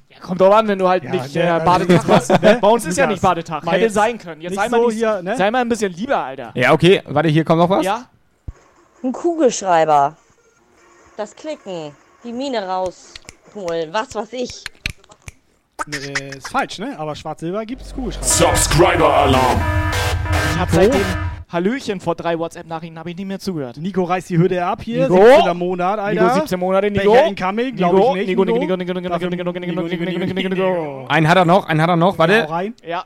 Ja, 0.09 0.19
kommt 0.21 0.39
doch 0.39 0.55
an, 0.55 0.69
wenn 0.69 0.79
du 0.79 0.87
halt 0.87 1.03
Ja, 1.03 1.11
nicht 1.11 1.35
der- 1.35 1.57
äh, 1.57 1.65
Badetag 1.65 2.07
hast. 2.07 2.29
Ne? 2.41 2.59
Bei 2.61 2.67
uns 2.69 2.85
ist 2.85 2.97
ja 2.97 3.03
Lukas, 3.03 3.15
nicht 3.15 3.21
Badetag. 3.21 3.65
mal 3.65 3.71
Hätte 3.73 3.83
jetzt 3.83 3.93
sein 3.95 4.17
können. 4.17 4.39
Jetzt 4.39 4.51
nicht 4.51 4.61
sei 4.61 4.69
mal, 4.69 4.79
so 4.79 4.87
nicht, 4.87 4.95
hier, 4.99 5.21
ne? 5.21 5.35
sei 5.35 5.51
mal 5.51 5.59
ein 5.59 5.67
bisschen 5.67 5.91
lieber, 5.91 6.15
Alter. 6.17 6.51
Ja, 6.55 6.71
okay, 6.71 7.01
warte, 7.07 7.27
hier 7.27 7.43
kommt 7.43 7.59
noch 7.59 7.69
was. 7.69 7.83
Ja? 7.83 8.05
Ein 9.03 9.11
Kugelschreiber. 9.11 10.15
Das 11.17 11.35
Klicken. 11.35 11.91
Die 12.23 12.31
Mine 12.31 12.65
rausholen. 12.65 13.91
Was 13.91 14.15
weiß 14.15 14.31
ich. 14.31 14.63
Nee, 15.87 16.37
ist 16.37 16.47
falsch, 16.47 16.79
ne? 16.79 16.97
Aber 16.97 17.13
Schwarz-Silber 17.17 17.65
gibt's 17.65 17.93
Kugelschreiber. 17.93 18.25
Subscriber 18.25 19.13
Alarm. 19.13 19.59
Ich 20.53 20.57
hab 20.59 20.71
seitdem 20.71 21.05
Hallöchen 21.51 21.99
vor 21.99 22.13
drei 22.13 22.37
WhatsApp-Nachrichten 22.37 22.99
habe 22.99 23.09
ich 23.09 23.17
nicht 23.17 23.25
mehr 23.25 23.39
zugehört. 23.39 23.77
Nico 23.77 24.03
reißt 24.03 24.29
die 24.29 24.37
Hürde 24.37 24.63
ab 24.63 24.83
hier. 24.83 25.09
Nico. 25.09 25.25
17. 25.25 25.57
Monat, 25.57 25.97
Alter. 25.97 26.23
Nico, 26.23 26.35
17 26.35 26.59
Monate, 26.59 26.91
Nico. 26.91 27.11
Becher 27.11 27.25
incoming, 27.25 27.75
glaube 27.75 27.97
ich 27.97 28.03
Nico, 28.03 28.13
nicht. 28.15 28.27
Nico, 28.27 28.45
Nico, 28.45 28.59
Nico, 28.59 28.93
Nico, 28.93 28.93
Nico, 28.93 29.09
Nico, 29.09 29.35
Nico, 29.35 29.43
Nico, 29.43 29.59
Nico, 29.59 29.83
Nico, 29.83 30.05
Nico, 30.05 30.25
Nico, 30.25 30.33
Nico, 30.33 30.49
Nico. 30.49 31.05
Einen 31.07 31.27
hat 31.27 31.37
er 31.37 31.45
noch, 31.45 31.67
einen 31.67 31.81
hat 31.81 31.89
er 31.89 31.95
noch, 31.95 32.19
warte. 32.19 32.47
rein. 32.49 32.75
Ja. 32.85 33.05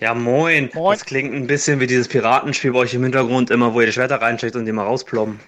Ja, 0.00 0.14
moin. 0.14 0.70
Moin. 0.74 0.92
Das 0.92 1.04
klingt 1.04 1.34
ein 1.34 1.46
bisschen 1.46 1.80
wie 1.80 1.86
dieses 1.86 2.08
Piratenspiel 2.08 2.72
bei 2.72 2.80
euch 2.80 2.94
im 2.94 3.02
Hintergrund, 3.02 3.50
immer 3.50 3.74
wo 3.74 3.80
ihr 3.80 3.86
die 3.86 3.92
Schwerter 3.92 4.20
reinsteckt 4.20 4.56
und 4.56 4.64
die 4.64 4.72
mal 4.72 4.84
rausploppen. 4.84 5.38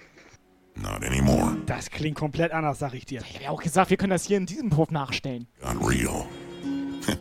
Not 0.75 1.03
anymore. 1.03 1.57
Das 1.65 1.89
klingt 1.89 2.17
komplett 2.17 2.51
anders, 2.51 2.79
sag 2.79 2.93
ich 2.93 3.05
dir. 3.05 3.21
Ich 3.27 3.35
habe 3.35 3.43
ja 3.45 3.49
auch 3.49 3.61
gesagt, 3.61 3.89
wir 3.89 3.97
können 3.97 4.11
das 4.11 4.25
hier 4.25 4.37
in 4.37 4.45
diesem 4.45 4.75
Hof 4.77 4.91
nachstellen. 4.91 5.47
Got 5.61 5.89
real. 5.89 6.25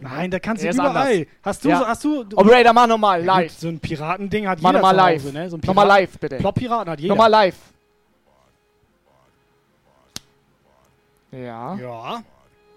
Nein, 0.00 0.30
da 0.30 0.38
kannst 0.38 0.62
du 0.64 0.68
überall. 0.68 0.96
anders. 0.96 1.26
Hast 1.42 1.64
du 1.64 1.68
Ja. 1.68 1.78
so, 1.80 1.86
hast 1.86 2.04
du. 2.04 2.20
Operator, 2.34 2.72
mach 2.72 2.86
nochmal, 2.86 3.24
Ja, 3.24 3.34
gut, 3.34 3.42
live. 3.44 3.52
So 3.58 3.68
ein 3.68 3.80
Piratending 3.80 4.46
hat 4.48 4.60
Mach 4.62 4.70
jeder 4.70 4.80
nochmal 4.80 4.94
zu 4.94 5.00
live. 5.00 5.22
Hause, 5.24 5.32
ne? 5.32 5.50
So 5.50 5.58
Nochmal 5.64 5.86
live, 5.86 6.18
bitte. 6.18 6.36
Plop-Piraten 6.36 6.90
hat 6.90 7.00
jeder. 7.00 7.14
Nochmal 7.14 7.30
live. 7.30 7.56
Ja. 11.32 11.76
Ja. 11.78 12.22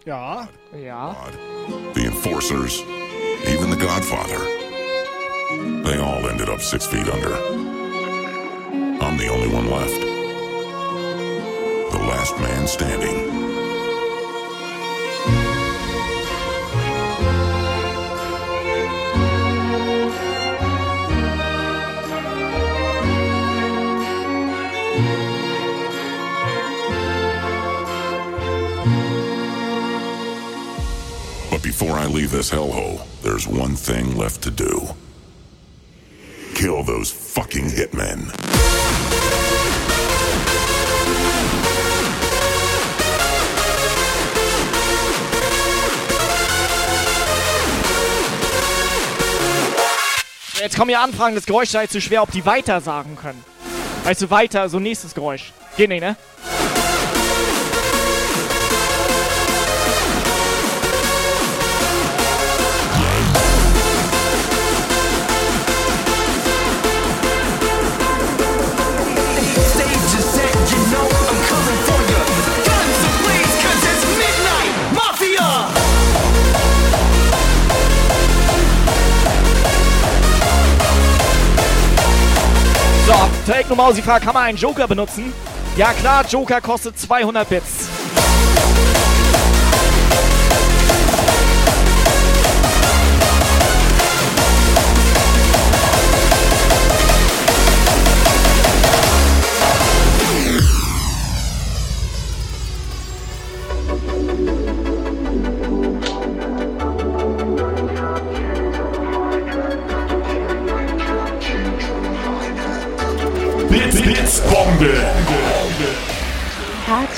Ja. 0.05 0.47
Ja. 0.83 1.15
The 1.93 2.05
enforcers, 2.05 2.83
even 3.47 3.69
the 3.69 3.77
Godfather. 3.77 4.39
They 5.83 5.97
all 5.99 6.27
ended 6.29 6.49
up 6.49 6.61
six 6.61 6.85
feet 6.87 7.07
under. 7.09 7.35
I'm 9.01 9.17
the 9.17 9.29
only 9.29 9.47
one 9.53 9.69
left. 9.69 9.99
The 11.91 11.99
last 12.07 12.39
man 12.39 12.67
standing. 12.67 13.50
But 31.61 31.67
before 31.67 31.91
I 31.91 32.07
leave 32.07 32.31
this 32.31 32.49
hellhole, 32.49 33.01
there's 33.21 33.47
one 33.47 33.75
thing 33.75 34.17
left 34.17 34.41
to 34.43 34.51
do. 34.51 34.95
Kill 36.55 36.83
those 36.83 37.11
fucking 37.11 37.69
hitmen. 37.69 38.31
Jetzt 50.59 50.75
kommen 50.75 50.89
hier 50.89 51.01
Anfragen, 51.01 51.35
das 51.35 51.45
Geräusch 51.45 51.69
sei 51.69 51.87
zu 51.87 52.01
schwer, 52.01 52.23
ob 52.23 52.31
die 52.31 52.45
weiter 52.45 52.81
sagen 52.81 53.15
können. 53.15 53.43
Weißt 54.03 54.21
du, 54.21 54.29
weiter, 54.29 54.69
so 54.69 54.79
nächstes 54.79 55.13
Geräusch. 55.13 55.53
Geht 55.77 55.89
nicht, 55.89 56.01
ne? 56.01 56.15
Techno 83.71 83.85
Mausi 83.85 84.01
fragt, 84.01 84.25
kann 84.25 84.33
man 84.33 84.43
einen 84.43 84.57
Joker 84.57 84.85
benutzen? 84.85 85.31
Ja 85.77 85.93
klar, 85.93 86.25
Joker 86.27 86.59
kostet 86.59 86.99
200 86.99 87.47
Bits. 87.47 87.87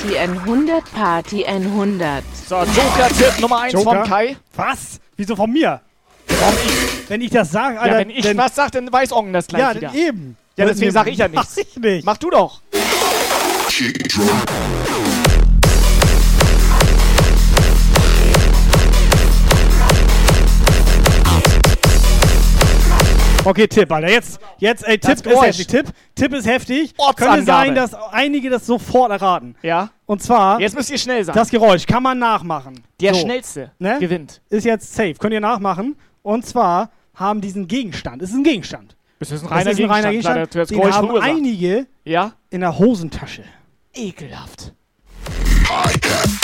Party 0.04 0.18
100, 0.18 0.84
Party 0.92 1.44
100. 1.46 2.22
So, 2.46 2.56
Joker-Tipp 2.56 3.40
Nummer 3.40 3.60
1 3.60 3.72
Joker? 3.72 3.84
von 4.02 4.04
Kai. 4.10 4.36
Was? 4.54 5.00
Wieso 5.16 5.34
von 5.34 5.50
mir? 5.50 5.80
Warum 6.28 6.54
ich? 6.66 7.08
Wenn 7.08 7.20
ich 7.22 7.30
das 7.30 7.50
sage, 7.50 7.80
Alter. 7.80 7.92
ja, 7.94 7.98
wenn 8.00 8.10
ich 8.10 8.22
dann, 8.22 8.36
was 8.36 8.54
sag, 8.54 8.72
dann 8.72 8.92
weiß 8.92 9.12
Ongen 9.12 9.32
das 9.32 9.46
gleich 9.46 9.62
Ja, 9.62 9.74
wieder. 9.74 9.88
dann 9.88 9.96
eben. 9.96 10.36
Ja, 10.56 10.66
deswegen 10.66 10.92
sage 10.92 11.08
ich 11.10 11.16
ja 11.18 11.28
nichts. 11.28 11.56
Mach 11.56 11.64
ich 11.64 11.76
nicht. 11.78 12.04
Mach 12.04 12.16
du 12.18 12.28
doch. 12.28 12.60
Kick 13.70 14.08
drum. 14.10 14.28
Okay, 23.44 23.66
Tipp, 23.68 23.92
Alter. 23.92 24.08
Jetzt, 24.08 24.40
jetzt, 24.58 24.86
ey, 24.88 24.98
Tipp 24.98 25.12
ist 25.14 25.24
Geräusch. 25.24 25.46
heftig. 25.46 25.66
Tipp, 25.66 25.86
Tipp 26.14 26.32
ist 26.34 26.46
heftig. 26.46 26.94
Ortsangabe. 26.96 27.36
Könnte 27.36 27.52
sein, 27.52 27.74
dass 27.74 27.94
einige 28.12 28.48
das 28.50 28.64
sofort 28.66 29.10
erraten. 29.10 29.54
Ja. 29.62 29.90
Und 30.06 30.22
zwar. 30.22 30.60
Jetzt 30.60 30.74
müsst 30.74 30.90
ihr 30.90 30.98
schnell 30.98 31.22
sein. 31.24 31.34
Das 31.34 31.50
Geräusch 31.50 31.86
kann 31.86 32.02
man 32.02 32.18
nachmachen. 32.18 32.82
Der 33.00 33.12
So. 33.14 33.20
Schnellste 33.20 33.72
Ne? 33.78 33.98
gewinnt. 34.00 34.40
Ist 34.48 34.64
jetzt 34.64 34.94
safe. 34.94 35.14
Könnt 35.14 35.34
ihr 35.34 35.40
nachmachen. 35.40 35.96
Und 36.22 36.46
zwar 36.46 36.90
haben 37.14 37.40
diesen 37.42 37.68
Gegenstand. 37.68 38.22
Es 38.22 38.30
ist 38.30 38.36
ein 38.36 38.44
Gegenstand. 38.44 38.96
Das 39.18 39.30
ist 39.30 39.42
ein 39.42 39.46
Es 39.46 39.50
reiner 39.52 39.70
ist 39.70 39.80
ein 39.80 39.90
reiner 39.90 40.08
Gegenstand. 40.10 40.50
Gegenstand. 40.50 40.70
Leider, 40.70 40.90
Den 40.90 40.92
haben 40.94 41.20
einige 41.20 41.86
Ja? 42.04 42.32
in 42.50 42.60
der 42.60 42.78
Hosentasche. 42.78 43.44
Ekelhaft. 43.94 44.72
We 45.26 46.43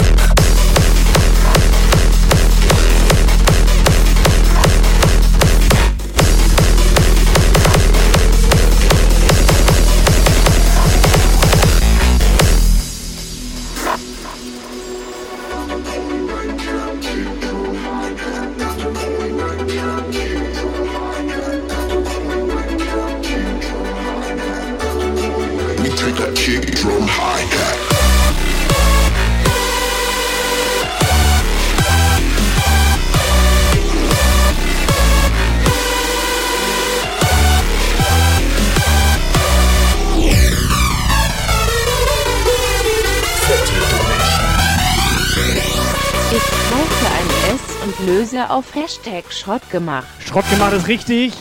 Ich 46.32 46.46
kaufe 46.70 47.06
ein 47.16 47.54
S 47.54 47.60
und 47.84 48.06
löse 48.06 48.50
auf 48.50 48.74
Hashtag 48.74 49.32
Schrott 49.32 49.62
gemacht. 49.70 50.06
Schrott 50.24 50.48
gemacht 50.50 50.74
ist 50.74 50.86
richtig. 50.86 51.32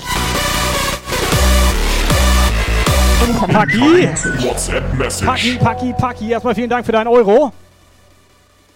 Paki. 3.34 4.08
WhatsApp-Message. 4.44 5.26
Paki, 5.26 5.58
Paki, 5.58 5.94
Paki. 5.94 6.32
Erstmal 6.32 6.56
vielen 6.56 6.70
Dank 6.70 6.86
für 6.86 6.92
deinen 6.92 7.08
Euro. 7.08 7.52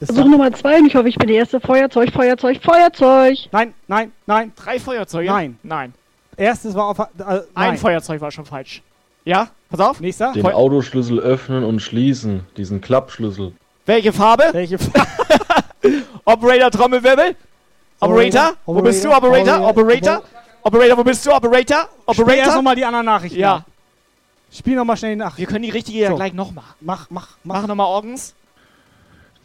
Versuch 0.01 0.25
Nummer 0.25 0.51
zwei 0.53 0.79
und 0.79 0.85
ich 0.87 0.95
hoffe, 0.95 1.07
ich 1.07 1.15
bin 1.15 1.27
die 1.27 1.35
erste. 1.35 1.59
Feuerzeug, 1.59 2.11
Feuerzeug, 2.11 2.59
Feuerzeug. 2.61 3.37
Nein, 3.51 3.73
nein, 3.87 4.11
nein. 4.25 4.51
Drei 4.55 4.79
Feuerzeuge? 4.79 5.27
Nein. 5.29 5.57
Nein. 5.63 5.93
Erstes 6.35 6.75
war 6.75 6.87
auf. 6.87 6.99
Äh, 6.99 7.03
Ein 7.25 7.41
nein. 7.55 7.77
Feuerzeug 7.77 8.19
war 8.21 8.31
schon 8.31 8.45
falsch. 8.45 8.81
Ja? 9.23 9.49
Pass 9.69 9.79
auf. 9.79 9.99
Nächster. 9.99 10.33
Den 10.33 10.45
Autoschlüssel 10.45 11.19
öffnen 11.19 11.63
und 11.63 11.79
schließen. 11.79 12.41
Diesen 12.57 12.81
Klappschlüssel. 12.81 13.53
Welche 13.85 14.13
Farbe? 14.13 14.43
Welche 14.51 14.77
Operator 16.25 16.71
Trommelwirbel? 16.71 17.35
Operator? 17.99 18.53
Wo 18.65 18.81
bist 18.81 19.03
du, 19.03 19.11
Operator? 19.11 19.67
Operator? 19.67 20.23
Operator, 20.63 20.97
wo 20.97 21.03
bist 21.03 21.25
du, 21.25 21.31
Operator? 21.31 21.87
Spiel 21.87 22.07
erst 22.07 22.19
Operator? 22.19 22.55
nochmal 22.55 22.75
die 22.75 22.85
anderen 22.85 23.05
Nachrichten. 23.05 23.39
Ja. 23.39 23.55
nach. 23.55 23.72
Spiel 24.53 24.75
nochmal 24.75 24.97
schnell 24.97 25.15
nach. 25.15 25.37
Wir 25.37 25.47
können 25.47 25.63
die 25.63 25.69
richtige 25.71 25.99
ja 25.99 26.09
So. 26.09 26.15
gleich 26.15 26.33
noch 26.33 26.51
machen. 26.51 26.75
Mach, 26.81 27.09
mach, 27.09 27.29
mach. 27.43 27.61
Mach 27.61 27.67
nochmal 27.67 27.87
Orgens. 27.87 28.35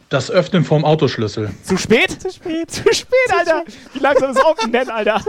Das 0.09 0.31
Öffnen 0.31 0.63
vom 0.65 0.85
Autoschlüssel. 0.85 1.51
Zu 1.63 1.77
spät? 1.77 2.19
Zu 2.21 2.31
spät. 2.31 2.71
Zu 2.71 2.91
spät, 2.93 3.31
Alter. 3.37 3.63
Wie 3.93 3.99
langsam 3.99 4.31
ist 4.31 4.43
Orgen 4.43 4.71
denn, 4.71 4.89
Alter? 4.89 5.21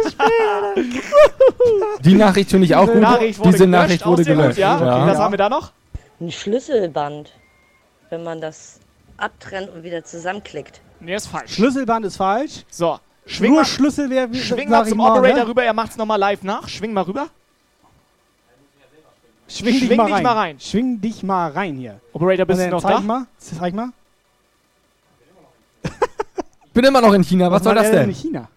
Die 2.02 2.15
Nachricht 2.15 2.51
finde 2.51 2.65
ich 2.66 2.74
auch 2.74 2.86
gut. 2.86 3.01
Nachricht 3.01 3.39
wurde 3.39 3.51
Diese 3.52 3.65
gelöscht, 3.66 3.82
Nachricht 3.82 4.02
auch 4.05 4.11
wurde 4.12 4.24
gelöscht. 4.24 4.59
ja? 4.59 4.77
Okay, 4.77 5.11
was 5.11 5.19
haben 5.19 5.32
wir 5.32 5.39
da 5.39 5.48
noch? 5.48 5.73
Ein 6.20 6.31
Schlüsselband, 6.31 7.32
wenn 8.09 8.23
man 8.23 8.40
das 8.40 8.81
abtrennt 9.19 9.70
und 9.70 9.82
wieder 9.82 10.02
zusammenklickt. 10.05 10.81
Nee, 11.01 11.15
ist 11.15 11.27
falsch. 11.27 11.55
Schlüsselband 11.55 12.07
ist 12.07 12.16
falsch. 12.16 12.65
So. 12.70 12.98
Schwing 13.27 13.51
Nur 13.52 13.61
mal, 13.61 13.66
Schlüssel 13.66 14.09
wäre 14.11 14.35
schwing 14.35 14.70
mal 14.70 14.86
zum 14.86 14.98
mal, 14.98 15.11
Operator 15.12 15.44
ne? 15.44 15.48
rüber, 15.48 15.62
er 15.62 15.73
macht's 15.74 15.97
nochmal 15.97 16.19
live 16.19 16.43
nach. 16.43 16.69
Schwing 16.69 16.93
mal 16.93 17.02
rüber. 17.02 17.28
Schwing, 19.51 19.72
dich, 19.74 19.85
Schwing 19.86 19.97
mal, 19.97 20.06
dich 20.06 20.14
rein. 20.14 20.22
mal 20.22 20.32
rein. 20.32 20.60
Schwing 20.60 21.01
dich 21.01 21.22
mal 21.22 21.51
rein 21.51 21.77
hier. 21.77 22.01
Operator, 22.12 22.47
bist 22.47 22.60
du 22.60 22.68
noch 22.70 22.82
zeig 22.82 22.93
da? 22.97 23.01
Mal, 23.01 23.27
zeig 23.39 23.74
mal. 23.74 23.89
Ich 25.82 26.72
bin 26.72 26.85
immer 26.85 27.01
noch 27.01 27.12
in 27.12 27.24
China. 27.24 27.51
Was, 27.51 27.64
soll 27.64 27.74
macht 27.74 27.85
das 27.86 27.93
denn? 27.93 28.09
in 28.09 28.14
China? 28.14 28.48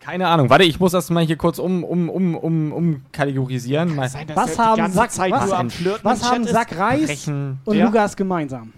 Keine 0.00 0.26
Ahnung. 0.26 0.50
Warte, 0.50 0.64
ich 0.64 0.78
muss 0.80 0.92
das 0.92 1.08
mal 1.08 1.24
hier 1.24 1.36
kurz 1.36 1.58
um, 1.58 1.82
um, 1.84 2.10
um, 2.10 2.34
um, 2.36 2.72
um 2.72 3.02
kategorisieren. 3.12 3.94
Mal 3.94 4.08
sein, 4.08 4.26
Was 4.34 4.58
haben, 4.58 4.92
Sack, 4.92 5.12
Zeit 5.12 5.30
was, 5.30 5.52
am 5.52 5.70
Flirten 5.70 6.04
was 6.04 6.22
haben 6.22 6.44
Sack 6.46 6.72
ist? 6.72 6.78
Reis 6.78 7.06
Brechen. 7.06 7.58
und 7.64 7.76
Ja. 7.76 7.86
Lukas 7.86 8.16
gemeinsam? 8.16 8.72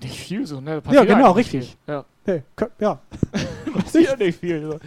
Nicht 0.00 0.18
viel 0.20 0.46
so, 0.46 0.60
ne? 0.60 0.80
Ja, 0.90 1.04
genau, 1.04 1.32
richtig. 1.32 1.76
viel. 1.86 1.94
Ja. 1.94 2.04
Hey, 2.24 2.42
ja. 2.78 2.98
Passiert 3.74 4.18
nicht 4.18 4.38
viel. 4.38 4.62
So. 4.70 4.78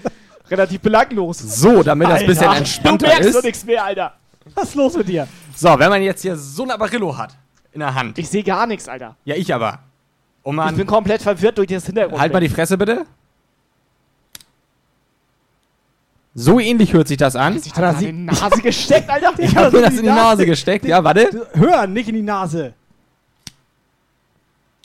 Relativ 0.50 0.80
belanglos. 0.80 1.40
So, 1.40 1.84
damit 1.84 2.08
das 2.08 2.22
ein 2.22 2.28
bisschen 2.28 2.54
entspannter 2.54 3.06
Du 3.08 3.12
merkst 3.12 3.30
ist. 3.30 3.36
doch 3.36 3.44
nichts 3.44 3.66
mehr, 3.66 3.84
Alter. 3.84 4.14
Was 4.54 4.70
ist 4.70 4.76
los 4.76 4.96
mit 4.96 5.08
dir? 5.10 5.28
So, 5.56 5.80
wenn 5.80 5.90
man 5.90 6.02
jetzt 6.02 6.22
hier 6.22 6.36
so 6.36 6.64
ein 6.64 6.72
Apparillo 6.72 7.18
hat 7.18 7.36
in 7.72 7.80
der 7.80 7.94
Hand. 7.94 8.18
Ich 8.18 8.30
sehe 8.30 8.44
gar 8.44 8.66
nichts, 8.68 8.88
Alter. 8.88 9.16
Ja, 9.26 9.36
ich 9.36 9.54
aber. 9.54 9.80
Und 10.44 10.56
man, 10.56 10.70
Ich 10.70 10.78
bin 10.78 10.88
komplett 10.88 11.22
verwirrt 11.22 11.58
durch 11.58 11.68
das 11.68 11.86
Hintergrund. 11.86 12.20
halt 12.20 12.32
mal 12.34 12.40
die 12.40 12.50
Fresse 12.50 12.78
bitte. 12.78 13.06
So 16.38 16.60
ähnlich 16.60 16.92
hört 16.94 17.08
sich 17.08 17.18
das 17.18 17.36
an. 17.36 17.56
Hat 17.56 17.78
er 17.78 17.96
sie 17.96 18.10
in 18.10 18.28
die 18.28 18.34
Nase 18.34 18.62
gesteckt, 18.62 19.10
Alter? 19.10 19.34
Ich 19.38 19.56
hab 19.56 19.72
mir 19.72 19.82
das 19.82 19.94
in 19.96 20.04
die 20.04 20.10
Nase 20.10 20.46
gesteckt. 20.46 20.86
Ja, 20.86 21.04
warte. 21.04 21.48
Hören, 21.54 21.94
nicht 21.94 22.10
in 22.10 22.16
die 22.16 22.22
Nase. 22.22 22.74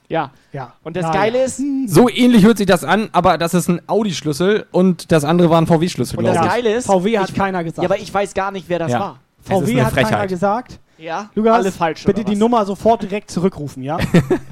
Ja. 0.09 0.31
Ja. 0.53 0.75
Und 0.83 0.97
das 0.97 1.05
Na 1.07 1.13
Geile 1.13 1.39
ja. 1.39 1.45
ist, 1.45 1.61
So 1.87 2.09
ähnlich 2.09 2.45
hört 2.45 2.59
sich 2.59 2.67
das 2.67 2.85
an, 2.85 3.09
aber 3.13 3.37
das 3.39 3.55
ist 3.55 3.69
ein 3.69 3.81
Audi-Schlüssel 3.89 4.67
und 4.71 5.11
das 5.13 5.25
andere 5.25 5.51
war 5.51 5.61
ein 5.61 5.67
VW-Schlüssel, 5.67 6.19
und 6.19 6.25
das 6.25 6.35
glaube 6.35 6.47
ich. 6.49 6.53
Geile 6.65 6.75
ist, 6.77 6.87
VW 6.87 7.19
hat 7.19 7.31
ich, 7.31 7.35
keiner 7.37 7.63
gesagt. 7.65 7.79
Ja, 7.79 7.85
aber 7.85 7.99
ich 7.99 8.13
weiß 8.13 8.33
gar 8.35 8.51
nicht, 8.51 8.69
wer 8.69 8.79
das 8.81 8.93
Ja. 8.93 9.01
war. 9.01 9.19
VW 9.43 9.71
eine 9.73 9.87
hat 9.87 9.95
keiner 9.95 10.27
gesagt. 10.27 10.79
Ja, 10.99 11.31
Lukas, 11.35 11.55
alle 11.55 11.73
falsch. 11.73 12.05
bitte 12.05 12.25
die? 12.25 12.37
Nummer 12.37 12.67
sofort 12.67 13.03
direkt 13.03 13.31
zurückrufen, 13.31 13.83
ja? 13.83 13.97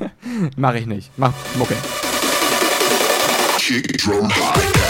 Mach 0.57 0.75
ich 0.75 0.87
nicht. 0.87 1.11
Mach 1.19 1.33
Mucke. 1.57 1.75
Kick 3.59 3.99
drum 3.99 4.29
high. 4.31 4.88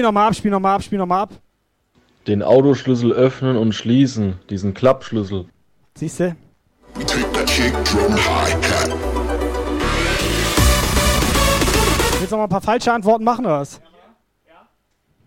Spiel 0.00 0.06
nochmal 0.06 0.28
ab, 0.28 0.34
spiel 0.34 0.50
nochmal 0.50 0.76
ab, 0.76 0.82
spiel 0.82 0.98
nochmal 0.98 1.22
ab. 1.24 1.30
Den 2.26 2.42
Autoschlüssel 2.42 3.12
öffnen 3.12 3.58
und 3.58 3.74
schließen. 3.74 4.38
Diesen 4.48 4.72
Klappschlüssel. 4.72 5.44
Siehst 5.94 6.20
du? 6.20 6.34
Take 7.06 7.30
that 7.34 7.46
kick 7.46 7.74
drum 7.84 8.14
high 8.14 8.54
hat. 8.54 8.88
Willst 12.18 12.32
du 12.32 12.36
noch 12.36 12.38
mal 12.38 12.44
ein 12.44 12.48
paar 12.48 12.62
falsche 12.62 12.90
Antworten 12.90 13.24
machen 13.24 13.44
oder 13.44 13.60
was? 13.60 13.78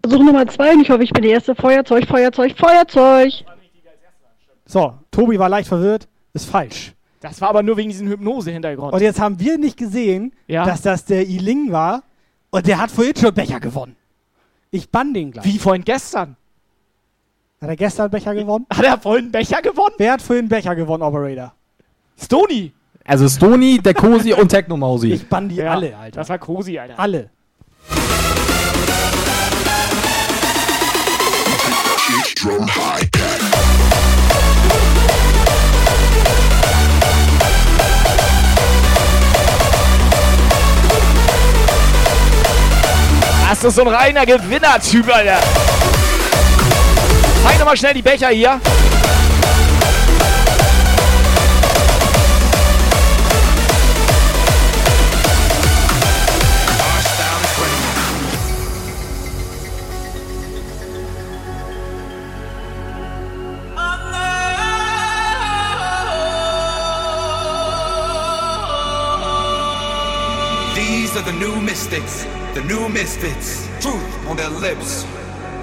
Versuch 0.04 0.24
Nummer 0.26 0.48
zwei 0.48 0.74
und 0.74 0.82
ich 0.82 0.90
hoffe, 0.90 1.04
ich 1.04 1.12
bin 1.12 1.22
die 1.22 1.30
erste. 1.30 1.54
Feuerzeug, 1.54 2.08
Feuerzeug, 2.08 2.56
Feuerzeug. 2.58 3.32
So, 4.66 4.96
Tobi 5.12 5.38
war 5.38 5.50
leicht 5.50 5.68
verwirrt. 5.68 6.08
Ist 6.34 6.50
falsch. 6.50 6.94
Das 7.20 7.40
war 7.42 7.50
aber 7.50 7.62
nur 7.62 7.78
wegen 7.78 7.92
diesem 7.92 8.08
Hypnose-Hintergrund. 8.08 8.92
Und 8.92 9.02
jetzt 9.04 9.20
haben 9.20 9.40
wir 9.40 9.60
nicht 9.60 9.78
gesehen, 9.78 10.34
Ja. 10.48 10.66
dass 10.66 10.82
das 10.82 11.06
der 11.06 11.28
Iling 11.28 11.72
war 11.72 12.02
und 12.50 12.66
der 12.66 12.80
hat 12.82 12.90
vorhin 12.90 13.16
schon 13.16 13.36
Becher 13.36 13.60
gewonnen. 13.60 13.96
Ich 14.74 14.90
bann 14.90 15.14
den 15.14 15.30
gleich. 15.32 15.46
Wie 15.46 15.60
vorhin 15.60 15.84
gestern. 15.84 16.36
Hat 17.62 17.70
er 17.70 17.76
gestern 17.76 18.10
Becher 18.10 18.34
gewonnen? 18.34 18.66
Hat 18.74 18.84
er 18.84 18.98
vorhin 18.98 19.32
Becher 19.32 19.62
gewonnen? 19.62 19.94
Wer 20.00 20.14
hat 20.14 20.22
vorhin 20.24 20.50
Becher 20.50 20.76
gewonnen, 20.76 21.04
Operator? 21.04 21.54
Stony. 22.20 22.74
Also 23.06 23.30
Stony, 23.30 23.78
der 23.78 23.94
Cosi 23.94 24.34
und 24.34 24.50
Technomausi. 24.50 25.12
Ich 25.12 25.30
bann 25.30 25.48
die 25.48 25.58
Ja, 25.58 25.74
alle, 25.74 25.96
Alter. 25.96 26.22
Das 26.22 26.30
war 26.30 26.40
Cosi, 26.40 26.80
Alter. 26.80 27.00
Alle. 27.00 27.30
Drum 32.42 32.68
high 32.68 33.13
Das 43.50 43.64
ist 43.64 43.76
so 43.76 43.82
ein 43.82 43.88
reiner 43.90 44.26
Gewinnertyp, 44.26 45.14
Alter. 45.14 45.40
Zeig 47.44 47.60
doch 47.60 47.66
mal 47.66 47.78
schnell 47.78 47.94
die 47.94 48.02
Becher 48.02 48.30
hier. 48.30 48.60
These 71.14 71.22
are 71.22 71.32
the 71.32 71.38
new 71.38 71.62
mystics, 71.62 72.26
the 72.56 72.64
new 72.64 72.90
misfits. 72.90 73.68
Truth 73.80 74.28
on 74.28 74.36
their 74.36 74.50
lips, 74.50 75.06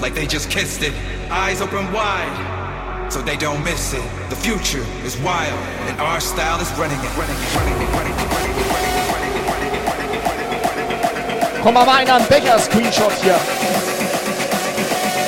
like 0.01 0.15
they 0.15 0.25
just 0.25 0.49
kissed 0.49 0.81
it. 0.85 0.95
Eyes 1.29 1.61
open 1.61 1.93
wide, 1.93 3.11
so 3.11 3.21
they 3.21 3.37
don't 3.37 3.61
miss 3.65 3.93
it. 3.93 4.31
The 4.31 4.37
future 4.37 4.87
is 5.03 5.19
wild, 5.19 5.59
and 5.91 5.99
our 5.99 6.21
style 6.21 6.61
is 6.61 6.71
running 6.79 7.01
it. 7.01 7.17
Running 7.19 7.35
it, 7.35 7.55
running 7.57 7.75
it, 7.83 7.89
running 7.99 8.15
it, 8.15 8.31
running 8.31 8.55
it, 8.55 8.71
running 8.71 9.75
it. 9.75 9.91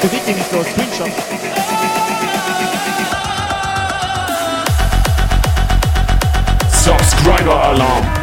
Bewegt 0.02 0.26
nicht 0.28 0.52
los, 0.52 0.66
Screenshot. 0.68 1.10
Subscriber 6.70 7.56
Alarm. 7.72 8.21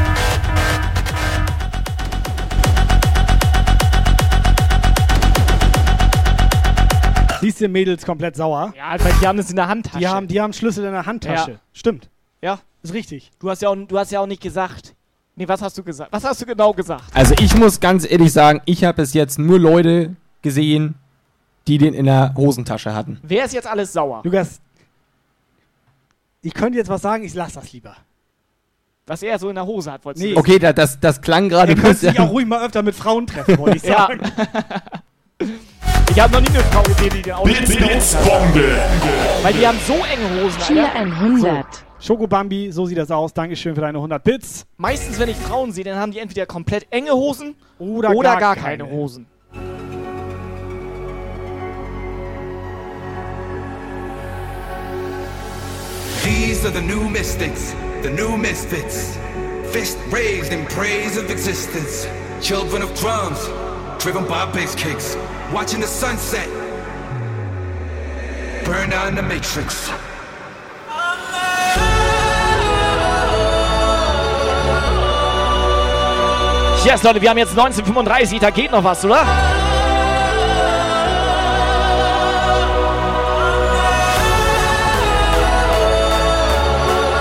Siehst 7.49 7.61
du, 7.61 7.67
Mädels 7.67 8.05
komplett 8.05 8.35
sauer. 8.35 8.75
Ja, 8.77 8.91
weil 9.03 9.11
die 9.19 9.25
haben 9.27 9.37
das 9.37 9.49
in 9.49 9.55
der 9.55 9.67
Handtasche. 9.67 9.97
Die 9.97 10.07
haben, 10.07 10.27
die 10.27 10.39
haben 10.39 10.53
Schlüssel 10.53 10.85
in 10.85 10.91
der 10.91 11.07
Handtasche. 11.07 11.51
Ja. 11.53 11.57
Stimmt. 11.73 12.07
Ja. 12.43 12.59
Ist 12.83 12.93
richtig. 12.93 13.31
Du 13.39 13.49
hast 13.49 13.63
ja 13.63 13.69
auch, 13.69 13.75
du 13.75 13.97
hast 13.97 14.11
ja 14.11 14.19
auch 14.19 14.27
nicht 14.27 14.43
gesagt. 14.43 14.93
Nee, 15.35 15.47
was 15.47 15.59
hast 15.59 15.75
du 15.75 15.81
gesagt? 15.83 16.13
Was 16.13 16.23
hast 16.23 16.39
du 16.39 16.45
genau 16.45 16.73
gesagt? 16.73 17.05
Also 17.11 17.33
ich 17.39 17.55
muss 17.55 17.79
ganz 17.79 18.05
ehrlich 18.07 18.31
sagen, 18.31 18.61
ich 18.65 18.83
habe 18.83 18.97
bis 19.01 19.15
jetzt 19.15 19.39
nur 19.39 19.57
Leute 19.57 20.15
gesehen, 20.43 20.93
die 21.67 21.79
den 21.79 21.95
in 21.95 22.05
der 22.05 22.35
Hosentasche 22.37 22.93
hatten. 22.93 23.19
Wer 23.23 23.45
ist 23.45 23.55
jetzt 23.55 23.65
alles 23.67 23.93
sauer? 23.93 24.21
Lukas, 24.23 24.61
ich 26.43 26.53
könnte 26.53 26.77
jetzt 26.77 26.89
was 26.89 27.01
sagen, 27.01 27.23
ich 27.23 27.33
lass 27.33 27.53
das 27.53 27.73
lieber. 27.73 27.95
Was 29.07 29.23
er 29.23 29.39
so 29.39 29.49
in 29.49 29.55
der 29.55 29.65
Hose 29.65 29.91
hat, 29.91 30.05
wolltest 30.05 30.23
Nee. 30.23 30.33
du 30.33 30.39
Okay, 30.39 30.59
da, 30.59 30.71
das, 30.71 30.99
das 30.99 31.19
klang 31.19 31.49
gerade 31.49 31.71
Ihr 31.71 31.77
ein 31.79 31.81
könnt 31.81 31.97
sich 31.97 32.19
auch 32.19 32.29
ruhig 32.29 32.45
mal 32.45 32.63
öfter 32.63 32.83
mit 32.83 32.93
Frauen 32.93 33.25
treffen, 33.25 33.57
wollte 33.57 33.77
ich 33.77 33.83
Ja. 33.83 34.07
Ich 36.09 36.19
habe 36.19 36.33
noch 36.33 36.41
nie 36.41 36.47
eine 36.49 36.63
Frau 36.65 36.81
gesehen, 36.83 37.11
die 37.15 37.21
den 37.21 37.77
Blitzbombe. 37.77 38.77
Weil 39.43 39.53
die 39.53 39.65
haben 39.67 39.77
so 39.87 39.93
enge 39.93 40.43
Hosen, 40.43 40.77
Alter. 40.79 40.99
100. 40.99 41.65
Schokobambi, 41.99 42.71
so 42.71 42.85
sieht 42.85 42.97
das 42.97 43.11
aus. 43.11 43.33
Dankeschön 43.33 43.75
für 43.75 43.81
deine 43.81 43.97
100 43.97 44.23
Bits. 44.23 44.65
Meistens, 44.77 45.19
wenn 45.19 45.29
ich 45.29 45.37
Frauen 45.37 45.71
sehe, 45.71 45.83
dann 45.83 45.97
haben 45.99 46.11
die 46.11 46.19
entweder 46.19 46.45
komplett 46.45 46.87
enge 46.91 47.11
Hosen 47.11 47.55
Oder, 47.77 48.11
oder, 48.11 48.31
gar, 48.31 48.39
gar, 48.39 48.55
keine. 48.55 48.85
keine 48.85 48.91
Hosen. 48.91 49.27
These 56.23 56.65
are 56.65 56.71
the 56.71 56.81
new 56.81 57.09
mystics, 57.09 57.73
the 58.01 58.09
new 58.09 58.37
misfits. 58.37 59.17
Fist 59.71 59.97
raised 60.11 60.51
in 60.51 60.65
praise 60.65 61.17
of 61.17 61.29
existence. 61.29 62.07
Children 62.41 62.81
of 62.81 62.93
drums, 62.99 63.39
driven 63.99 64.25
by 64.25 64.45
bass 64.53 64.75
kicks. 64.75 65.15
Watching 65.51 65.81
the 65.81 65.87
sunset. 65.87 66.47
Burn 68.65 68.89
down 68.89 69.15
the 69.15 69.21
matrix. 69.21 69.91
Yes, 76.85 77.03
Leute, 77.03 77.21
wir 77.21 77.29
haben 77.29 77.37
jetzt 77.37 77.51
1935, 77.51 78.39
da 78.39 78.49
geht 78.51 78.71
noch 78.71 78.83
was, 78.83 79.03
oder? 79.03 79.25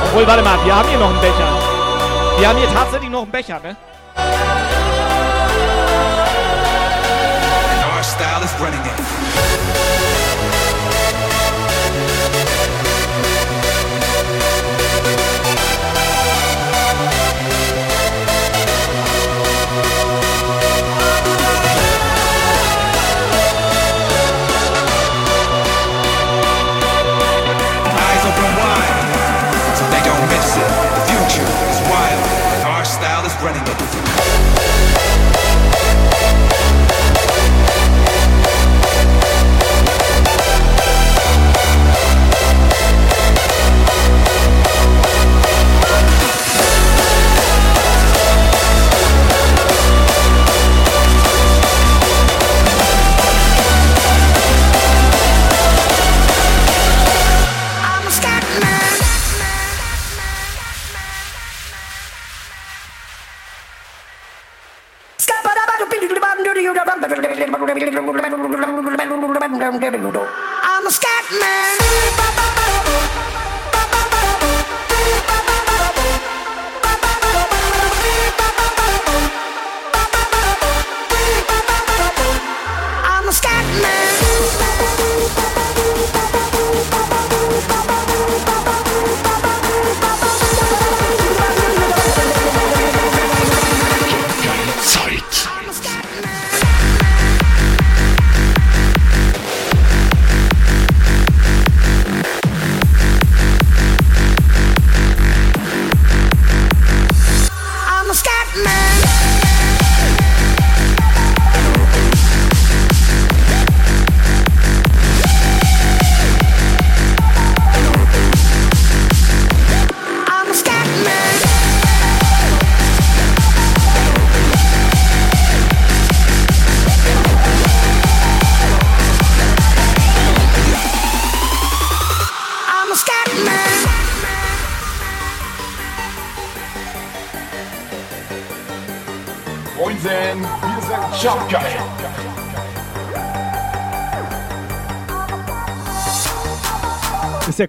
Obwohl, 0.04 0.26
warte 0.26 0.42
mal, 0.42 0.64
wir 0.64 0.74
haben 0.74 0.88
hier 0.88 0.98
noch 0.98 1.10
einen 1.10 1.20
Becher. 1.20 2.38
Wir 2.38 2.48
haben 2.48 2.58
hier 2.58 2.72
tatsächlich 2.72 3.10
noch 3.10 3.22
einen 3.22 3.30
Becher, 3.32 3.60
ne? 3.60 3.76
Is 8.54 8.60
running 8.60 8.80
it. 8.80 9.17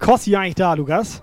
Kossi 0.10 0.36
eigentlich 0.36 0.56
da, 0.56 0.74
Lukas? 0.74 1.22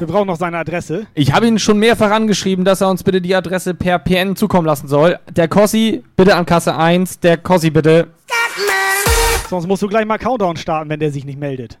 Wir 0.00 0.08
brauchen 0.08 0.26
noch 0.26 0.34
seine 0.34 0.58
Adresse. 0.58 1.06
Ich 1.14 1.32
habe 1.32 1.46
ihn 1.46 1.60
schon 1.60 1.78
mehrfach 1.78 2.10
angeschrieben, 2.10 2.64
dass 2.64 2.80
er 2.80 2.90
uns 2.90 3.04
bitte 3.04 3.20
die 3.20 3.32
Adresse 3.32 3.74
per 3.74 4.00
PN 4.00 4.34
zukommen 4.34 4.66
lassen 4.66 4.88
soll. 4.88 5.20
Der 5.30 5.46
Kossi 5.46 6.02
bitte 6.16 6.34
an 6.34 6.44
Kasse 6.44 6.76
1, 6.76 7.20
der 7.20 7.36
Kossi 7.36 7.70
bitte. 7.70 8.08
Sonst 9.48 9.68
musst 9.68 9.82
du 9.82 9.86
gleich 9.86 10.04
mal 10.04 10.18
Countdown 10.18 10.56
starten, 10.56 10.90
wenn 10.90 10.98
der 10.98 11.12
sich 11.12 11.24
nicht 11.24 11.38
meldet. 11.38 11.78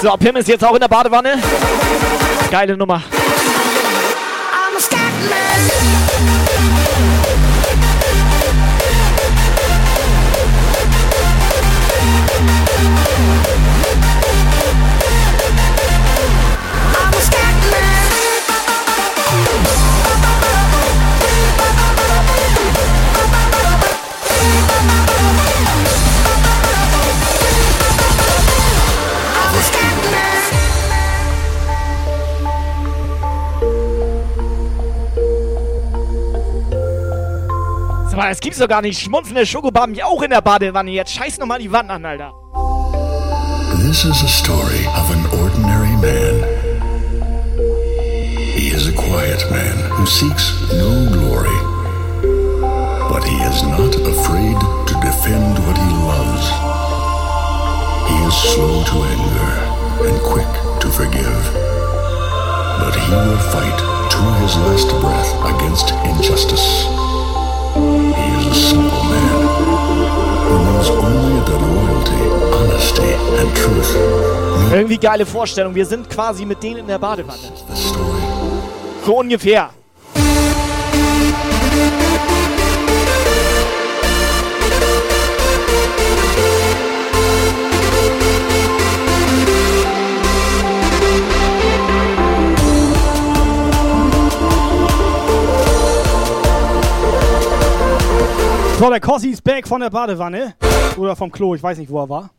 So, 0.00 0.16
Pim 0.16 0.36
ist 0.36 0.46
jetzt 0.46 0.64
auch 0.64 0.74
in 0.74 0.80
der 0.80 0.88
Badewanne. 0.88 1.42
Geile 2.50 2.76
Nummer. 2.76 3.02
I'm 4.52 4.76
a 4.76 5.97
Mal, 38.28 38.36
gibt's 38.42 38.58
doch 38.58 38.68
gar 38.68 38.82
nicht. 38.82 39.00
Schmunzelnde 39.00 39.46
Schokobam 39.46 39.94
hier 39.94 40.06
auch 40.06 40.20
in 40.20 40.28
der 40.28 40.42
Badewanne. 40.42 40.90
Jetzt 40.90 41.12
scheiß 41.12 41.38
noch 41.38 41.46
mal 41.46 41.58
die 41.58 41.72
Wand 41.72 41.88
an, 41.88 42.04
Alter. 42.04 42.34
This 43.80 44.04
is 44.04 44.22
a 44.22 44.28
story 44.28 44.84
of 44.84 45.10
an 45.10 45.24
ordinary 45.40 45.96
man. 45.96 46.44
He 48.54 48.68
is 48.68 48.86
a 48.86 48.92
quiet 48.92 49.42
man 49.50 49.78
who 49.92 50.04
seeks 50.04 50.52
no 50.72 51.08
glory, 51.08 51.58
but 53.08 53.24
he 53.24 53.36
is 53.48 53.62
not 53.62 53.96
afraid 53.96 54.60
to 54.88 54.94
defend 55.00 55.58
what 55.64 55.78
he 55.78 55.88
loves. 56.04 56.52
He 58.10 58.16
is 58.28 58.34
slow 58.52 58.84
to 58.84 59.04
anger 59.08 59.52
and 60.06 60.20
quick 60.20 60.52
to 60.80 60.88
forgive, 60.90 61.44
but 62.76 62.94
he 62.94 63.10
will 63.10 63.38
fight 63.54 63.78
to 64.12 64.20
his 64.42 64.54
last 64.68 64.88
breath 65.00 65.32
against 65.56 65.94
injustice. 66.04 67.07
Irgendwie 74.72 74.98
geile 74.98 75.26
Vorstellung. 75.26 75.74
Wir 75.74 75.86
sind 75.86 76.08
quasi 76.08 76.44
mit 76.44 76.62
denen 76.62 76.78
in 76.78 76.86
der 76.86 76.98
Badewanne. 76.98 77.52
So 79.04 79.18
ungefähr. 79.18 79.70
So, 98.78 98.88
der 98.88 99.00
Kossi 99.00 99.30
ist 99.30 99.42
back 99.42 99.66
von 99.66 99.80
der 99.80 99.90
Badewanne. 99.90 100.54
Oder 100.96 101.16
vom 101.16 101.32
Klo, 101.32 101.56
ich 101.56 101.62
weiß 101.62 101.78
nicht, 101.78 101.90
wo 101.90 101.98
er 101.98 102.08
war. 102.08 102.30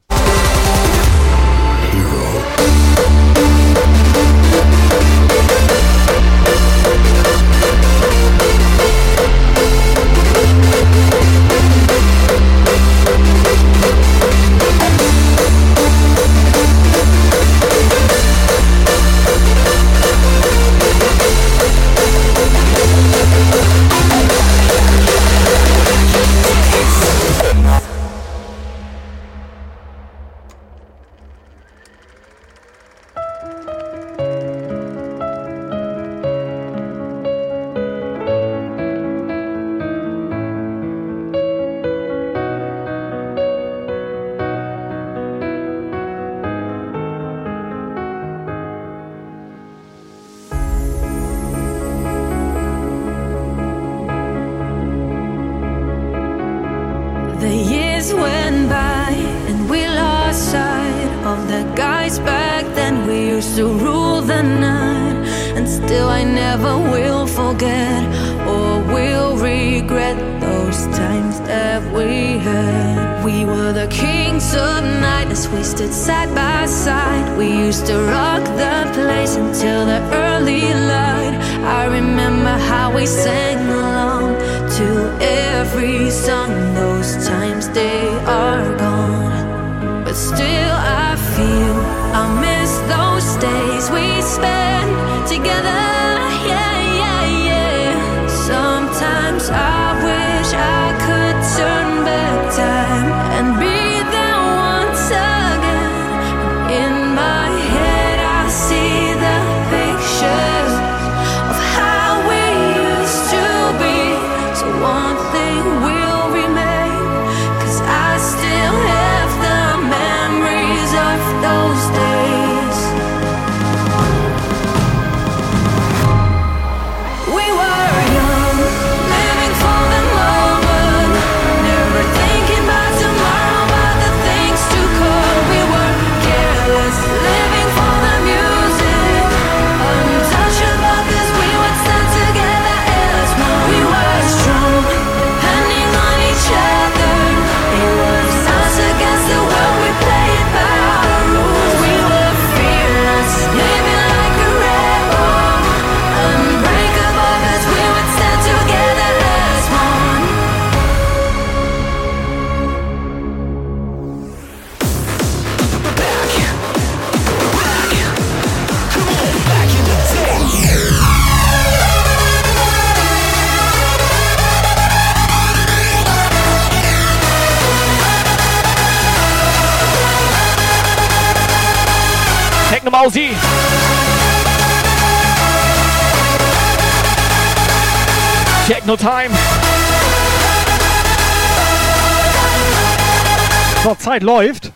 Zeit 194.20 194.24
läuft. 194.24 194.72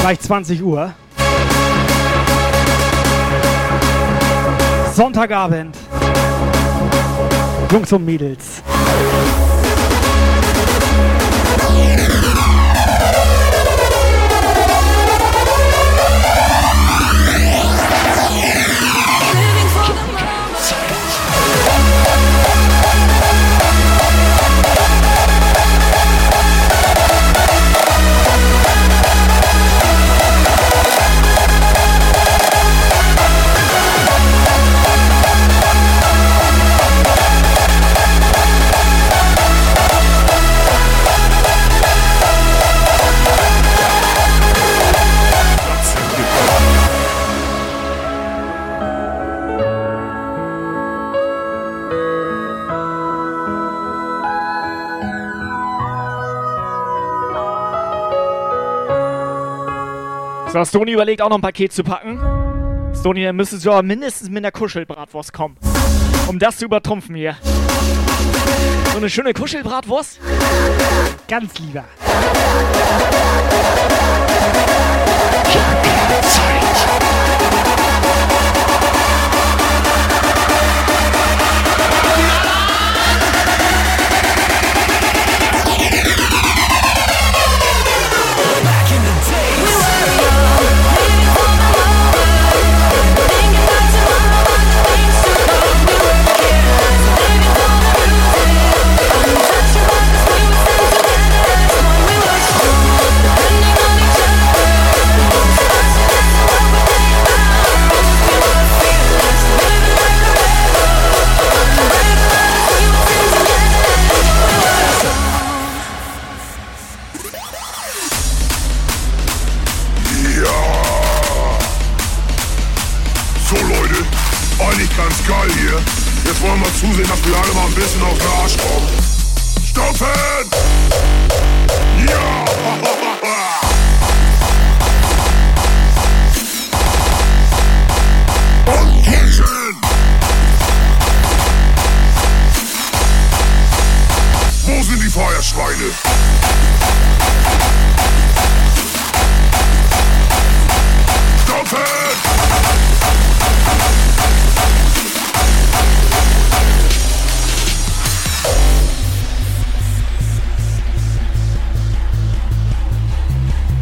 Gleich 0.00 0.20
20 0.20 0.62
Uhr. 0.62 0.94
Sonntagabend. 4.94 5.76
Jungs 7.70 7.92
und 7.92 8.04
Mädels. 8.04 8.62
So, 60.60 60.78
Sony 60.78 60.92
überlegt 60.92 61.22
auch 61.22 61.30
noch 61.30 61.38
ein 61.38 61.42
Paket 61.42 61.72
zu 61.72 61.82
packen. 61.82 62.20
Stony, 62.94 63.24
dann 63.24 63.36
müsstest 63.36 63.64
du 63.64 63.70
aber 63.70 63.82
mindestens 63.82 64.28
mit 64.28 64.38
einer 64.38 64.52
Kuschelbratwurst 64.52 65.32
kommen. 65.32 65.56
Um 66.26 66.38
das 66.38 66.58
zu 66.58 66.66
übertrumpfen 66.66 67.14
hier. 67.14 67.36
So 68.92 68.98
eine 68.98 69.08
schöne 69.08 69.32
Kuschelbratwurst? 69.32 70.20
Ganz 71.28 71.58
lieber. 71.60 71.84
Ich 75.48 75.56
hab 75.56 75.82
keine 75.82 76.20
Zeit. 76.20 76.79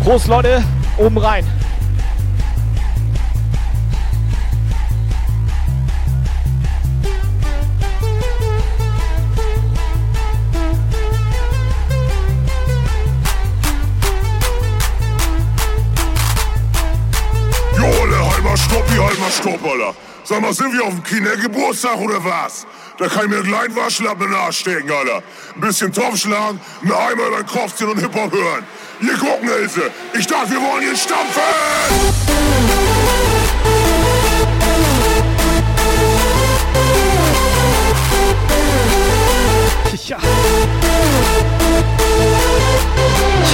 Prost, 0.08 0.26
Leute. 0.26 0.64
Oben 0.96 1.18
rein. 1.18 1.44
Stopp, 18.56 18.90
hier 18.90 19.04
halt 19.04 19.20
mal 19.20 19.30
Stopp, 19.30 19.64
Alter. 19.64 19.94
Sag 20.24 20.40
mal, 20.40 20.52
sind 20.52 20.72
wir 20.72 20.84
auf 20.84 20.90
dem 20.90 21.02
Kindergeburtstag 21.02 21.96
oder 21.98 22.22
was? 22.24 22.66
Da 22.98 23.06
kann 23.06 23.26
ich 23.26 23.30
mir 23.30 23.42
gleich 23.42 23.66
einen 23.66 23.76
Waschlappen 23.76 24.26
in 24.26 24.34
Alter. 24.34 25.22
Ein 25.54 25.60
bisschen 25.60 25.92
Topf 25.92 26.16
schlagen, 26.16 26.60
einen 26.82 26.92
Eimer 26.92 27.28
über 27.28 27.36
den 27.36 27.46
Kopf 27.46 27.76
ziehen 27.76 27.88
und 27.88 27.98
Hip-Hop 27.98 28.32
hören. 28.32 28.64
Hier 29.00 29.16
Gurkenhilfe. 29.16 29.90
Ich 30.12 30.26
dachte, 30.26 30.50
wir 30.50 30.60
wollen 30.60 30.82
hier 30.82 30.96
stampfen. 30.96 31.42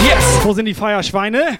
Yes! 0.02 0.24
Wo 0.42 0.52
sind 0.54 0.64
die 0.64 0.74
Feierschweine? 0.74 1.58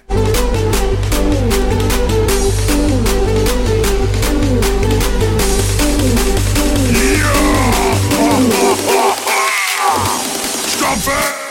Ja. 7.20 7.32
Stampfen! 10.77 11.44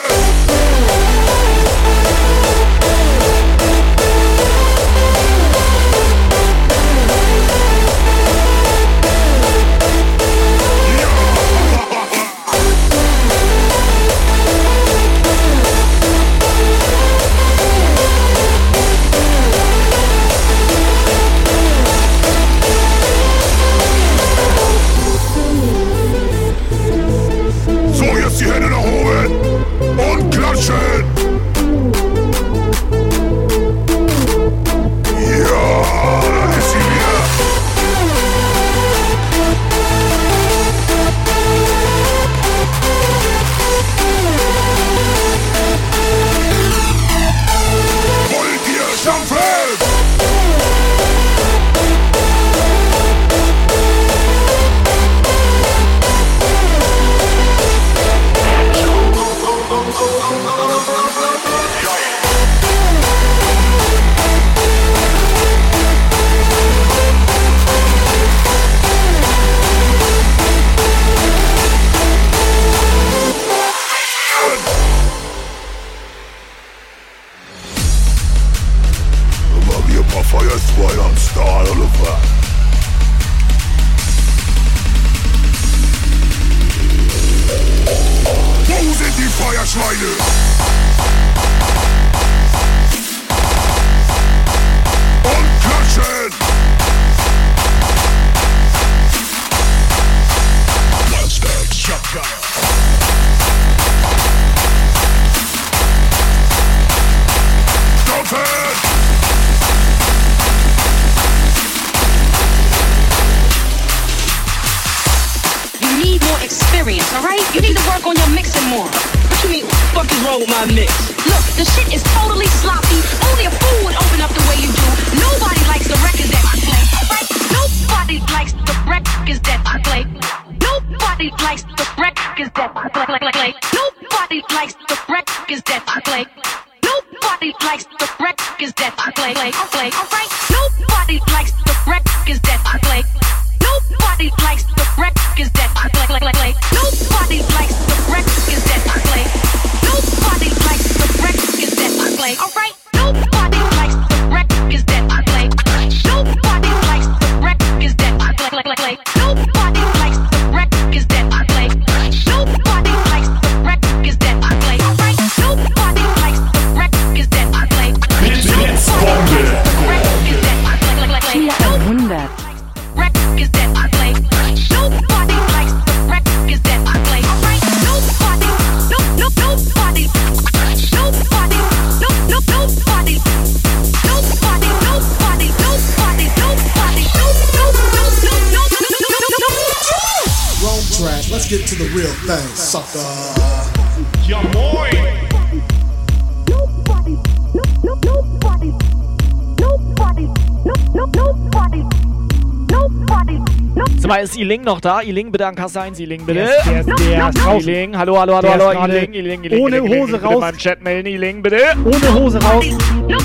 Iling 204.44 204.62
noch 204.64 204.82
da? 204.82 205.00
Iling, 205.00 205.32
bitte 205.32 205.48
an 205.48 205.56
Kasse 205.56 205.80
1, 205.80 205.98
Iling, 206.00 206.26
bitte. 206.26 206.50
Der 206.66 207.30
ist, 207.30 207.46
raus. 207.46 207.60
ist, 207.60 207.68
der 207.68 207.74
Iling, 207.76 207.98
hallo, 207.98 208.20
hallo, 208.20 208.36
hallo, 208.36 208.50
hallo, 208.50 208.94
Iling, 208.94 209.14
Iling, 209.14 209.44
Iling. 209.46 209.62
Ohne 209.62 209.82
Hose 209.82 210.22
raus. 210.22 210.42
Beim 210.42 210.58
Chat 210.58 210.84
melden, 210.84 211.08
Iling, 211.08 211.42
bitte. 211.42 211.62
Ohne 211.86 212.14
Hose 212.14 212.42
raus. 212.44 212.66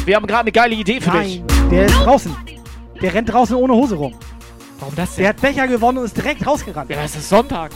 Wir 0.07 0.15
haben 0.15 0.28
gerade 0.28 0.43
eine 0.43 0.53
geile 0.53 0.77
Idee 0.77 1.01
für 1.01 1.11
dich. 1.11 1.43
der 1.73 1.86
ist 1.86 1.97
draußen. 1.97 2.36
Der 3.03 3.15
rennt 3.15 3.32
draußen 3.32 3.57
ohne 3.57 3.73
Hose 3.73 3.97
rum. 3.97 4.15
Warum 4.78 4.95
das 4.95 5.16
denn? 5.16 5.24
Der 5.24 5.31
hat 5.31 5.40
Becher 5.40 5.66
gewonnen 5.66 5.99
und 5.99 6.05
ist 6.05 6.16
direkt 6.16 6.47
rausgerannt. 6.47 6.89
Ja, 6.89 7.03
es 7.03 7.16
ist 7.16 7.28
Sonntag. 7.28 7.73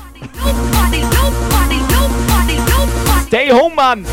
Stay 3.27 3.51
home, 3.51 3.75
Mann. 3.75 4.07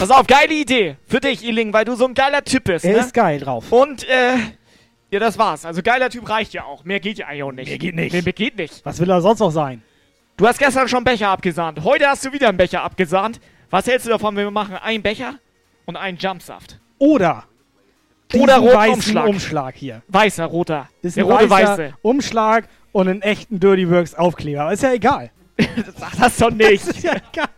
Pass 0.00 0.10
auf, 0.10 0.26
geile 0.26 0.54
Idee 0.54 0.96
für 1.06 1.20
dich, 1.20 1.44
Iling, 1.46 1.74
weil 1.74 1.84
du 1.84 1.94
so 1.94 2.06
ein 2.06 2.14
geiler 2.14 2.42
Typ 2.42 2.64
bist. 2.64 2.86
Er 2.86 2.94
ne? 2.94 3.00
ist 3.00 3.12
geil 3.12 3.38
drauf. 3.38 3.70
Und, 3.70 4.08
äh, 4.08 4.36
ja, 5.10 5.20
das 5.20 5.36
war's. 5.36 5.66
Also 5.66 5.82
geiler 5.82 6.08
Typ 6.08 6.26
reicht 6.26 6.54
ja 6.54 6.64
auch. 6.64 6.84
Mehr 6.84 7.00
geht 7.00 7.18
ja 7.18 7.26
eigentlich 7.26 7.42
auch 7.42 7.52
nicht. 7.52 7.68
Mehr 7.68 7.76
geht 7.76 7.94
nicht. 7.94 8.12
Mehr, 8.14 8.22
mehr 8.22 8.32
geht 8.32 8.56
nicht. 8.56 8.80
Was 8.82 8.98
will 8.98 9.10
er 9.10 9.20
sonst 9.20 9.40
noch 9.40 9.50
sein? 9.50 9.82
Du 10.38 10.46
hast 10.46 10.58
gestern 10.58 10.88
schon 10.88 11.04
Becher 11.04 11.28
abgesahnt. 11.28 11.84
Heute 11.84 12.08
hast 12.08 12.24
du 12.24 12.32
wieder 12.32 12.48
einen 12.48 12.56
Becher 12.56 12.80
abgesahnt. 12.80 13.42
Was 13.68 13.86
hältst 13.88 14.06
du 14.06 14.10
davon, 14.10 14.34
wenn 14.36 14.44
wir 14.44 14.50
machen 14.50 14.76
einen 14.76 15.02
Becher 15.02 15.34
und 15.84 15.96
einen 15.96 16.16
Jumpsaft? 16.16 16.80
Oder 16.96 17.44
oder 18.32 18.56
roter 18.56 18.92
Umschlag. 18.92 19.28
Umschlag 19.28 19.74
hier. 19.74 20.00
Weißer, 20.08 20.46
roter. 20.46 20.88
Ist 21.02 21.18
Der 21.18 21.26
ein 21.26 21.30
rote, 21.30 21.50
weißer 21.50 21.78
weiße. 21.78 21.94
Umschlag 22.00 22.68
und 22.92 23.06
einen 23.06 23.20
echten 23.20 23.60
Dirty 23.60 23.90
Works 23.90 24.14
Aufkleber. 24.14 24.72
Ist 24.72 24.82
ja 24.82 24.94
egal. 24.94 25.30
Sag 25.98 26.16
das 26.18 26.38
doch 26.38 26.50
nicht. 26.50 26.88
das 26.88 26.96
ist 26.96 27.04
ja 27.04 27.16
egal. 27.30 27.48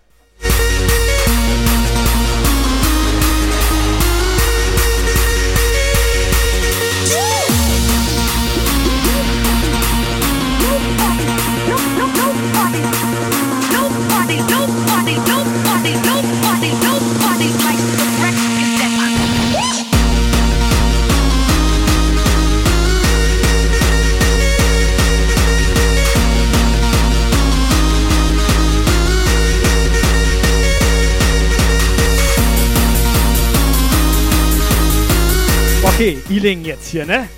Okay, 36.03 36.19
Ealing 36.31 36.65
jetzt 36.65 36.89
hier, 36.89 37.07
ne? 37.07 37.29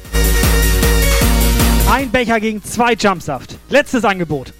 Ein 1.87 2.11
Becher 2.11 2.41
gegen 2.41 2.65
zwei 2.65 2.95
Jumpsaft. 2.95 3.59
Letztes 3.69 4.07
Angebot. 4.07 4.55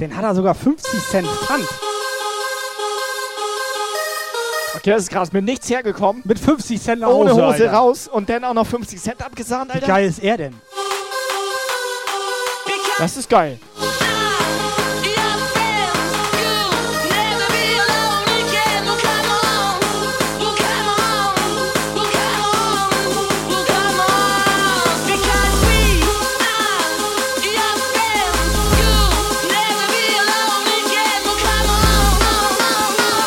Den 0.00 0.16
hat 0.16 0.24
er 0.24 0.34
sogar 0.34 0.56
50 0.56 1.00
Cent 1.08 1.28
Pfand. 1.28 1.87
Okay, 4.78 4.90
das 4.90 5.02
ist 5.02 5.10
krass. 5.10 5.32
Mit 5.32 5.44
nichts 5.44 5.68
hergekommen. 5.68 6.22
Mit 6.24 6.38
50 6.38 6.80
Cent 6.80 7.00
nach 7.00 7.08
Ohne 7.08 7.32
Hose 7.32 7.44
Alter. 7.44 7.72
raus 7.72 8.06
und 8.08 8.28
dann 8.28 8.44
auch 8.44 8.54
noch 8.54 8.66
50 8.66 9.00
Cent 9.00 9.24
abgesahnt, 9.24 9.70
Wie 9.70 9.74
Alter. 9.74 9.86
geil 9.88 10.08
ist 10.08 10.20
er 10.22 10.36
denn? 10.36 10.54
Das 12.98 13.16
ist 13.16 13.28
geil. 13.28 13.58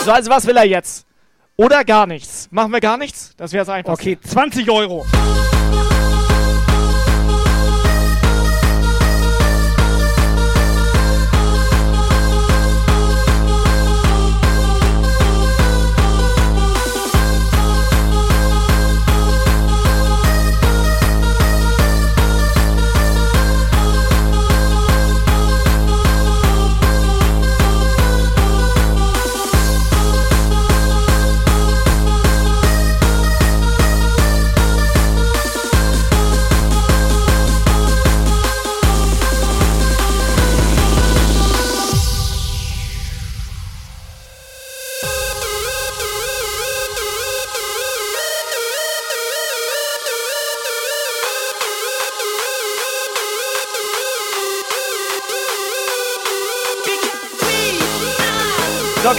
So, 0.06 0.12
also 0.12 0.32
was 0.32 0.46
will 0.48 0.58
er 0.58 0.66
jetzt? 0.66 1.06
Oder 1.58 1.84
gar 1.84 2.08
nichts? 2.08 2.48
Machen 2.52 2.72
wir 2.72 2.80
gar 2.80 2.98
nichts? 2.98 3.34
Das 3.38 3.54
wäre 3.54 3.64
es 3.64 3.70
einfach. 3.70 3.94
Okay, 3.94 4.18
20 4.20 4.70
Euro. 4.72 5.06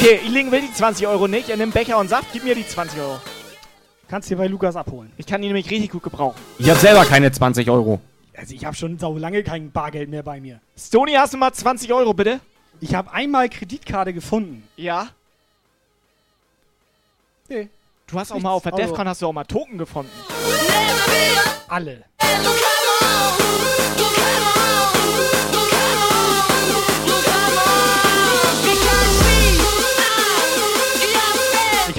Okay, 0.02 0.20
Iling 0.26 0.50
will 0.50 0.60
die 0.62 0.72
20 0.72 1.06
Euro 1.06 1.28
nicht. 1.28 1.48
Er 1.48 1.56
nimmt 1.56 1.74
Becher 1.74 1.98
und 1.98 2.08
Saft. 2.08 2.26
Gib 2.32 2.44
mir 2.44 2.54
die 2.54 2.66
20 2.66 2.98
Euro. 3.00 3.20
Kannst 4.08 4.28
dir 4.30 4.36
bei 4.36 4.46
Lukas 4.46 4.76
abholen. 4.76 5.10
Ich 5.16 5.26
kann 5.26 5.40
die 5.40 5.46
nämlich 5.48 5.70
richtig 5.70 5.90
gut 5.90 6.02
gebrauchen. 6.02 6.38
Ich 6.58 6.68
habe 6.68 6.78
selber 6.78 7.04
keine 7.04 7.32
20 7.32 7.70
Euro. 7.70 8.00
Also 8.36 8.54
ich 8.54 8.64
habe 8.64 8.76
schon 8.76 8.98
sau 8.98 9.16
lange 9.16 9.42
kein 9.42 9.70
Bargeld 9.70 10.10
mehr 10.10 10.22
bei 10.22 10.40
mir. 10.40 10.60
Stony, 10.78 11.12
hast 11.12 11.32
du 11.34 11.38
mal 11.38 11.52
20 11.52 11.92
Euro, 11.92 12.12
bitte? 12.12 12.40
Ich 12.80 12.94
habe 12.94 13.12
einmal 13.12 13.48
Kreditkarte 13.48 14.12
gefunden. 14.12 14.64
Ja. 14.76 15.08
Nee. 17.48 17.68
Du 18.06 18.18
hast 18.18 18.30
auch 18.32 18.36
Nichts. 18.36 18.44
mal 18.44 18.50
auf 18.50 18.62
der 18.62 18.74
Also- 18.74 18.86
Defcon 18.88 19.08
hast 19.08 19.22
du 19.22 19.26
auch 19.28 19.32
mal 19.32 19.44
Token 19.44 19.78
gefunden. 19.78 20.10
Alle. 21.68 22.04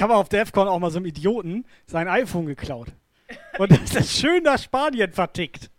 Habe 0.04 0.16
auf 0.16 0.30
Defcon 0.30 0.68
auch 0.68 0.78
mal 0.78 0.92
so 0.92 0.98
einem 0.98 1.08
Idioten 1.08 1.66
sein 1.88 2.08
iPhone 2.08 2.46
geklaut. 2.46 2.90
Und 3.58 3.72
das 3.72 3.96
ist 3.96 4.20
schön 4.20 4.44
nach 4.44 4.60
Spanien 4.60 5.12
vertickt. 5.12 5.72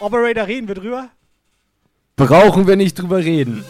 Operator, 0.00 0.46
reden 0.46 0.68
wir 0.68 0.74
drüber? 0.74 1.10
Brauchen 2.16 2.66
wir 2.66 2.76
nicht 2.76 2.94
drüber 2.94 3.18
reden. 3.18 3.64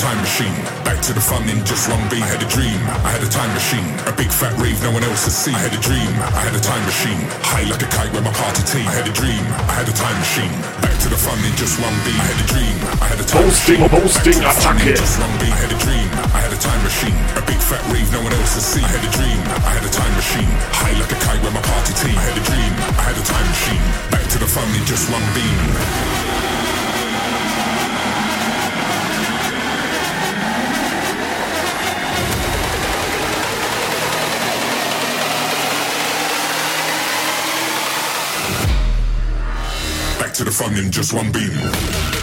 Time 0.00 0.16
machine. 0.24 0.56
Back 0.80 1.04
to 1.04 1.12
the 1.12 1.20
fun 1.20 1.44
in 1.52 1.60
just 1.68 1.84
one 1.92 2.00
beat. 2.08 2.24
I 2.24 2.32
had 2.32 2.40
a 2.40 2.48
dream, 2.48 2.80
I 3.04 3.12
had 3.12 3.20
a 3.20 3.28
time 3.28 3.52
machine. 3.52 3.84
A 4.08 4.12
big 4.16 4.32
fat 4.32 4.56
rave 4.56 4.80
no 4.80 4.88
one 4.96 5.04
else 5.04 5.28
has 5.28 5.36
seen. 5.36 5.52
I 5.52 5.60
had 5.68 5.76
a 5.76 5.82
dream, 5.84 6.08
I 6.32 6.40
had 6.40 6.56
a 6.56 6.62
time 6.64 6.80
machine. 6.88 7.20
High 7.44 7.68
like 7.68 7.84
a 7.84 7.90
kite 7.92 8.08
with 8.16 8.24
my 8.24 8.32
party 8.32 8.64
team. 8.64 8.88
I 8.88 8.96
had 8.96 9.04
a 9.04 9.12
dream, 9.12 9.44
I 9.68 9.76
had 9.76 9.84
a 9.92 9.92
time 9.92 10.16
machine. 10.16 10.48
Back 10.80 10.96
to 11.04 11.08
the 11.12 11.20
fun 11.20 11.36
in 11.44 11.52
just 11.60 11.76
one 11.84 11.92
beat. 12.08 12.16
I 12.16 12.26
had 12.32 12.40
a 12.40 12.48
dream, 12.48 12.76
I 12.96 13.06
had 13.12 13.20
a 13.20 13.26
time 13.28 13.44
Posting, 13.44 13.80
machine. 13.84 13.92
posting, 13.92 14.36
Back 14.40 14.56
to 14.56 14.56
the 14.56 14.64
fun 14.64 14.76
in 14.80 14.88
Attacke. 14.88 14.96
just 15.04 15.16
one 15.20 15.34
beat. 15.36 15.52
I 15.52 15.60
had 15.68 15.72
a 15.76 15.80
dream, 15.84 16.08
I 16.32 16.40
had 16.48 16.52
a 16.56 16.60
time 16.64 16.80
machine. 16.80 17.18
A 17.36 17.42
big 17.44 17.60
fat 17.60 17.82
rave 17.92 18.08
no 18.08 18.20
one 18.24 18.32
else 18.40 18.52
has 18.56 18.64
seen. 18.64 18.84
I 18.88 18.90
had 18.96 19.04
a 19.04 19.12
dream, 19.12 19.40
I 19.68 19.70
had 19.76 19.84
a 19.84 19.92
time 19.92 20.14
machine. 20.16 20.50
High 20.80 20.96
like 20.96 21.12
a 21.12 21.18
kite 21.20 21.42
with 21.44 21.52
my 21.52 21.60
party 21.60 21.92
team. 22.00 22.16
I 22.16 22.24
had 22.24 22.36
a 22.40 22.44
dream, 22.48 22.72
I 22.96 23.02
had 23.04 23.16
a 23.20 23.24
time 23.28 23.48
machine. 23.52 23.84
Back 24.08 24.24
to 24.32 24.38
the 24.40 24.48
fun 24.48 24.64
in 24.72 24.80
just 24.88 25.12
one 25.12 25.24
beam. 25.36 26.39
To 40.40 40.44
the 40.44 40.50
fun 40.50 40.74
in 40.78 40.90
just 40.90 41.12
one 41.12 41.30
beam. 41.32 42.19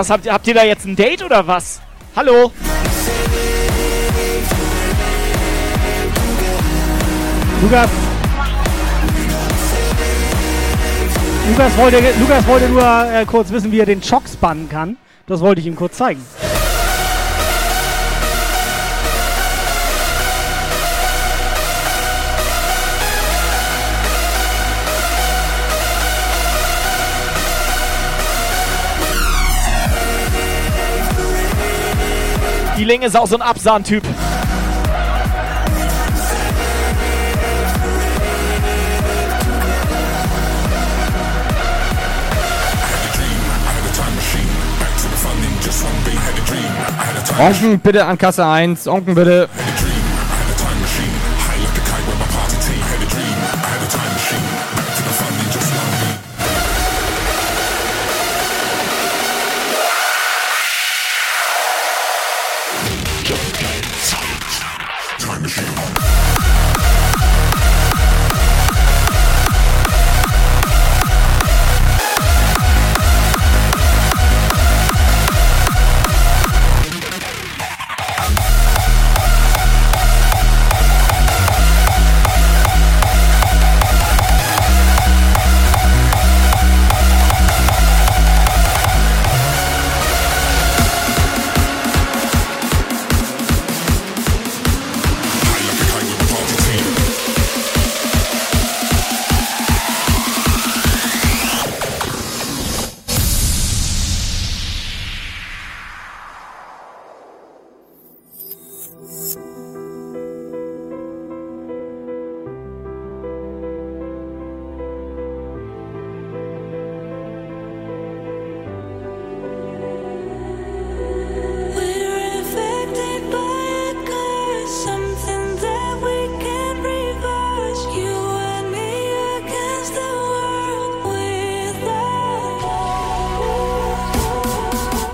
Was, 0.00 0.08
habt, 0.08 0.24
ihr- 0.24 0.32
habt 0.32 0.46
ihr 0.46 0.54
da 0.54 0.64
jetzt 0.64 0.86
ein 0.86 0.96
Date 0.96 1.22
oder 1.22 1.46
was? 1.46 1.80
Hallo? 2.16 2.50
Lukas. 7.62 7.90
Lukas 11.50 11.76
wollte, 11.76 11.98
Lukas 12.18 12.46
wollte 12.46 12.68
nur 12.68 12.82
äh, 12.82 13.24
kurz 13.26 13.50
wissen, 13.50 13.70
wie 13.72 13.80
er 13.80 13.86
den 13.86 14.00
Chocks 14.00 14.36
bannen 14.36 14.68
kann. 14.70 14.96
Das 15.26 15.40
wollte 15.40 15.60
ich 15.60 15.66
ihm 15.66 15.76
kurz 15.76 15.96
zeigen. 15.96 16.24
Die 32.80 32.86
Linge 32.86 33.04
ist 33.04 33.14
auch 33.14 33.26
so 33.26 33.36
ein 33.36 33.42
Absahn-Typ. 33.42 34.02
Onken 47.38 47.80
bitte 47.80 48.06
an 48.06 48.16
Kasse 48.16 48.46
1. 48.46 48.88
Onken 48.88 49.14
bitte. 49.14 49.50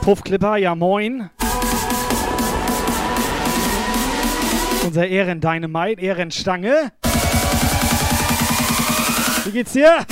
Puffklipper, 0.06 0.54
ja 0.54 0.76
moin. 0.76 1.30
Unser 4.86 5.08
Ehren-Dynamite, 5.08 6.00
Ehrenstange. 6.00 6.92
Wie 9.44 9.50
geht's 9.50 9.72
dir? 9.72 10.06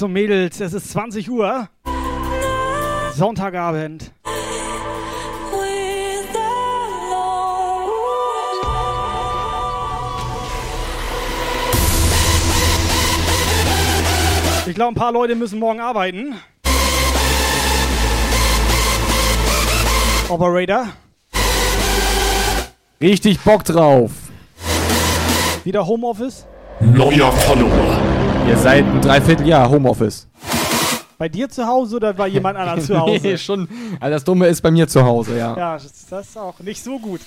Jungs 0.00 0.02
und 0.02 0.12
Mädels, 0.14 0.60
es 0.60 0.72
ist 0.72 0.90
20 0.92 1.30
Uhr. 1.30 1.68
Sonntagabend. 3.12 4.12
Ich 14.66 14.74
glaube, 14.74 14.92
ein 14.92 14.94
paar 14.94 15.12
Leute 15.12 15.34
müssen 15.34 15.58
morgen 15.58 15.80
arbeiten. 15.80 16.34
Operator. 20.30 20.86
Richtig 23.02 23.38
Bock 23.40 23.64
drauf. 23.64 24.12
Wieder 25.64 25.86
Homeoffice. 25.86 26.46
Neuer 26.80 27.30
Follower. 27.32 27.99
Ihr 28.50 28.56
seid 28.56 28.84
ein 28.84 29.00
Dreivierteljahr 29.00 29.70
Homeoffice. 29.70 30.26
Bei 31.18 31.28
dir 31.28 31.48
zu 31.48 31.64
Hause 31.64 31.96
oder 31.96 32.12
bei 32.12 32.26
jemand 32.26 32.58
anderem 32.58 32.80
zu 32.80 32.98
Hause? 32.98 33.20
nee, 33.22 33.38
schon. 33.38 33.68
Also 34.00 34.14
das 34.14 34.24
Dumme 34.24 34.48
ist 34.48 34.60
bei 34.60 34.72
mir 34.72 34.88
zu 34.88 35.04
Hause, 35.04 35.38
ja. 35.38 35.56
Ja, 35.56 35.74
das 35.74 36.06
das 36.10 36.28
ist 36.30 36.36
auch 36.36 36.58
nicht 36.58 36.82
so 36.82 36.98
gut. 36.98 37.20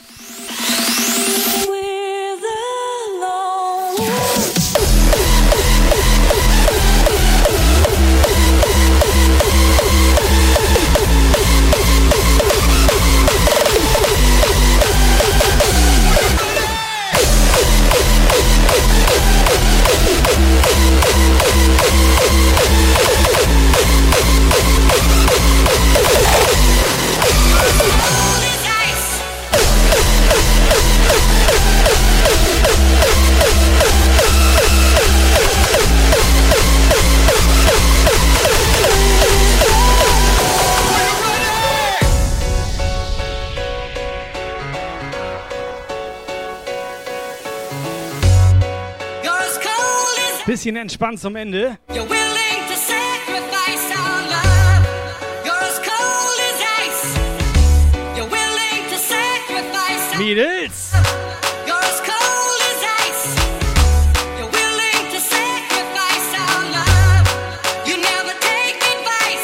Take 68.39 68.83
advice. 68.93 69.43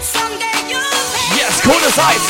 Someday 0.00 0.58
you'll 0.66 0.98
pay 1.14 1.38
Yes, 1.38 1.62
cooles 1.62 1.96
Eis! 1.96 2.26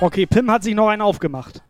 Okay, 0.00 0.26
Pim 0.26 0.48
hat 0.48 0.62
sich 0.62 0.74
noch 0.76 0.88
einen 0.88 1.02
aufgemacht. 1.02 1.60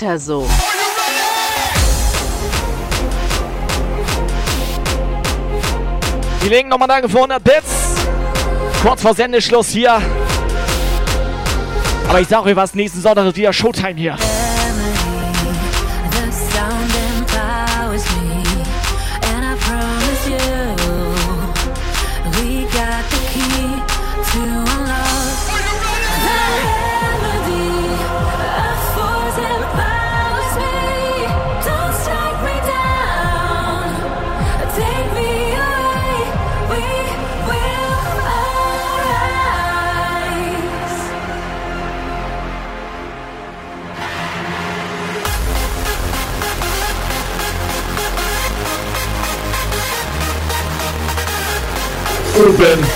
Weiter 0.00 0.18
so. 0.18 0.46
Die 6.42 6.48
legen 6.48 6.68
nochmal 6.68 6.88
danke 6.88 7.08
für 7.08 7.16
100 7.18 7.42
Bits. 7.42 7.64
Kurz 8.82 9.02
vor 9.02 9.14
Sendeschluss 9.14 9.68
hier. 9.68 10.00
Aber 12.08 12.20
ich 12.20 12.28
sag 12.28 12.44
euch 12.44 12.56
was, 12.56 12.74
nächsten 12.74 13.00
Sonntag 13.00 13.26
ist 13.26 13.36
wieder 13.36 13.52
Showtime 13.52 13.94
hier. 13.94 14.16
Oben 52.40 52.89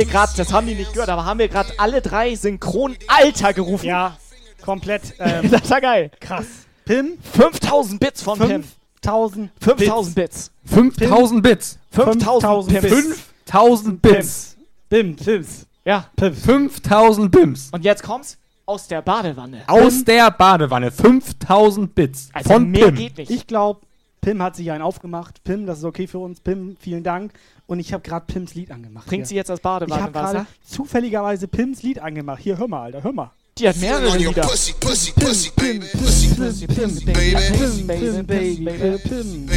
wir 0.00 0.06
gerade, 0.06 0.32
das 0.36 0.52
haben 0.52 0.66
die 0.66 0.74
nicht 0.74 0.92
gehört, 0.92 1.10
aber 1.10 1.24
haben 1.24 1.38
wir 1.38 1.48
gerade 1.48 1.72
alle 1.78 2.00
drei 2.00 2.34
synchron 2.34 2.96
Alter 3.06 3.52
gerufen? 3.52 3.86
Ja, 3.86 4.16
komplett. 4.62 5.02
Ähm, 5.18 5.50
das 5.50 5.68
war 5.70 5.80
geil. 5.80 6.10
krass. 6.20 6.46
Pim? 6.86 7.18
5000 7.34 8.00
Bits 8.00 8.22
von 8.22 8.38
Pim. 8.38 8.64
5000 9.02 9.50
5000 9.60 10.14
Bits. 10.14 10.50
5000 10.64 11.42
Bits. 11.42 11.78
5000 11.90 12.80
Pims. 12.80 13.16
5000 13.44 14.02
Bits. 14.02 14.56
Bim, 14.88 15.16
Pims. 15.16 15.66
Ja. 15.84 16.06
5000 16.18 17.30
Bims. 17.30 17.68
Und 17.72 17.84
jetzt 17.84 18.02
kommt's 18.02 18.38
aus 18.66 18.86
der 18.88 19.02
Badewanne. 19.02 19.62
Aus 19.66 20.04
der 20.04 20.30
Badewanne. 20.30 20.90
5000 20.90 21.94
Bits. 21.94 22.30
Also 22.32 22.50
von 22.50 22.70
mehr 22.70 22.86
Pim. 22.86 22.94
geht 22.96 23.18
nicht. 23.18 23.30
Ich 23.30 23.46
glaube, 23.46 23.80
Pim 24.20 24.42
hat 24.42 24.54
sich 24.56 24.70
einen 24.70 24.82
aufgemacht. 24.82 25.42
Pim, 25.44 25.66
das 25.66 25.78
ist 25.78 25.84
okay 25.84 26.06
für 26.06 26.18
uns. 26.18 26.40
Pim, 26.40 26.76
vielen 26.78 27.02
Dank. 27.02 27.32
Und 27.66 27.78
ich 27.80 27.92
habe 27.92 28.02
gerade 28.02 28.26
Pims 28.26 28.54
Lied 28.54 28.70
angemacht. 28.70 29.08
Trinkt 29.08 29.26
hier. 29.26 29.28
sie 29.28 29.36
jetzt 29.36 29.48
das 29.48 29.60
Ich 29.60 29.64
habe 29.64 29.86
Badewannenwasser? 29.86 30.46
zufälligerweise 30.62 31.48
Pims 31.48 31.82
Lied 31.82 32.00
angemacht. 32.00 32.40
Hier, 32.42 32.58
hör 32.58 32.68
mal, 32.68 32.82
Alter, 32.82 33.02
hör 33.02 33.12
mal. 33.12 33.30
Die 33.58 33.68
hat 33.68 33.76
mehrere 33.76 34.16
Lieder. 34.16 34.42
Pussy, 34.42 34.72
pussy, 34.80 35.12
pussy, 35.12 35.50
baby. 35.56 35.86
Pussy, 35.92 36.28
pussy, 36.34 36.66
pussy, 36.66 37.04
baby. 37.04 37.36
Pim, 37.36 37.86
Pim, 37.86 38.26
Baby, 38.26 38.98
Pim. 39.08 39.48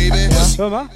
Hör 0.58 0.70
mal. 0.70 0.90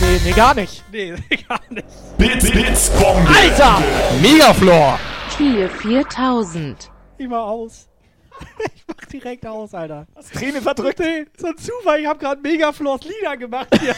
Nee, 0.00 0.20
nee, 0.24 0.32
gar 0.32 0.54
nicht. 0.54 0.84
Nee, 0.92 1.10
gar 1.48 1.60
nicht. 1.70 1.86
Bits, 2.18 2.50
Bits, 2.50 2.90
Bombe. 2.90 3.28
Alter! 3.28 3.82
Megaflor! 4.20 4.98
Tier 5.36 5.68
4000. 5.70 6.90
Ich 7.18 7.28
mach 7.28 7.46
aus. 7.46 7.88
ich 8.74 8.84
mach 8.86 9.04
direkt 9.06 9.46
aus, 9.46 9.74
Alter. 9.74 10.06
Träne 10.32 10.60
verdrückt. 10.62 10.98
Nee, 10.98 11.26
so 11.38 11.46
ein 11.48 11.56
Zufall. 11.56 12.00
Ich 12.00 12.06
hab 12.06 12.18
gerade 12.18 12.40
Megaflors 12.40 13.00
Lieder 13.04 13.36
gemacht 13.36 13.68
hier. 13.80 13.94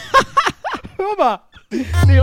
Hör 0.96 1.16
mal. 1.18 1.40
Nee, 2.06 2.16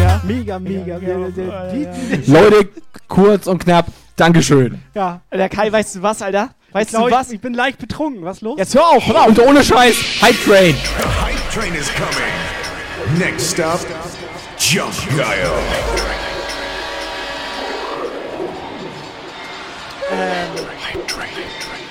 Ja. 0.00 0.20
Mega, 0.24 0.58
mega. 0.58 0.98
mega, 0.98 0.98
ja, 0.98 1.28
die- 1.30 1.82
ja. 1.82 1.92
die- 2.16 2.30
Leute, 2.30 2.68
kurz 3.08 3.46
und 3.46 3.58
knapp, 3.64 3.86
Dankeschön. 4.16 4.80
Ja. 4.94 5.20
Der 5.32 5.48
Kai, 5.48 5.70
weißt 5.72 5.96
du 5.96 6.02
was, 6.02 6.22
Alter? 6.22 6.50
Weißt 6.72 6.90
Ich 6.90 6.96
glaub, 6.96 7.08
du 7.08 7.14
was? 7.14 7.28
Ich, 7.28 7.34
ich 7.34 7.40
bin 7.40 7.54
leicht 7.54 7.78
betrunken. 7.78 8.24
Was 8.24 8.40
los? 8.42 8.58
Jetzt 8.58 8.74
hör 8.74 8.86
auf, 8.88 9.06
hör 9.06 9.22
auf. 9.22 9.28
Und 9.28 9.38
ohne 9.40 9.64
Scheiß, 9.64 9.96
Hype 10.22 10.44
Train. 10.44 10.74
The 10.74 11.04
hype 11.04 11.50
train 11.52 11.74
is 11.74 11.88
coming. 11.94 13.18
Next 13.18 13.52
stop, 13.52 13.80
Jump 14.58 14.92
Guile. 15.16 15.52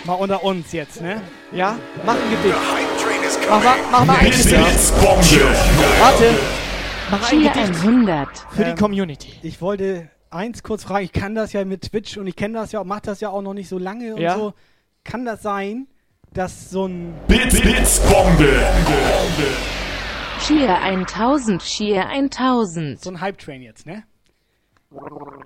Mal 0.06 0.14
unter 0.14 0.44
uns 0.44 0.72
jetzt, 0.72 1.02
ne? 1.02 1.22
Ja? 1.52 1.78
Mach 2.06 2.14
ein 2.16 2.30
Gedicht. 2.30 2.56
Hype 2.56 2.98
train 3.02 3.24
is 3.24 3.38
Mach 3.50 3.64
mal, 3.64 3.76
mach 3.92 4.06
mal 4.06 4.18
ein 4.18 4.26
Gedicht. 4.32 4.52
Warte. 6.00 6.34
Mach 7.12 7.32
ein 7.32 7.40
Gedicht 7.40 7.58
100. 7.84 8.28
für 8.52 8.64
die 8.64 8.70
Ähm, 8.72 8.78
Community. 8.78 9.34
Ich 9.42 9.62
wollte 9.62 10.10
eins 10.30 10.64
kurz 10.64 10.84
fragen. 10.84 11.06
Ich 11.06 11.14
kann 11.14 11.36
das 11.36 11.54
ja 11.54 11.66
mit 11.66 11.82
Twitch 11.92 12.18
und 12.18 12.28
ich 12.28 12.36
kenne 12.36 12.56
das 12.60 12.72
ja, 12.72 12.84
mach 12.84 13.00
das 13.02 13.20
ja 13.22 13.30
auch 13.30 13.42
noch 13.42 13.54
nicht 13.54 13.70
so 13.70 13.78
lange 13.80 14.16
und 14.16 14.22
Ja. 14.22 14.36
so. 14.38 14.54
Kann 15.04 15.26
das 15.26 15.42
sein, 15.42 15.88
dass 16.34 16.70
so 16.70 16.86
ein 16.88 17.14
Bits, 17.28 17.60
Bits, 17.62 18.00
Bombe. 18.02 18.60
Tier 20.46 20.76
1000. 20.82 21.62
Tier 21.64 22.08
1000. 22.08 23.02
so 23.04 23.10
ein 23.10 23.22
Hype 23.22 23.38
Train 23.38 23.62
jetzt, 23.62 23.86
ne? 23.86 24.04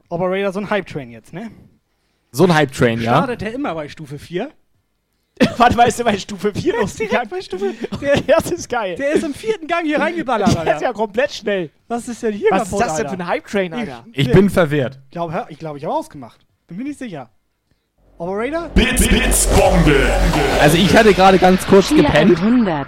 Operator, 0.09 0.51
so 0.51 0.59
ein 0.59 0.69
Hype 0.69 0.85
Train 0.87 1.09
jetzt, 1.11 1.33
ne? 1.33 1.49
So 2.31 2.43
ein 2.45 2.53
Hype 2.53 2.71
Train, 2.71 3.01
ja? 3.01 3.17
Startet 3.17 3.41
der 3.41 3.53
immer 3.53 3.73
bei 3.75 3.87
Stufe 3.89 4.19
4? 4.19 4.51
Warte, 5.57 5.77
weißt 5.77 5.99
du, 5.99 6.03
bei 6.05 6.17
Stufe 6.17 6.53
4 6.53 6.73
Der 6.73 6.81
ist 6.83 6.99
losgegangen? 6.99 7.29
bei 7.29 7.41
Stufe. 7.41 7.73
Der, 8.01 8.21
Das 8.21 8.51
ist 8.51 8.69
geil. 8.69 8.95
der 8.95 9.11
ist 9.13 9.23
im 9.23 9.33
vierten 9.33 9.67
Gang 9.67 9.85
hier 9.85 9.99
reingeballert, 10.01 10.47
Der 10.53 10.61
ist 10.63 10.67
Alter. 10.69 10.81
ja 10.83 10.93
komplett 10.93 11.31
schnell. 11.31 11.69
Was 11.87 12.07
ist 12.07 12.21
denn 12.23 12.33
hier 12.33 12.49
Was 12.51 12.63
ist 12.63 12.69
kaputt, 12.71 12.85
das 12.85 12.95
denn 12.97 13.05
für 13.05 13.11
Alter? 13.11 13.23
ein 13.23 13.27
Hype-Train, 13.27 13.73
Alter? 13.73 14.05
Ich 14.13 14.31
bin 14.31 14.49
verwirrt. 14.49 14.99
Ich 15.05 15.11
glaube, 15.11 15.45
ich, 15.49 15.57
glaub, 15.59 15.77
ich 15.77 15.85
habe 15.85 15.93
ausgemacht. 15.95 16.45
Bin 16.67 16.77
mir 16.77 16.83
nicht 16.83 16.99
sicher. 16.99 17.29
Operator? 18.17 18.67
Bits, 18.75 19.07
Bits, 19.07 19.47
Bombe. 19.47 19.95
Also 20.61 20.77
ich 20.77 20.95
hatte 20.95 21.13
gerade 21.13 21.39
ganz 21.39 21.65
kurz 21.65 21.87
Tier 21.87 22.03
gepennt. 22.03 22.37
100. 22.37 22.87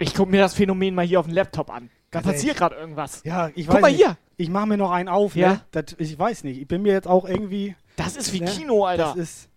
Ich 0.00 0.12
guck 0.12 0.28
mir 0.28 0.40
das 0.40 0.54
Phänomen 0.54 0.94
mal 0.94 1.06
hier 1.06 1.20
auf 1.20 1.26
dem 1.26 1.34
Laptop 1.34 1.70
an. 1.70 1.88
Da 2.10 2.20
Ganz 2.20 2.34
passiert 2.34 2.56
gerade 2.56 2.74
irgendwas. 2.74 3.22
Ja, 3.24 3.50
ich 3.54 3.66
Guck 3.66 3.76
weiß 3.76 3.82
mal 3.82 3.88
nicht. 3.92 3.98
hier. 4.04 4.16
Ich 4.36 4.50
mache 4.50 4.66
mir 4.66 4.76
noch 4.76 4.90
einen 4.90 5.08
auf, 5.08 5.36
Ja. 5.36 5.50
ne? 5.52 5.60
Das, 5.70 5.84
ich 5.98 6.18
weiß 6.18 6.44
nicht. 6.44 6.60
Ich 6.60 6.66
bin 6.68 6.82
mir 6.82 6.92
jetzt 6.92 7.06
auch 7.06 7.26
irgendwie. 7.28 7.76
Das 7.96 8.16
ist 8.16 8.32
wie 8.32 8.40
ne? 8.40 8.50
Kino, 8.50 8.84
Alter. 8.84 9.14
Das 9.14 9.16
ist. 9.16 9.48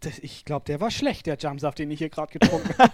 Das, 0.00 0.18
ich 0.20 0.46
glaube, 0.46 0.64
der 0.64 0.80
war 0.80 0.90
schlecht, 0.90 1.26
der 1.26 1.36
Jumpsaft, 1.36 1.78
den 1.78 1.90
ich 1.90 1.98
hier 1.98 2.08
gerade 2.08 2.32
getrunken 2.32 2.70
habe. 2.78 2.92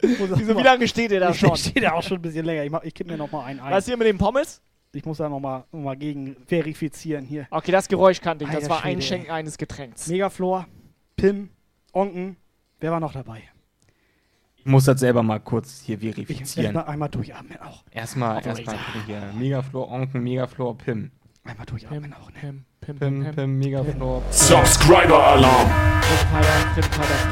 Wieso, 0.00 0.56
wie 0.56 0.62
lange 0.62 0.88
steht 0.88 1.10
der 1.10 1.20
da 1.20 1.34
schon? 1.34 1.54
Steht 1.56 1.82
der 1.82 1.94
auch 1.94 2.02
schon 2.02 2.16
ein 2.18 2.22
bisschen 2.22 2.46
länger. 2.46 2.64
Ich, 2.64 2.70
mach- 2.70 2.82
ich 2.82 2.94
gebe 2.94 3.10
mir 3.10 3.18
noch 3.18 3.30
mal 3.30 3.44
einen 3.44 3.60
ein. 3.60 3.72
Was 3.72 3.84
hier 3.84 3.96
mit 3.98 4.06
dem 4.06 4.16
Pommes? 4.16 4.62
Ich 4.92 5.04
muss 5.04 5.18
da 5.18 5.28
noch 5.28 5.40
mal, 5.40 5.64
noch 5.70 5.80
mal 5.80 5.96
gegen 5.96 6.34
verifizieren 6.46 7.26
hier. 7.26 7.46
Okay, 7.50 7.72
das 7.72 7.86
Geräusch 7.88 8.22
kannte 8.22 8.44
ich. 8.44 8.50
Das 8.50 8.62
Alter 8.62 8.70
war 8.70 8.80
Schwede, 8.80 8.96
Einschenken 8.96 9.30
eines 9.30 9.58
Getränks. 9.58 10.06
Megaflor, 10.06 10.66
Pim, 11.16 11.50
Onken. 11.92 12.36
Wer 12.80 12.92
war 12.92 13.00
noch 13.00 13.12
dabei? 13.12 13.42
Ich 14.56 14.64
muss 14.64 14.86
das 14.86 14.98
selber 15.00 15.22
mal 15.22 15.38
kurz 15.40 15.82
hier 15.82 15.96
Ich 16.02 16.14
verifizieren. 16.14 16.72
mal 16.74 16.82
einmal 16.84 17.10
durchatmen 17.10 17.60
auch. 17.60 17.84
Erstmal, 17.90 18.44
erstmal 18.46 18.78
hier. 19.06 19.30
Megaflor, 19.34 19.90
Onken, 19.90 20.22
Megaflor, 20.22 20.78
Pim. 20.78 21.10
Einmal 21.44 21.66
durchatmen 21.66 22.14
auch, 22.14 22.30
ne? 22.32 22.38
Pim, 22.40 22.64
Pim, 22.86 22.98
Pim, 23.00 23.24
Pim, 23.24 23.34
Pim, 23.34 23.58
Megaflor. 23.58 24.22
Subscriber 24.30 25.18
Alarm. 25.26 25.68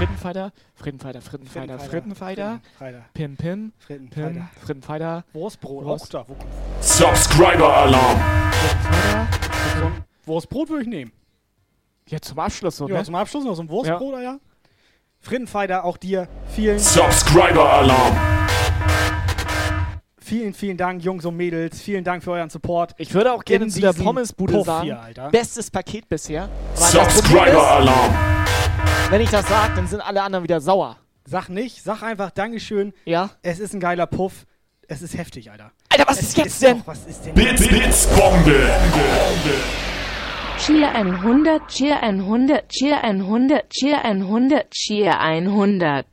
Frittenfighter, 0.00 0.52
Frittenfighter, 0.74 1.20
Frittenfighter, 1.20 1.20
Frittenfighter, 1.22 1.78
Frittenfighter, 1.78 2.60
Freitag. 2.76 3.14
Pim, 3.14 3.36
Pim, 3.36 3.36
Pim, 3.36 3.72
Frittenfighter. 3.78 4.48
Frittenfighter, 4.60 5.24
Wurstbrot. 5.32 5.84
Wurst. 5.84 6.16
Auch 6.16 6.26
da. 6.26 6.34
Subscriber 6.80 7.72
Alarm. 7.72 8.18
so 9.78 9.86
ein 9.86 10.04
Wurstbrot 10.26 10.70
würde 10.70 10.82
ich 10.82 10.88
nehmen. 10.88 11.12
Jetzt 12.08 12.26
zum 12.26 12.38
Abschluss 12.40 12.76
so, 12.76 12.88
Ja, 12.88 12.96
ne? 12.98 13.04
zum 13.04 13.14
Abschluss 13.14 13.44
noch 13.44 13.54
so 13.54 13.62
ein 13.62 13.68
Wurstbrot, 13.68 14.20
ja. 14.20 14.38
Frittenfighter, 15.20 15.84
auch 15.84 15.98
dir 15.98 16.26
vielen, 16.48 16.80
Subscriber 16.80 17.72
Alarm. 17.74 18.33
Vielen, 20.34 20.52
vielen 20.52 20.76
Dank, 20.76 21.04
Jungs 21.04 21.24
und 21.24 21.36
Mädels. 21.36 21.80
Vielen 21.80 22.02
Dank 22.02 22.24
für 22.24 22.32
euren 22.32 22.50
Support. 22.50 22.94
Ich 22.98 23.14
würde 23.14 23.32
auch 23.32 23.44
gerne 23.44 23.68
zu 23.68 23.80
der 23.80 23.92
Pommesbude 23.92 24.54
Puff 24.54 24.66
sagen, 24.66 24.84
hier, 24.84 25.00
Alter. 25.00 25.30
bestes 25.30 25.70
Paket 25.70 26.08
bisher. 26.08 26.44
Aber 26.44 26.50
das 26.74 26.92
Problem 26.92 27.12
Subscriber 27.12 27.46
ist, 27.52 27.56
Alarm. 27.56 28.14
wenn 29.10 29.20
ich 29.20 29.30
das 29.30 29.48
sage, 29.48 29.74
dann 29.76 29.86
sind 29.86 30.00
alle 30.00 30.22
anderen 30.22 30.42
wieder 30.42 30.60
sauer. 30.60 30.96
Sag 31.24 31.48
nicht, 31.50 31.82
sag 31.84 32.02
einfach 32.02 32.32
Dankeschön. 32.32 32.92
Ja? 33.04 33.30
Es 33.42 33.60
ist 33.60 33.74
ein 33.74 33.80
geiler 33.80 34.06
Puff. 34.06 34.44
Es 34.88 35.02
ist 35.02 35.16
heftig, 35.16 35.52
Alter. 35.52 35.70
Alter, 35.88 36.04
was 36.08 36.18
es 36.18 36.28
ist 36.30 36.36
jetzt 36.36 36.62
denn? 36.62 36.78
Doch, 36.80 36.88
was 36.88 37.06
ist 37.06 37.24
denn 37.24 37.34
Bits, 37.34 37.68
Bits, 37.68 38.06
Bombe. 38.08 38.70
Tier 40.58 40.90
100. 40.92 41.68
Tier 41.68 42.02
100. 42.02 42.68
Tier 42.68 43.04
100. 43.04 43.68
Tier 43.70 44.04
100. 44.04 44.70
Tier 44.72 45.20
100. 45.20 46.06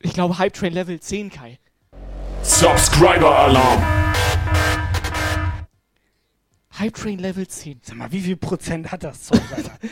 Ich 0.00 0.12
glaube 0.14 0.38
Hype 0.38 0.52
Train 0.52 0.72
Level 0.72 0.98
10, 0.98 1.30
Kai. 1.30 1.58
Subscriber 2.48 3.38
Alarm. 3.40 3.82
Hype 6.78 6.94
Train 6.94 7.18
Level 7.18 7.46
10. 7.46 7.80
Sag 7.82 7.96
mal, 7.96 8.10
wie 8.10 8.22
viel 8.22 8.36
Prozent 8.36 8.90
hat 8.90 9.04
das 9.04 9.24
Zeug, 9.24 9.42
Alter? 9.54 9.72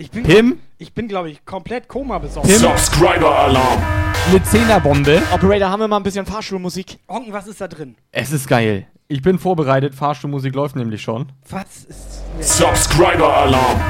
Ich 0.00 0.12
bin, 0.12 0.22
Pim, 0.22 0.60
ich 0.78 0.94
bin 0.94 1.08
glaube 1.08 1.28
ich, 1.28 1.44
komplett 1.44 1.88
Koma 1.88 2.20
besorgt. 2.20 2.48
Subscriber 2.48 3.36
Alarm. 3.36 3.82
eine 4.28 4.40
Zehnerbombe. 4.44 5.20
Operator, 5.34 5.70
haben 5.70 5.80
wir 5.80 5.88
mal 5.88 5.96
ein 5.96 6.04
bisschen 6.04 6.24
Fahrschulmusik? 6.24 7.00
Onken, 7.08 7.32
was 7.32 7.48
ist 7.48 7.60
da 7.60 7.66
drin? 7.66 7.96
Es 8.12 8.30
ist 8.30 8.46
geil. 8.46 8.86
Ich 9.08 9.22
bin 9.22 9.40
vorbereitet. 9.40 9.96
Fahrstuhlmusik 9.96 10.54
läuft 10.54 10.76
nämlich 10.76 11.02
schon. 11.02 11.32
Was 11.50 11.82
ist. 11.88 12.22
Nee, 12.36 12.44
Subscriber 12.44 13.38
Alarm. 13.38 13.80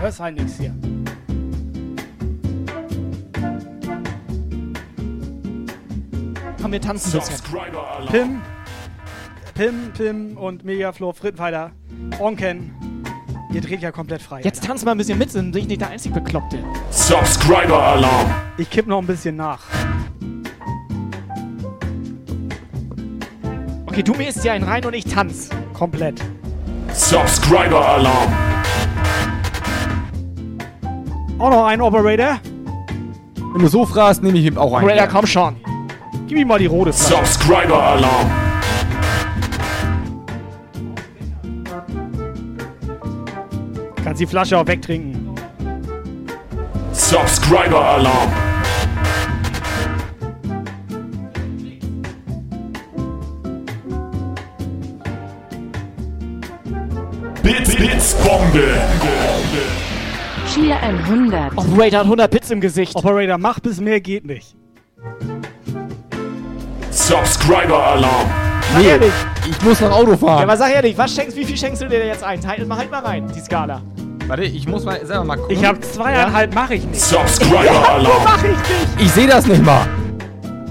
hörst 0.00 0.18
halt 0.18 0.34
nichts 0.34 0.58
hier. 0.58 0.74
Komm, 6.60 6.72
wir 6.72 6.80
tanzen 6.80 7.12
ein 7.12 7.20
bisschen. 7.20 7.42
Pim, 8.10 8.40
Pim, 9.54 9.92
Pim 9.96 10.36
und 10.36 10.64
Megaflor, 10.64 11.14
Frittenfighter, 11.14 11.70
Onken. 12.18 12.74
Ihr 13.52 13.60
dreht 13.60 13.80
ja 13.80 13.90
komplett 13.90 14.22
frei. 14.22 14.42
Jetzt 14.42 14.64
tanz 14.64 14.84
mal 14.84 14.92
ein 14.92 14.98
bisschen 14.98 15.18
mit, 15.18 15.32
sind 15.32 15.56
ich 15.56 15.66
nicht 15.66 15.80
der 15.80 15.88
einzig 15.88 16.12
Bekloppte. 16.12 16.62
Subscriber 16.90 17.82
Alarm. 17.82 18.32
Ich 18.58 18.70
kipp 18.70 18.86
noch 18.86 18.98
ein 18.98 19.06
bisschen 19.06 19.36
nach. 19.36 19.60
Okay, 23.86 24.02
du 24.02 24.14
mähst 24.14 24.44
dir 24.44 24.52
einen 24.52 24.64
rein 24.64 24.84
und 24.84 24.94
ich 24.94 25.04
tanz. 25.04 25.50
Komplett. 25.72 26.20
Subscriber 26.92 27.88
Alarm. 27.88 28.32
Auch 31.38 31.50
noch 31.50 31.64
ein 31.64 31.80
Operator. 31.80 32.38
Wenn 33.52 33.62
du 33.62 33.68
so 33.68 33.84
fragst, 33.84 34.22
nehme 34.22 34.38
ich 34.38 34.44
ihm 34.44 34.58
auch 34.58 34.74
einen. 34.74 34.84
Operator, 34.84 35.08
komm 35.08 35.26
schon. 35.26 35.56
Gib 36.30 36.38
ihm 36.38 36.46
mal 36.46 36.60
die 36.60 36.66
rote 36.66 36.92
Flasche. 36.92 37.26
Subscriber 37.26 37.82
Alarm. 37.82 38.30
Kannst 44.04 44.20
die 44.20 44.26
Flasche 44.28 44.56
auch 44.56 44.66
wegtrinken. 44.68 45.34
Subscriber 46.92 47.84
Alarm. 47.84 48.30
Bits, 57.42 57.74
Bits, 57.74 58.14
Bombe. 58.22 58.80
Tier 60.54 60.76
100. 60.80 61.58
Operator 61.58 61.98
hat 61.98 62.04
100 62.04 62.30
Bits 62.30 62.50
im 62.52 62.60
Gesicht. 62.60 62.94
Operator, 62.94 63.36
mach 63.36 63.58
bis 63.58 63.80
mehr 63.80 64.00
geht 64.00 64.24
nicht. 64.24 64.59
Subscriber 67.14 67.76
Alarm. 67.76 68.30
Sag 68.72 68.78
Nee, 68.82 68.86
ehrlich. 68.88 69.12
ich 69.50 69.60
muss 69.62 69.80
noch 69.80 69.90
Auto 69.90 70.12
Ja, 70.12 70.16
fahren. 70.16 70.42
aber 70.44 70.56
sag 70.56 70.72
ehrlich, 70.72 70.96
was 70.96 71.12
schenkst, 71.12 71.36
wie 71.36 71.44
viel 71.44 71.56
schenkst 71.56 71.82
du 71.82 71.88
dir 71.88 72.06
jetzt 72.06 72.22
ein? 72.22 72.46
Halt 72.46 72.64
mal, 72.68 72.78
halt 72.78 72.88
mal 72.88 73.00
rein, 73.00 73.26
die 73.34 73.40
Skala. 73.40 73.82
Warte, 74.28 74.44
ich 74.44 74.68
muss 74.68 74.84
mal 74.84 75.04
selber 75.04 75.24
mal 75.24 75.36
gucken. 75.36 75.56
Ich 75.56 75.64
habe 75.64 75.80
zweieinhalb, 75.80 76.54
mache 76.54 76.74
ich 76.76 76.84
nicht. 76.84 77.10
Nur 77.10 77.20
mach 78.24 78.44
ich 78.44 78.50
nicht. 78.50 78.60
Ich 79.00 79.10
sehe 79.10 79.26
das 79.26 79.44
nicht 79.44 79.64
mal. 79.64 79.88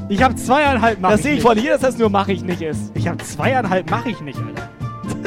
Ich 0.08 0.24
habe 0.24 0.34
zweieinhalb, 0.38 1.02
mache 1.02 1.12
Das 1.12 1.20
ich 1.20 1.24
sehe 1.26 1.34
ich 1.34 1.38
nicht. 1.44 1.48
von 1.48 1.58
hier, 1.58 1.72
dass 1.74 1.82
das 1.82 1.98
nur 1.98 2.10
mach 2.10 2.30
ich 2.30 2.42
nicht 2.42 2.62
ist. 2.62 2.90
Ich 2.94 3.06
habe 3.10 3.18
zweieinhalb, 3.18 3.92
mache 3.92 4.12
ich 4.12 4.22
nicht, 4.22 4.40
Alter. 4.40 4.70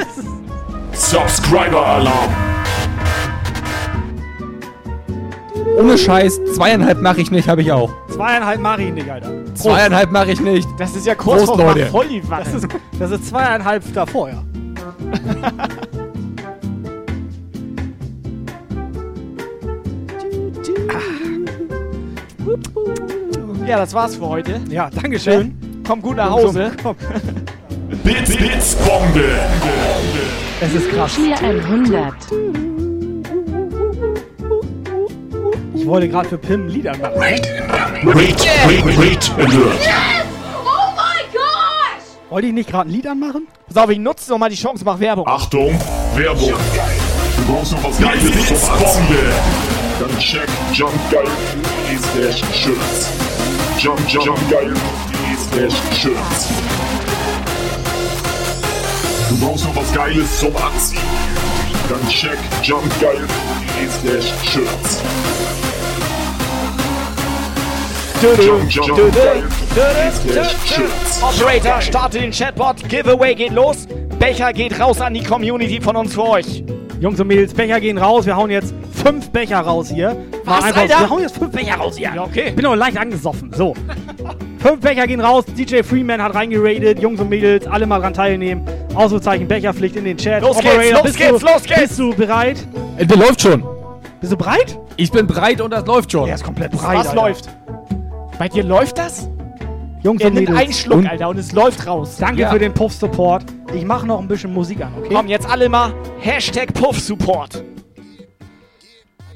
Subscriber 0.93 1.99
Ohne 5.77 5.97
Scheiß, 5.97 6.39
zweieinhalb 6.55 7.01
mache 7.01 7.21
ich 7.21 7.31
nicht, 7.31 7.47
habe 7.47 7.61
ich 7.61 7.71
auch. 7.71 7.91
Zweieinhalb 8.09 8.59
mache 8.59 8.83
ich 8.83 8.93
nicht, 8.93 9.09
Alter. 9.09 9.29
Prost. 9.29 9.63
Zweieinhalb 9.63 10.11
mache 10.11 10.31
ich 10.31 10.39
nicht. 10.39 10.67
Das 10.77 10.95
ist 10.95 11.05
ja 11.05 11.15
kurz 11.15 11.45
Prost, 11.45 11.59
vor 11.61 11.73
Leute. 11.73 11.85
voll 11.87 12.07
die 12.07 12.21
Wanne. 12.29 12.43
Das 12.45 12.53
ist, 12.53 12.67
das 12.99 13.11
ist 13.11 13.27
zweieinhalb 13.27 13.93
davor, 13.93 14.29
ja. 14.29 14.43
Ja, 23.65 23.77
das 23.77 23.93
war's 23.93 24.15
für 24.15 24.27
heute. 24.27 24.59
Ja, 24.69 24.89
Dankeschön. 24.89 25.55
Komm 25.87 26.01
gut 26.01 26.17
nach 26.17 26.29
Hause. 26.29 26.71
Komm. 26.81 26.95
Bits, 28.03 28.35
Bits, 28.35 28.75
Bombe. 28.75 29.23
Es 30.61 30.73
ist 30.73 30.89
krass. 30.91 31.13
400. 31.13 32.13
Ich 35.83 35.89
wollte 35.89 36.07
gerade 36.07 36.29
für 36.29 36.37
Pim 36.37 36.69
Lieder 36.69 36.95
machen. 36.95 37.11
Wait, 37.17 37.45
wait, 38.05 38.97
wait, 38.97 39.31
alert. 39.35 39.51
Oh 40.55 40.93
my 40.95 41.21
gosh! 41.33 42.29
Wollte 42.29 42.47
ich 42.47 42.53
nicht 42.53 42.69
gerade 42.69 42.89
ein 42.89 42.93
Lied 42.93 43.05
anmachen? 43.05 43.49
Pass 43.67 43.75
auf, 43.75 43.89
ich 43.89 43.99
nutze 43.99 44.31
noch 44.31 44.37
mal 44.37 44.49
die 44.49 44.55
Chance, 44.55 44.85
mach 44.85 44.97
Werbung. 45.01 45.27
Achtung, 45.27 45.77
Werbung. 46.15 46.53
Du 47.35 47.53
brauchst 47.53 47.73
noch 47.73 47.83
was 47.83 47.99
Geiles 47.99 48.31
Bits, 48.31 48.69
Bombe. 48.69 49.23
Dann 49.99 50.19
check 50.19 50.47
jumpgeil.de 50.71 51.97
slash 52.13 52.41
shirts. 52.55 53.09
Jump, 53.77 53.99
jump, 54.07 54.25
jumpgeil.de 54.25 55.35
slash 55.35 55.73
shirts. 55.99 56.47
Du 59.27 59.37
brauchst 59.45 59.65
noch 59.65 59.75
was 59.75 59.91
Geiles 59.93 60.39
zum 60.39 60.55
Anziehen. 60.55 61.01
Dann 61.89 62.07
check 62.07 62.37
jumpgeil.de 62.63 63.89
slash 63.89 64.31
shirts. 64.49 65.01
Operator, 71.21 71.81
starte 71.81 72.19
den 72.19 72.31
Chatbot. 72.31 72.77
Giveaway 72.87 73.35
geht 73.35 73.51
los. 73.51 73.85
Becher 74.17 74.53
geht 74.53 74.79
raus 74.79 75.01
an 75.01 75.13
die 75.13 75.23
Community 75.23 75.81
von 75.81 75.97
uns 75.97 76.13
für 76.13 76.23
euch. 76.23 76.63
Jungs 77.01 77.19
und 77.19 77.27
Mädels, 77.27 77.53
Becher 77.53 77.81
gehen 77.81 77.97
raus. 77.97 78.25
Wir 78.25 78.37
hauen 78.37 78.49
jetzt 78.49 78.73
fünf 78.93 79.29
Becher 79.31 79.59
raus 79.59 79.89
hier. 79.93 80.15
Was, 80.45 80.63
Alter? 80.63 81.01
Wir 81.01 81.09
hauen 81.09 81.21
jetzt 81.21 81.37
fünf 81.37 81.51
Becher 81.51 81.75
raus 81.75 81.97
hier. 81.97 82.13
Ja, 82.15 82.23
okay. 82.23 82.51
Bin 82.51 82.63
noch 82.63 82.75
leicht 82.75 82.97
angesoffen. 82.97 83.51
So. 83.53 83.73
fünf 84.59 84.79
Becher 84.79 85.05
gehen 85.05 85.19
raus. 85.19 85.43
DJ 85.45 85.81
Freeman 85.83 86.21
hat 86.23 86.33
reingeradet. 86.33 86.99
Jungs 87.01 87.19
und 87.19 87.29
Mädels, 87.29 87.67
alle 87.67 87.85
mal 87.85 87.99
dran 87.99 88.13
teilnehmen. 88.13 88.63
Ausrufezeichen 88.95 89.49
Becherpflicht 89.49 89.97
in 89.97 90.05
den 90.05 90.15
Chat. 90.15 90.41
Los 90.43 90.59
geht's, 90.61 90.91
los 90.91 91.01
bist 91.03 91.17
geht's, 91.17 91.39
du, 91.39 91.45
los 91.45 91.63
geht's. 91.63 91.79
Bist 91.81 91.99
du 91.99 92.13
bereit? 92.15 92.65
Äh, 92.97 93.05
Der 93.05 93.17
läuft 93.17 93.41
schon. 93.41 93.65
Bist 94.21 94.31
du 94.31 94.37
bereit? 94.37 94.79
Ich 94.95 95.11
bin 95.11 95.27
breit 95.27 95.59
und 95.59 95.71
das 95.71 95.85
läuft 95.85 96.09
schon. 96.09 96.29
Er 96.29 96.35
ist 96.35 96.43
komplett 96.45 96.71
bereit. 96.71 96.99
Was 96.99 97.07
Alter. 97.09 97.21
läuft? 97.21 97.49
Bei 98.37 98.49
dir 98.49 98.63
läuft 98.63 98.97
das? 98.97 99.29
Jungs 100.03 100.21
Er 100.21 100.27
und 100.27 100.33
nimmt 100.33 100.49
Mädels. 100.49 100.59
einen 100.59 100.73
Schluck, 100.73 100.97
Und- 100.99 101.07
Alter, 101.07 101.29
und 101.29 101.37
es 101.37 101.51
läuft 101.53 101.87
raus. 101.87 102.17
Danke 102.19 102.41
Ja. 102.41 102.49
für 102.51 102.59
den 102.59 102.73
Puff-Support. 102.73 103.45
Ich 103.73 103.85
mache 103.85 104.05
noch 104.05 104.19
ein 104.19 104.27
bisschen 104.27 104.53
Musik 104.53 104.81
an, 104.83 104.93
okay? 104.99 105.13
Komm, 105.15 105.27
jetzt 105.27 105.49
alle 105.49 105.69
mal 105.69 105.93
Hashtag 106.19 106.73
Puff-Support. 106.73 107.63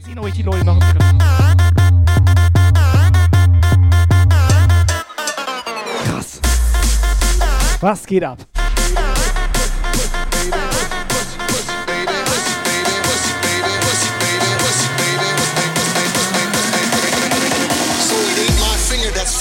Sehen 0.01 0.19
euch 0.19 0.33
die 0.33 0.43
Leute 0.43 0.65
Griff. 0.65 1.05
Krass. 6.05 6.41
Was 7.79 8.05
geht 8.05 8.23
ab? 8.23 8.39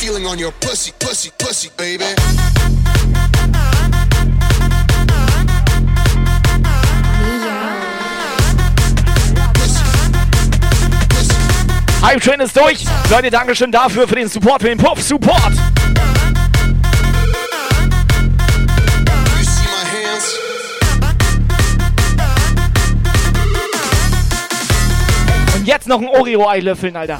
Feeling 0.06 0.26
on 0.26 0.38
your 0.38 0.52
pussy, 0.60 0.92
pussy, 1.00 1.30
pussy, 1.36 1.68
baby. 1.76 2.04
Hype 12.02 12.20
Train 12.20 12.40
ist 12.40 12.56
durch. 12.56 12.84
Leute, 13.10 13.30
Dankeschön 13.30 13.72
dafür, 13.72 14.06
für 14.06 14.14
den 14.14 14.28
Support, 14.28 14.62
für 14.62 14.68
den 14.68 14.78
my 19.64 19.82
hands? 19.90 20.34
Und 25.56 25.66
jetzt 25.66 25.88
noch 25.88 26.00
ein 26.00 26.06
Oreo-Ei 26.06 26.60
löffeln, 26.60 26.94
Alter. 26.94 27.18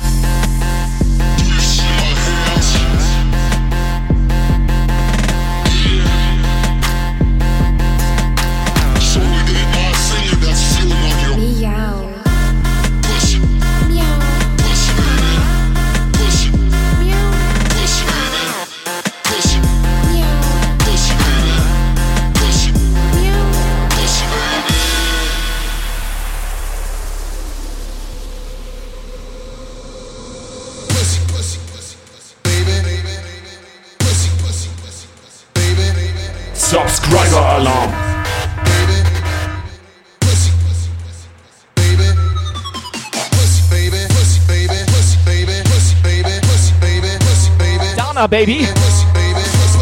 Baby. 48.29 48.67
Pussy, 48.67 49.07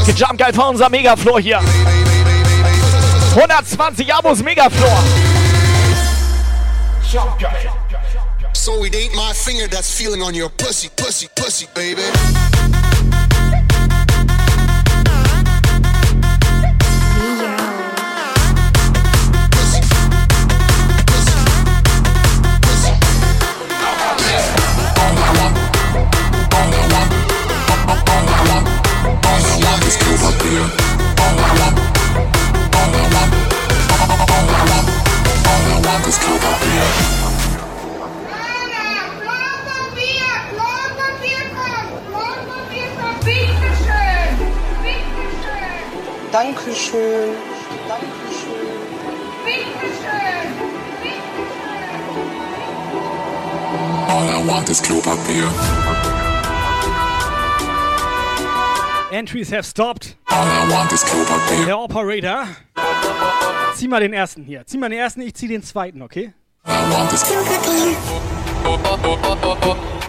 Gejumpt 0.07 0.39
geil 0.39 0.53
von 0.53 0.71
unser 0.71 0.89
Megafloor 0.91 1.41
hier. 1.41 1.61
120 3.35 4.13
Abos 4.13 4.43
Megafloor. 4.43 4.99
So 8.53 8.85
it 8.85 8.95
ain't 8.95 9.15
my 9.15 9.33
finger 9.33 9.69
that's 9.69 9.91
feeling 9.91 10.23
on 10.23 10.35
your 10.35 10.51
pussy, 10.51 10.89
pussy, 10.97 11.29
pussy, 11.35 11.67
baby. 11.75 12.03
Dankeschön. 46.85 47.35
Dankeschön. 47.89 48.75
All 54.09 54.29
I 54.29 54.47
want 54.47 54.69
is 54.69 54.83
Klopapier. 54.83 55.49
Entries 59.11 59.51
have 59.51 59.65
stopped. 59.65 60.17
All 60.29 60.47
I 60.47 60.71
want 60.71 60.93
is 60.93 61.03
Klopapier. 61.05 61.65
Der 61.65 61.79
Operator. 61.79 62.49
Zieh 63.77 63.89
mal 63.89 64.01
den 64.01 64.13
ersten 64.13 64.45
hier. 64.45 64.67
Zieh 64.67 64.77
mal 64.79 64.91
den 64.91 64.99
ersten, 64.99 65.23
ich 65.23 65.35
zieh 65.35 65.49
den 65.49 65.63
zweiten, 65.63 66.03
okay? 66.03 66.35
All 66.65 66.75
I 66.75 66.93
want 66.93 67.13
is 67.13 67.23
Klopapier. 67.23 67.97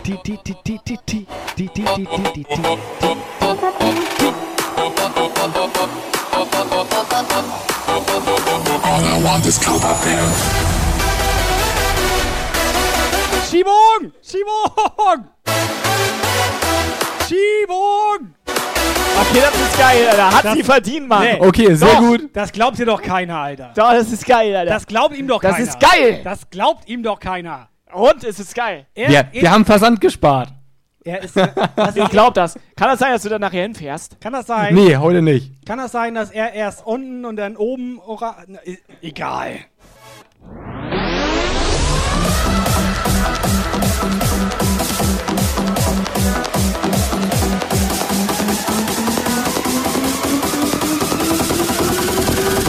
Die, 0.06 0.18
die, 0.26 0.40
die, 0.46 0.56
die, 0.66 0.80
die, 0.86 1.00
die, 1.08 1.28
die, 1.58 1.70
die, 1.70 1.70
die, 1.74 1.84
die, 1.96 2.34
die, 2.34 2.44
die. 2.44 2.46
I 2.48 2.70
want 4.92 5.22
is 5.22 5.36
Klopapier. 5.36 6.15
Schiebung! 13.50 14.12
Schiebung! 14.22 15.28
Schiebung! 17.28 18.36
Okay, 19.18 19.42
das 19.42 19.56
ist 19.62 19.78
geil, 19.80 20.08
Alter. 20.10 20.32
Hat 20.36 20.46
Das- 20.46 20.54
sie 20.56 20.64
verdient, 20.64 21.08
Mann. 21.08 21.24
Nee. 21.24 21.38
Okay, 21.40 21.74
sehr 21.76 21.88
Doch, 21.88 22.00
gut. 22.00 22.30
Das 22.34 22.52
glaubt 22.52 22.78
dir 22.78 22.86
doch 22.86 23.02
keiner, 23.02 23.38
Alter. 23.38 23.72
Doch, 23.76 23.92
das 23.92 24.12
ist 24.12 24.26
geil, 24.26 24.56
Alter. 24.56 24.72
Das 24.74 24.86
glaubt 24.86 25.16
ihm 25.16 25.28
doch 25.28 25.42
Das 25.42 25.54
keiner. 25.56 25.64
ist 25.68 25.80
geil. 25.80 26.22
Das 26.24 26.50
glaubt 26.50 26.88
ihm 26.90 27.02
doch 27.02 27.20
keiner. 27.20 27.70
Und 27.94 28.24
es 28.26 28.40
ist 28.40 28.54
geil. 28.54 28.88
Er, 28.94 29.10
Wir, 29.10 29.28
wir 29.32 29.52
haben 29.52 29.64
Versand 29.66 30.02
gespart. 30.02 30.50
Er 31.06 31.22
ist, 31.24 31.38
Ich 31.38 31.96
ist, 32.04 32.10
glaub 32.10 32.34
das. 32.34 32.56
Kann 32.76 32.90
das 32.90 33.00
sein, 33.00 33.12
dass 33.14 33.22
du 33.24 33.30
dann 33.30 33.42
nachher 33.42 33.62
hinfährst? 33.62 34.20
kann 34.20 34.34
das 34.34 34.48
sein? 34.48 34.74
Nee, 34.74 34.98
heute 34.98 35.22
nicht. 35.22 35.66
Kann 35.66 35.78
das 35.78 35.92
sein, 35.92 36.16
dass 36.16 36.32
er 36.32 36.54
erst 36.54 36.86
unten 36.86 37.26
und 37.26 37.36
dann 37.38 37.56
oben 37.56 38.00
ora 38.06 38.36
Na, 38.48 38.60
e- 38.66 38.78
egal. 39.02 39.60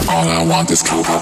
All 0.09 0.27
I 0.27 0.43
want 0.47 0.71
is 0.71 0.81
Coca 0.81 1.19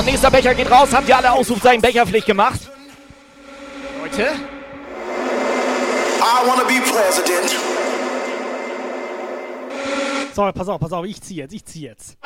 So, 0.00 0.06
nächster 0.06 0.30
Becher 0.30 0.54
geht 0.54 0.70
raus. 0.70 0.88
Habt 0.92 1.06
ihr 1.10 1.16
alle 1.18 1.30
Ausrufzeichen 1.30 1.82
Becherpflicht 1.82 2.26
gemacht? 2.26 2.58
Leute? 4.00 4.30
I 6.18 6.46
wanna 6.46 6.64
be 6.64 6.80
president. 6.80 7.54
So, 10.34 10.50
pass 10.52 10.68
auf, 10.68 10.80
pass 10.80 10.92
auf, 10.92 11.04
ich 11.04 11.20
zieh 11.20 11.36
jetzt, 11.36 11.52
ich 11.52 11.66
zieh 11.66 11.82
jetzt. 11.82 12.16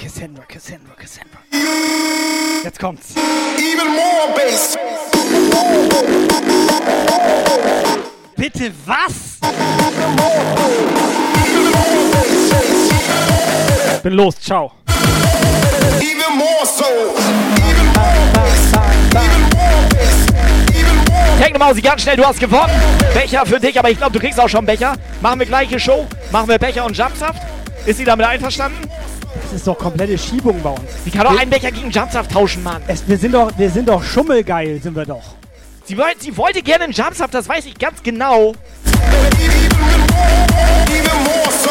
Cassandra, 0.00 0.44
Cassandra, 0.44 0.94
Cassandra. 0.94 1.38
Jetzt 2.64 2.80
kommt's. 2.80 3.14
Even 3.58 3.88
more 3.88 4.32
bass. 4.34 4.78
Bitte 8.36 8.72
was? 8.86 9.38
Bin 14.02 14.14
los, 14.14 14.40
ciao. 14.40 14.72
Even 16.00 16.36
more 16.36 16.64
so. 16.64 16.84
Technomausi, 21.40 21.80
ganz 21.80 22.02
schnell, 22.02 22.16
du 22.16 22.24
hast 22.24 22.40
gewonnen. 22.40 22.72
Becher 23.14 23.46
für 23.46 23.60
dich, 23.60 23.78
aber 23.78 23.90
ich 23.90 23.98
glaube, 23.98 24.12
du 24.12 24.18
kriegst 24.18 24.38
auch 24.40 24.48
schon 24.48 24.66
Becher. 24.66 24.94
Machen 25.20 25.40
wir 25.40 25.46
gleiche 25.46 25.78
Show. 25.78 26.06
Machen 26.30 26.48
wir 26.48 26.58
Becher 26.58 26.84
und 26.84 26.96
Jumpsaft. 26.96 27.42
Ist 27.86 27.98
sie 27.98 28.04
damit 28.04 28.26
einverstanden? 28.26 28.78
Das 29.44 29.52
ist 29.52 29.66
doch 29.66 29.78
komplette 29.78 30.18
Schiebung 30.18 30.60
bei 30.62 30.70
uns. 30.70 30.80
Sie 31.04 31.10
kann 31.10 31.24
doch 31.24 31.38
einen 31.38 31.50
Becher 31.50 31.70
gegen 31.70 31.90
Jumpsaft 31.90 32.30
tauschen, 32.30 32.62
Mann. 32.62 32.82
Es, 32.86 33.06
wir, 33.06 33.16
sind 33.16 33.32
doch, 33.32 33.50
wir 33.56 33.70
sind 33.70 33.88
doch 33.88 34.02
schummelgeil, 34.02 34.80
sind 34.82 34.94
wir 34.94 35.06
doch. 35.06 35.22
Sie, 35.84 35.96
wollt, 35.96 36.20
sie 36.20 36.36
wollte 36.36 36.62
gerne 36.62 36.84
einen 36.84 36.92
Jumpsaft, 36.92 37.32
das 37.32 37.48
weiß 37.48 37.66
ich 37.66 37.78
ganz 37.78 38.02
genau. 38.02 38.54
Even 40.86 41.24
more 41.24 41.50
so. 41.62 41.70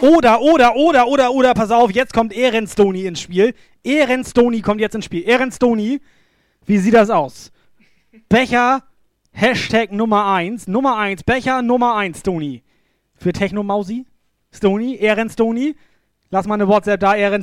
Oder, 0.00 0.40
oder, 0.40 0.76
oder, 0.76 1.08
oder, 1.08 1.32
oder, 1.32 1.54
pass 1.54 1.72
auf, 1.72 1.90
jetzt 1.90 2.12
kommt 2.12 2.32
Ehren 2.32 2.68
Stoney 2.68 3.06
ins 3.06 3.20
Spiel. 3.20 3.52
Ehren 3.82 4.24
Stoney 4.24 4.60
kommt 4.60 4.80
jetzt 4.80 4.94
ins 4.94 5.06
Spiel. 5.06 5.28
Ehren 5.28 5.50
Stoney, 5.50 6.00
wie 6.66 6.78
sieht 6.78 6.94
das 6.94 7.10
aus? 7.10 7.50
Becher, 8.28 8.84
Hashtag 9.32 9.90
Nummer 9.90 10.32
1, 10.32 10.68
Nummer 10.68 10.96
1, 10.98 11.24
Becher 11.24 11.62
Nummer 11.62 11.96
1, 11.96 12.20
Stoney. 12.20 12.62
Für 13.16 13.32
Technomausi, 13.32 14.06
Stoney, 14.52 14.94
Ehren 14.96 15.30
Stoney. 15.30 15.74
Lass 16.30 16.46
mal 16.46 16.54
eine 16.54 16.68
WhatsApp 16.68 17.00
da, 17.00 17.16
Ehren 17.16 17.42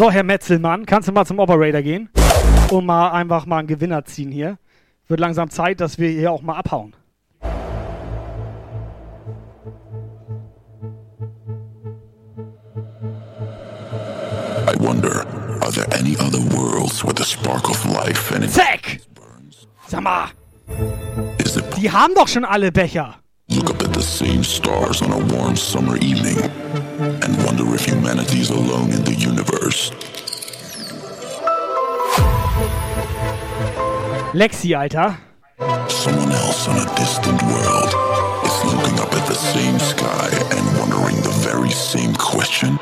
So, 0.00 0.10
Herr 0.10 0.22
Metzelmann, 0.22 0.86
kannst 0.86 1.08
du 1.08 1.12
mal 1.12 1.26
zum 1.26 1.38
Operator 1.40 1.82
gehen? 1.82 2.08
Und 2.70 2.86
mal 2.86 3.10
einfach 3.10 3.44
mal 3.44 3.58
einen 3.58 3.68
Gewinner 3.68 4.02
ziehen 4.06 4.32
hier. 4.32 4.56
Wird 5.08 5.20
langsam 5.20 5.50
Zeit, 5.50 5.82
dass 5.82 5.98
wir 5.98 6.08
hier 6.08 6.32
auch 6.32 6.40
mal 6.40 6.54
abhauen. 6.54 6.96
I 14.66 14.74
wonder, 14.78 15.26
are 15.60 15.70
there 15.70 15.86
any 15.92 16.16
other 16.16 16.40
worlds 16.56 17.04
with 17.04 17.20
a 17.20 17.24
spark 17.24 17.68
of 17.68 17.84
life 17.84 18.34
it? 18.34 18.50
Zack! 18.50 19.02
Sag 19.86 20.00
mal! 20.00 20.28
Die 21.76 21.92
haben 21.92 22.14
doch 22.14 22.28
schon 22.28 22.46
alle 22.46 22.72
Becher. 22.72 23.16
Look 23.50 23.68
up 23.68 23.82
at 23.82 23.94
the 23.94 24.00
same 24.00 24.42
stars 24.42 25.02
on 25.02 25.12
a 25.12 25.18
warm 25.36 25.56
summer 25.56 25.96
evening 25.96 26.38
and 27.30 27.44
wonder 27.44 27.74
if 27.74 27.84
humanity 27.84 28.40
is 28.40 28.50
alone 28.50 28.90
in 28.90 29.04
the 29.04 29.14
universe. 29.14 29.90
Lexi, 34.32 34.76
Alter. 34.76 35.16
Someone 35.88 36.32
else 36.32 36.66
on 36.68 36.76
a 36.76 36.94
distant 36.96 37.40
world 37.42 37.90
is 38.44 38.64
looking 38.64 38.98
up 39.00 39.12
at 39.14 39.26
the 39.28 39.34
same 39.34 39.78
sky 39.78 40.28
and 40.54 40.78
wondering 40.78 41.16
the 41.22 41.34
very 41.42 41.70
same 41.70 42.14
question. 42.14 42.78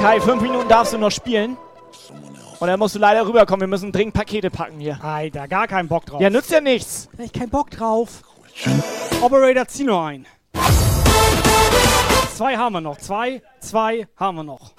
Kai, 0.00 0.18
fünf 0.18 0.40
Minuten 0.40 0.66
darfst 0.66 0.94
du 0.94 0.98
noch 0.98 1.10
spielen. 1.10 1.58
Und 2.58 2.66
dann 2.66 2.78
musst 2.78 2.94
du 2.94 2.98
leider 2.98 3.26
rüberkommen. 3.26 3.60
Wir 3.60 3.68
müssen 3.68 3.92
dringend 3.92 4.14
Pakete 4.14 4.50
packen 4.50 4.80
hier. 4.80 4.98
Alter, 5.04 5.46
gar 5.46 5.68
keinen 5.68 5.88
Bock 5.88 6.06
drauf. 6.06 6.22
Ja, 6.22 6.30
nützt 6.30 6.50
ja 6.50 6.62
nichts. 6.62 7.10
Da 7.18 7.24
ich 7.24 7.32
keinen 7.34 7.50
Bock 7.50 7.70
drauf. 7.70 8.22
Operator, 9.20 9.66
zieh 9.66 9.84
nur 9.84 10.02
ein. 10.02 10.26
Zwei 12.34 12.56
haben 12.56 12.72
wir 12.72 12.80
noch. 12.80 12.96
Zwei, 12.96 13.42
zwei 13.60 14.08
haben 14.16 14.36
wir 14.36 14.44
noch. 14.44 14.72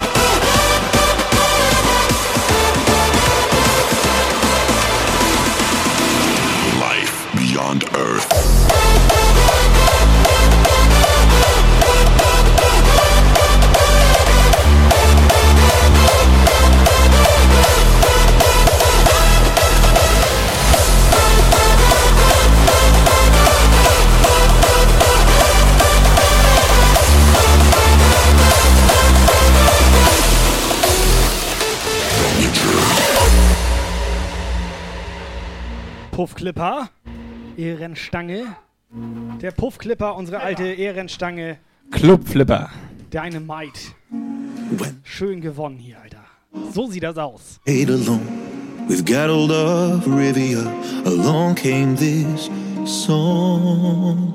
Life 6.80 7.28
beyond 7.36 7.86
Earth. 7.96 8.81
Puffklipper. 36.22 36.88
Ehrenstange. 37.58 38.56
Der 39.42 39.50
Puffklipper, 39.50 40.16
unsere 40.16 40.40
alte 40.42 40.66
Ehrenstange. 40.66 41.58
Clubflipper. 41.90 42.70
Dynamite. 43.12 43.96
Schön 45.02 45.42
gewonnen 45.42 45.80
hier, 45.80 45.98
Alter. 46.00 46.24
So 46.72 46.86
sieht 46.86 47.02
das 47.02 47.18
aus. 47.18 47.60
Ate 47.68 47.94
alone 47.94 48.22
with 48.88 49.04
Geralt 49.04 49.50
of 49.50 50.06
Rivia. 50.06 50.72
Along 51.06 51.56
came 51.56 51.96
this 51.96 52.52
song. 52.86 54.32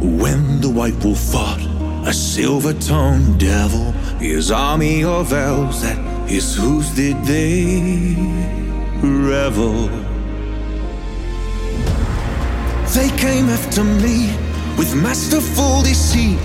When 0.00 0.60
the 0.60 0.68
White 0.68 1.00
Wolf 1.04 1.20
fought 1.30 1.60
a 2.04 2.12
silver-tongued 2.12 3.38
devil, 3.38 3.92
his 4.18 4.50
army 4.50 5.04
of 5.04 5.32
elves 5.32 5.80
that 5.82 5.96
his 6.28 6.56
hooves 6.56 6.92
did 6.96 7.16
they 7.24 8.16
revel. 9.02 9.88
They 12.94 13.08
came 13.16 13.48
after 13.48 13.84
me 13.84 14.34
with 14.76 14.94
masterful 14.94 15.82
deceit. 15.82 16.38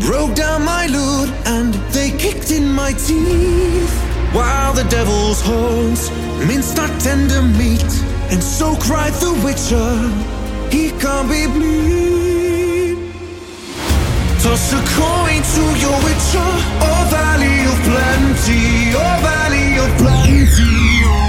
Broke 0.00 0.34
down 0.34 0.64
my 0.64 0.86
lute 0.86 1.32
and 1.46 1.74
they 1.94 2.10
kicked 2.10 2.50
in 2.50 2.70
my 2.70 2.92
teeth. 2.92 3.94
While 4.32 4.74
the 4.74 4.84
devil's 4.84 5.40
horns 5.40 6.10
minced 6.46 6.78
our 6.78 6.88
tender 6.98 7.42
meat. 7.42 7.92
And 8.30 8.42
so 8.42 8.74
cried 8.76 9.14
the 9.14 9.32
witcher, 9.44 9.90
he 10.70 10.90
can't 11.00 11.28
be 11.30 11.46
bleed. 11.46 12.98
Toss 14.42 14.72
a 14.72 14.82
coin 14.98 15.40
to 15.54 15.62
your 15.78 15.98
witcher, 16.06 16.50
oh 16.86 17.06
valley 17.10 17.58
of 17.70 17.78
plenty, 17.88 18.92
oh 18.94 19.16
valley 19.22 19.78
of 19.78 19.90
plenty. 19.98 21.25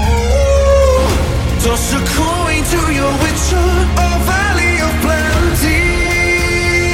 Toss 1.62 1.92
a 1.92 1.98
coin 2.16 2.62
to 2.72 2.80
your 2.92 3.12
witcher, 3.22 3.68
oh 4.04 4.16
valley 4.26 4.80
of 4.80 4.92
plenty. 5.02 6.88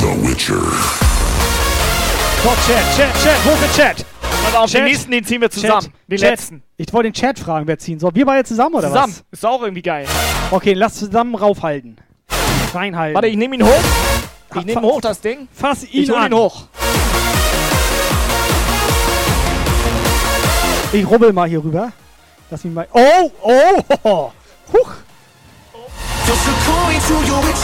The 0.00 0.28
Witcher. 0.28 0.60
So, 2.42 2.50
Chat, 2.66 2.84
Chat, 2.96 3.12
Chat, 3.22 3.36
wo 3.44 3.50
ist 3.52 3.62
der 3.62 3.72
Chat? 3.94 4.06
Pass 4.44 4.54
auf, 4.54 4.70
den 4.70 4.84
nächsten, 4.84 5.10
den 5.10 5.24
ziehen 5.24 5.40
wir 5.40 5.50
zusammen. 5.50 5.82
Chat, 5.82 5.92
Den 6.06 6.18
Chat. 6.18 6.30
letzten. 6.30 6.62
Ich 6.76 6.92
wollte 6.92 7.10
den 7.10 7.14
Chat 7.14 7.38
fragen, 7.38 7.66
wer 7.66 7.78
ziehen 7.78 7.98
soll. 7.98 8.14
Wir 8.14 8.24
beide 8.24 8.44
zusammen 8.44 8.76
oder 8.76 8.88
Zusammen. 8.88 9.12
was? 9.14 9.24
Ist 9.32 9.44
auch 9.44 9.62
irgendwie 9.62 9.82
geil. 9.82 10.06
Okay, 10.50 10.72
lass 10.74 10.94
zusammen 10.94 11.34
raufhalten. 11.34 11.96
Reinhalten. 12.72 13.14
Warte, 13.16 13.28
ich 13.28 13.36
nehme 13.36 13.56
ihn 13.56 13.64
hoch. 13.64 13.80
Ich 14.54 14.64
nehme 14.64 14.80
hoch 14.82 15.00
das 15.00 15.20
Ding. 15.20 15.48
Fass 15.52 15.82
ihn 15.84 16.02
Ich 16.04 16.10
hol 16.10 16.16
an. 16.18 16.26
ihn 16.32 16.34
hoch. 16.38 16.62
Ich 20.90 21.06
rubbel 21.06 21.32
mal 21.34 21.48
hier 21.48 21.62
rüber. 21.62 21.92
Lass 22.50 22.64
mich 22.64 22.72
mal. 22.72 22.88
Oh, 22.92 23.30
oh. 23.42 24.32
Huch. 24.72 24.94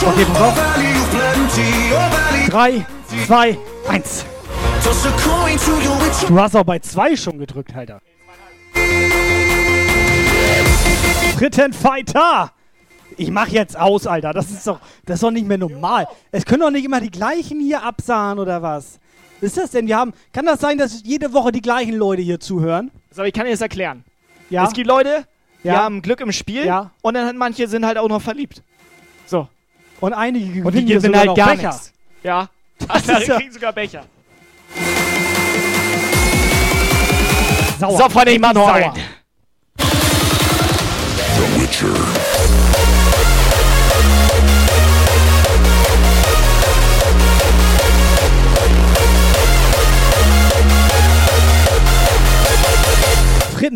Okay, 0.06 0.24
pass 0.26 0.42
auf. 0.42 0.56
valley 0.56 0.92
of 0.94 1.10
plenty, 1.10 1.92
oh 1.92 2.50
valley. 2.50 2.84
3, 2.84 2.86
2, 3.26 3.58
1. 3.88 4.24
Toss 4.82 5.06
a 5.06 5.10
coin 5.12 5.56
to 5.56 5.70
your 5.72 5.98
witcher. 6.00 6.26
Du 6.26 6.38
hast 6.38 6.54
auch 6.54 6.64
bei 6.64 6.78
2 6.78 7.16
schon 7.16 7.38
gedrückt, 7.38 7.74
Alter. 7.74 8.00
Dritten 11.38 11.72
Fighter. 11.72 12.52
Ich 13.16 13.30
mach 13.30 13.48
jetzt 13.48 13.78
aus, 13.78 14.06
Alter. 14.06 14.34
Das 14.34 14.50
ist 14.50 14.66
doch, 14.66 14.80
das 15.06 15.14
ist 15.14 15.22
doch 15.22 15.30
nicht 15.30 15.46
mehr 15.46 15.58
normal. 15.58 16.06
Es 16.30 16.44
können 16.44 16.60
doch 16.60 16.70
nicht 16.70 16.84
immer 16.84 17.00
die 17.00 17.10
gleichen 17.10 17.60
hier 17.60 17.82
absahen 17.82 18.38
oder 18.38 18.60
was? 18.60 18.98
Ist 19.44 19.56
das 19.58 19.70
denn? 19.70 19.86
Wir 19.86 19.96
haben, 19.98 20.12
kann 20.32 20.46
das 20.46 20.60
sein, 20.60 20.78
dass 20.78 21.02
jede 21.04 21.32
Woche 21.32 21.52
die 21.52 21.60
gleichen 21.60 21.94
Leute 21.94 22.22
hier 22.22 22.40
zuhören? 22.40 22.90
So, 23.10 23.22
ich 23.24 23.32
kann 23.34 23.44
dir 23.44 23.52
das 23.52 23.60
erklären. 23.60 24.02
Ja. 24.50 24.64
Es 24.66 24.72
gibt 24.72 24.86
Leute, 24.86 25.26
die 25.62 25.68
Ja. 25.68 25.82
haben 25.82 26.00
Glück 26.02 26.20
im 26.20 26.32
Spiel 26.32 26.64
Ja. 26.64 26.90
und 27.02 27.14
dann 27.14 27.36
manche 27.36 27.68
sind 27.68 27.84
halt 27.84 27.98
auch 27.98 28.08
noch 28.08 28.22
verliebt. 28.22 28.62
So. 29.26 29.48
Und 30.00 30.12
einige 30.12 30.64
Und 30.64 30.74
die 30.74 30.84
gewinnen 30.84 30.86
gewinnen 31.02 31.16
halt 31.16 31.36
gar 31.36 31.54
Becher. 31.56 31.68
nichts. 31.68 31.92
Ja. 32.22 32.48
Das 32.88 33.04
Da 33.06 33.16
ist 33.18 33.28
ja- 33.28 33.36
kriegen 33.36 33.52
sogar 33.52 33.72
Becher. 33.72 34.04
Sauer. 37.78 37.98
So, 37.98 38.08
Freunde, 38.08 38.32
ich 38.32 38.40
mach 38.40 38.52
noch 38.54 38.68
einen. 38.68 38.92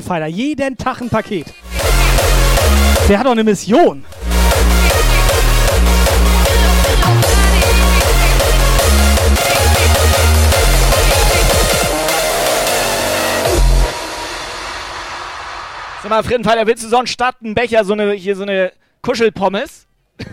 Fighter. 0.02 0.26
Jeden 0.26 0.76
Tag 0.76 1.00
ein 1.00 1.08
Paket. 1.08 1.46
Der 3.08 3.18
hat 3.18 3.26
doch 3.26 3.32
eine 3.32 3.44
Mission. 3.44 4.04
Sag 16.02 16.10
mal, 16.10 16.22
Frittenpfeiler, 16.22 16.66
willst 16.66 16.84
du 16.84 16.88
sonst 16.88 17.10
statt 17.10 17.36
einen 17.42 17.54
Becher 17.54 17.84
so 17.84 17.92
eine, 17.92 18.12
hier 18.12 18.36
so 18.36 18.42
eine 18.42 18.72
Kuschelpommes? 19.02 19.86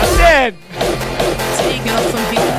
Was 0.00 0.16
denn? 0.18 0.54
So, 1.60 2.53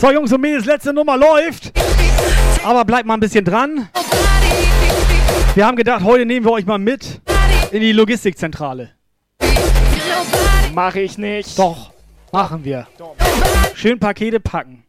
Jungs 0.00 0.32
und 0.32 0.40
Mädels, 0.40 0.64
letzte 0.64 0.92
Nummer 0.92 1.16
läuft. 1.16 1.72
Aber 2.64 2.84
bleibt 2.84 3.06
mal 3.06 3.14
ein 3.14 3.20
bisschen 3.20 3.44
dran. 3.44 3.88
Wir 5.54 5.66
haben 5.66 5.76
gedacht, 5.76 6.04
heute 6.04 6.24
nehmen 6.24 6.46
wir 6.46 6.52
euch 6.52 6.66
mal 6.66 6.78
mit 6.78 7.20
in 7.72 7.80
die 7.80 7.92
Logistikzentrale. 7.92 8.90
Mach 10.74 10.94
ich 10.94 11.18
nicht. 11.18 11.58
Doch, 11.58 11.92
machen 12.32 12.64
wir. 12.64 12.86
Schön 13.74 13.98
Pakete 13.98 14.40
packen. 14.40 14.84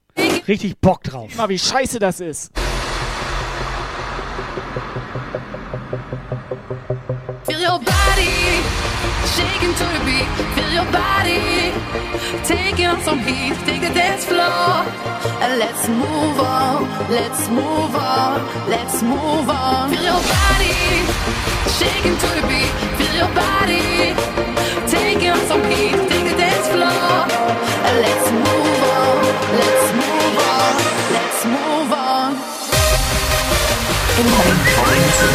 Richtig 0.47 0.77
Bock 0.79 1.03
drauf. 1.03 1.35
Mal, 1.35 1.49
wie 1.49 1.59
scheiße 1.59 1.99
das 1.99 2.19
ist. 2.19 2.51
Feel 7.45 7.59
your 7.67 7.79
body 7.79 8.89
shaking 9.35 9.74
to 9.80 9.85
the 9.95 10.01
beat. 10.08 10.30
Feel 10.56 10.72
your 10.80 10.90
body 10.91 11.74
taking 12.43 12.88
on 12.88 12.99
some 13.01 13.19
heat. 13.19 13.56
Take 13.67 13.82
the 13.82 13.93
dance 13.93 14.25
floor 14.25 14.85
and 15.43 15.59
let's 15.59 15.88
move 15.88 16.40
on. 16.40 16.77
Let's 17.09 17.49
move 17.49 17.95
on. 17.95 18.35
Let's 18.69 19.01
move 19.03 19.49
on. 19.49 19.90
Feel 19.91 20.06
your 20.11 20.24
body 20.38 20.77
shaking 21.77 22.17
to 22.24 22.27
the 22.38 22.43
beat. 22.49 22.74
Feel 22.98 23.16
your 23.22 23.33
body 23.43 24.16
taking 24.88 25.32
on 25.35 25.43
some 25.51 25.64
heat. 25.72 25.98
Take 26.11 26.25
the 26.32 26.38
dance 26.43 26.67
floor 26.74 27.14
and 27.88 27.95
let's 28.06 28.27
move 28.45 28.82
on. 28.98 29.17
Let's 29.61 29.88
move 30.01 30.38
on. 30.53 30.74
Let's 31.16 31.41
move 31.56 31.91
on. 31.93 32.30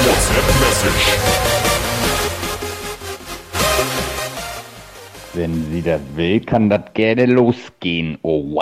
WhatsApp 0.06 0.48
message. 0.60 1.73
Wenn 5.34 5.70
sie 5.72 5.82
das 5.82 6.00
will, 6.14 6.40
kann 6.40 6.70
das 6.70 6.82
gerne 6.94 7.26
losgehen. 7.26 8.18
Oh. 8.22 8.60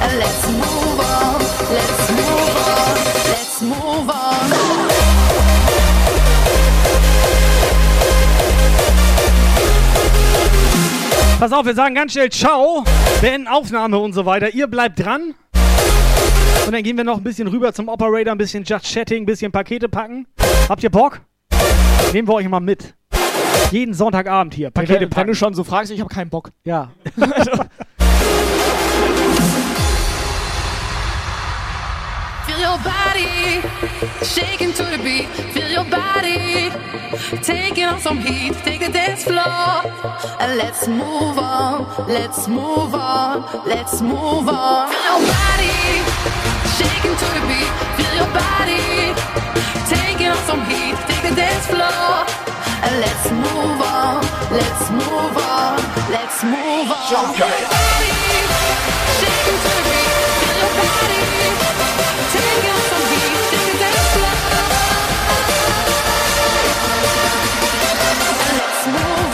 And 0.00 0.18
let's 0.18 0.46
move 0.48 1.00
on. 1.00 1.40
Let's 1.72 2.10
move 2.10 2.56
on. 2.66 2.94
Let's 3.30 3.62
move 3.62 4.10
on. 4.10 4.24
Pass 11.40 11.52
auf, 11.52 11.66
wir 11.66 11.74
sagen 11.74 11.94
ganz 11.94 12.12
schnell 12.12 12.30
Ciao, 12.30 12.84
beenden 13.20 13.48
Aufnahme 13.48 13.98
und 13.98 14.12
so 14.12 14.24
weiter. 14.24 14.54
Ihr 14.54 14.66
bleibt 14.66 14.98
dran. 15.04 15.34
Und 16.66 16.72
dann 16.72 16.82
gehen 16.82 16.96
wir 16.96 17.04
noch 17.04 17.18
ein 17.18 17.22
bisschen 17.22 17.46
rüber 17.48 17.72
zum 17.74 17.88
Operator, 17.88 18.32
ein 18.32 18.38
bisschen 18.38 18.64
Just 18.64 18.86
Chatting, 18.86 19.24
ein 19.24 19.26
bisschen 19.26 19.52
Pakete 19.52 19.88
packen. 19.88 20.26
Habt 20.68 20.82
ihr 20.82 20.90
Bock? 20.90 21.20
Nehmen 22.12 22.26
wir 22.26 22.34
euch 22.34 22.48
mal 22.48 22.60
mit. 22.60 22.94
Jeden 23.70 23.92
Sonntagabend 23.92 24.54
hier. 24.54 24.70
Pakete 24.70 24.94
Wenn, 24.94 25.00
wenn 25.02 25.10
packen. 25.10 25.26
du 25.28 25.34
schon 25.34 25.52
so 25.54 25.62
fragst, 25.64 25.92
ich 25.92 26.00
habe 26.00 26.08
keinen 26.12 26.30
Bock. 26.30 26.50
Ja. 26.64 26.90
Feel 32.46 32.60
your 32.60 32.78
body 32.78 33.62
shaking 34.22 34.72
to 34.74 34.84
the 34.84 34.98
beat. 34.98 35.26
Feel 35.52 35.70
your 35.70 35.84
body 35.84 36.70
taking 37.42 37.84
on 37.84 37.98
some 38.00 38.18
heat. 38.18 38.54
Take 38.64 38.80
the 38.80 38.92
dance 38.92 39.24
floor 39.24 39.82
and 40.40 40.56
let's 40.56 40.86
move 40.86 41.38
on. 41.38 41.86
Let's 42.06 42.46
move 42.48 42.94
on. 42.94 43.44
Let's 43.66 44.00
move 44.02 44.48
on. 44.48 44.88
Feel 44.90 45.20
your 45.20 45.26
body 45.26 46.53
shaking 46.78 47.14
to 47.22 47.26
the 47.36 47.42
beat. 47.46 47.70
Feel 47.96 48.14
your 48.20 48.30
body 48.34 49.14
taking 49.86 50.28
on 50.34 50.40
some 50.50 50.62
heat. 50.66 50.96
Take 51.06 51.22
the 51.30 51.34
dance 51.36 51.66
floor 51.70 52.26
and 52.84 52.94
let's 53.04 53.26
move 53.30 53.80
on. 53.80 54.18
Let's 54.50 54.84
move 54.90 55.36
on. 55.38 55.78
Let's 56.10 56.42
move 56.42 56.90
on. 56.90 56.98
Body 57.70 58.12
shaking 59.20 59.58
to 59.64 59.70
the 59.78 59.84
beat. 59.86 60.10
Feel 60.40 60.56
your 60.62 60.72
body 60.82 61.22
taking 62.34 62.72
on 62.74 62.82
some 62.90 63.06
heat. 63.12 63.38
Take 63.50 63.66
the 63.70 63.76
dance 63.82 64.08
floor. 64.14 64.34
And 68.46 68.56
let's 68.58 68.82
move 68.94 69.33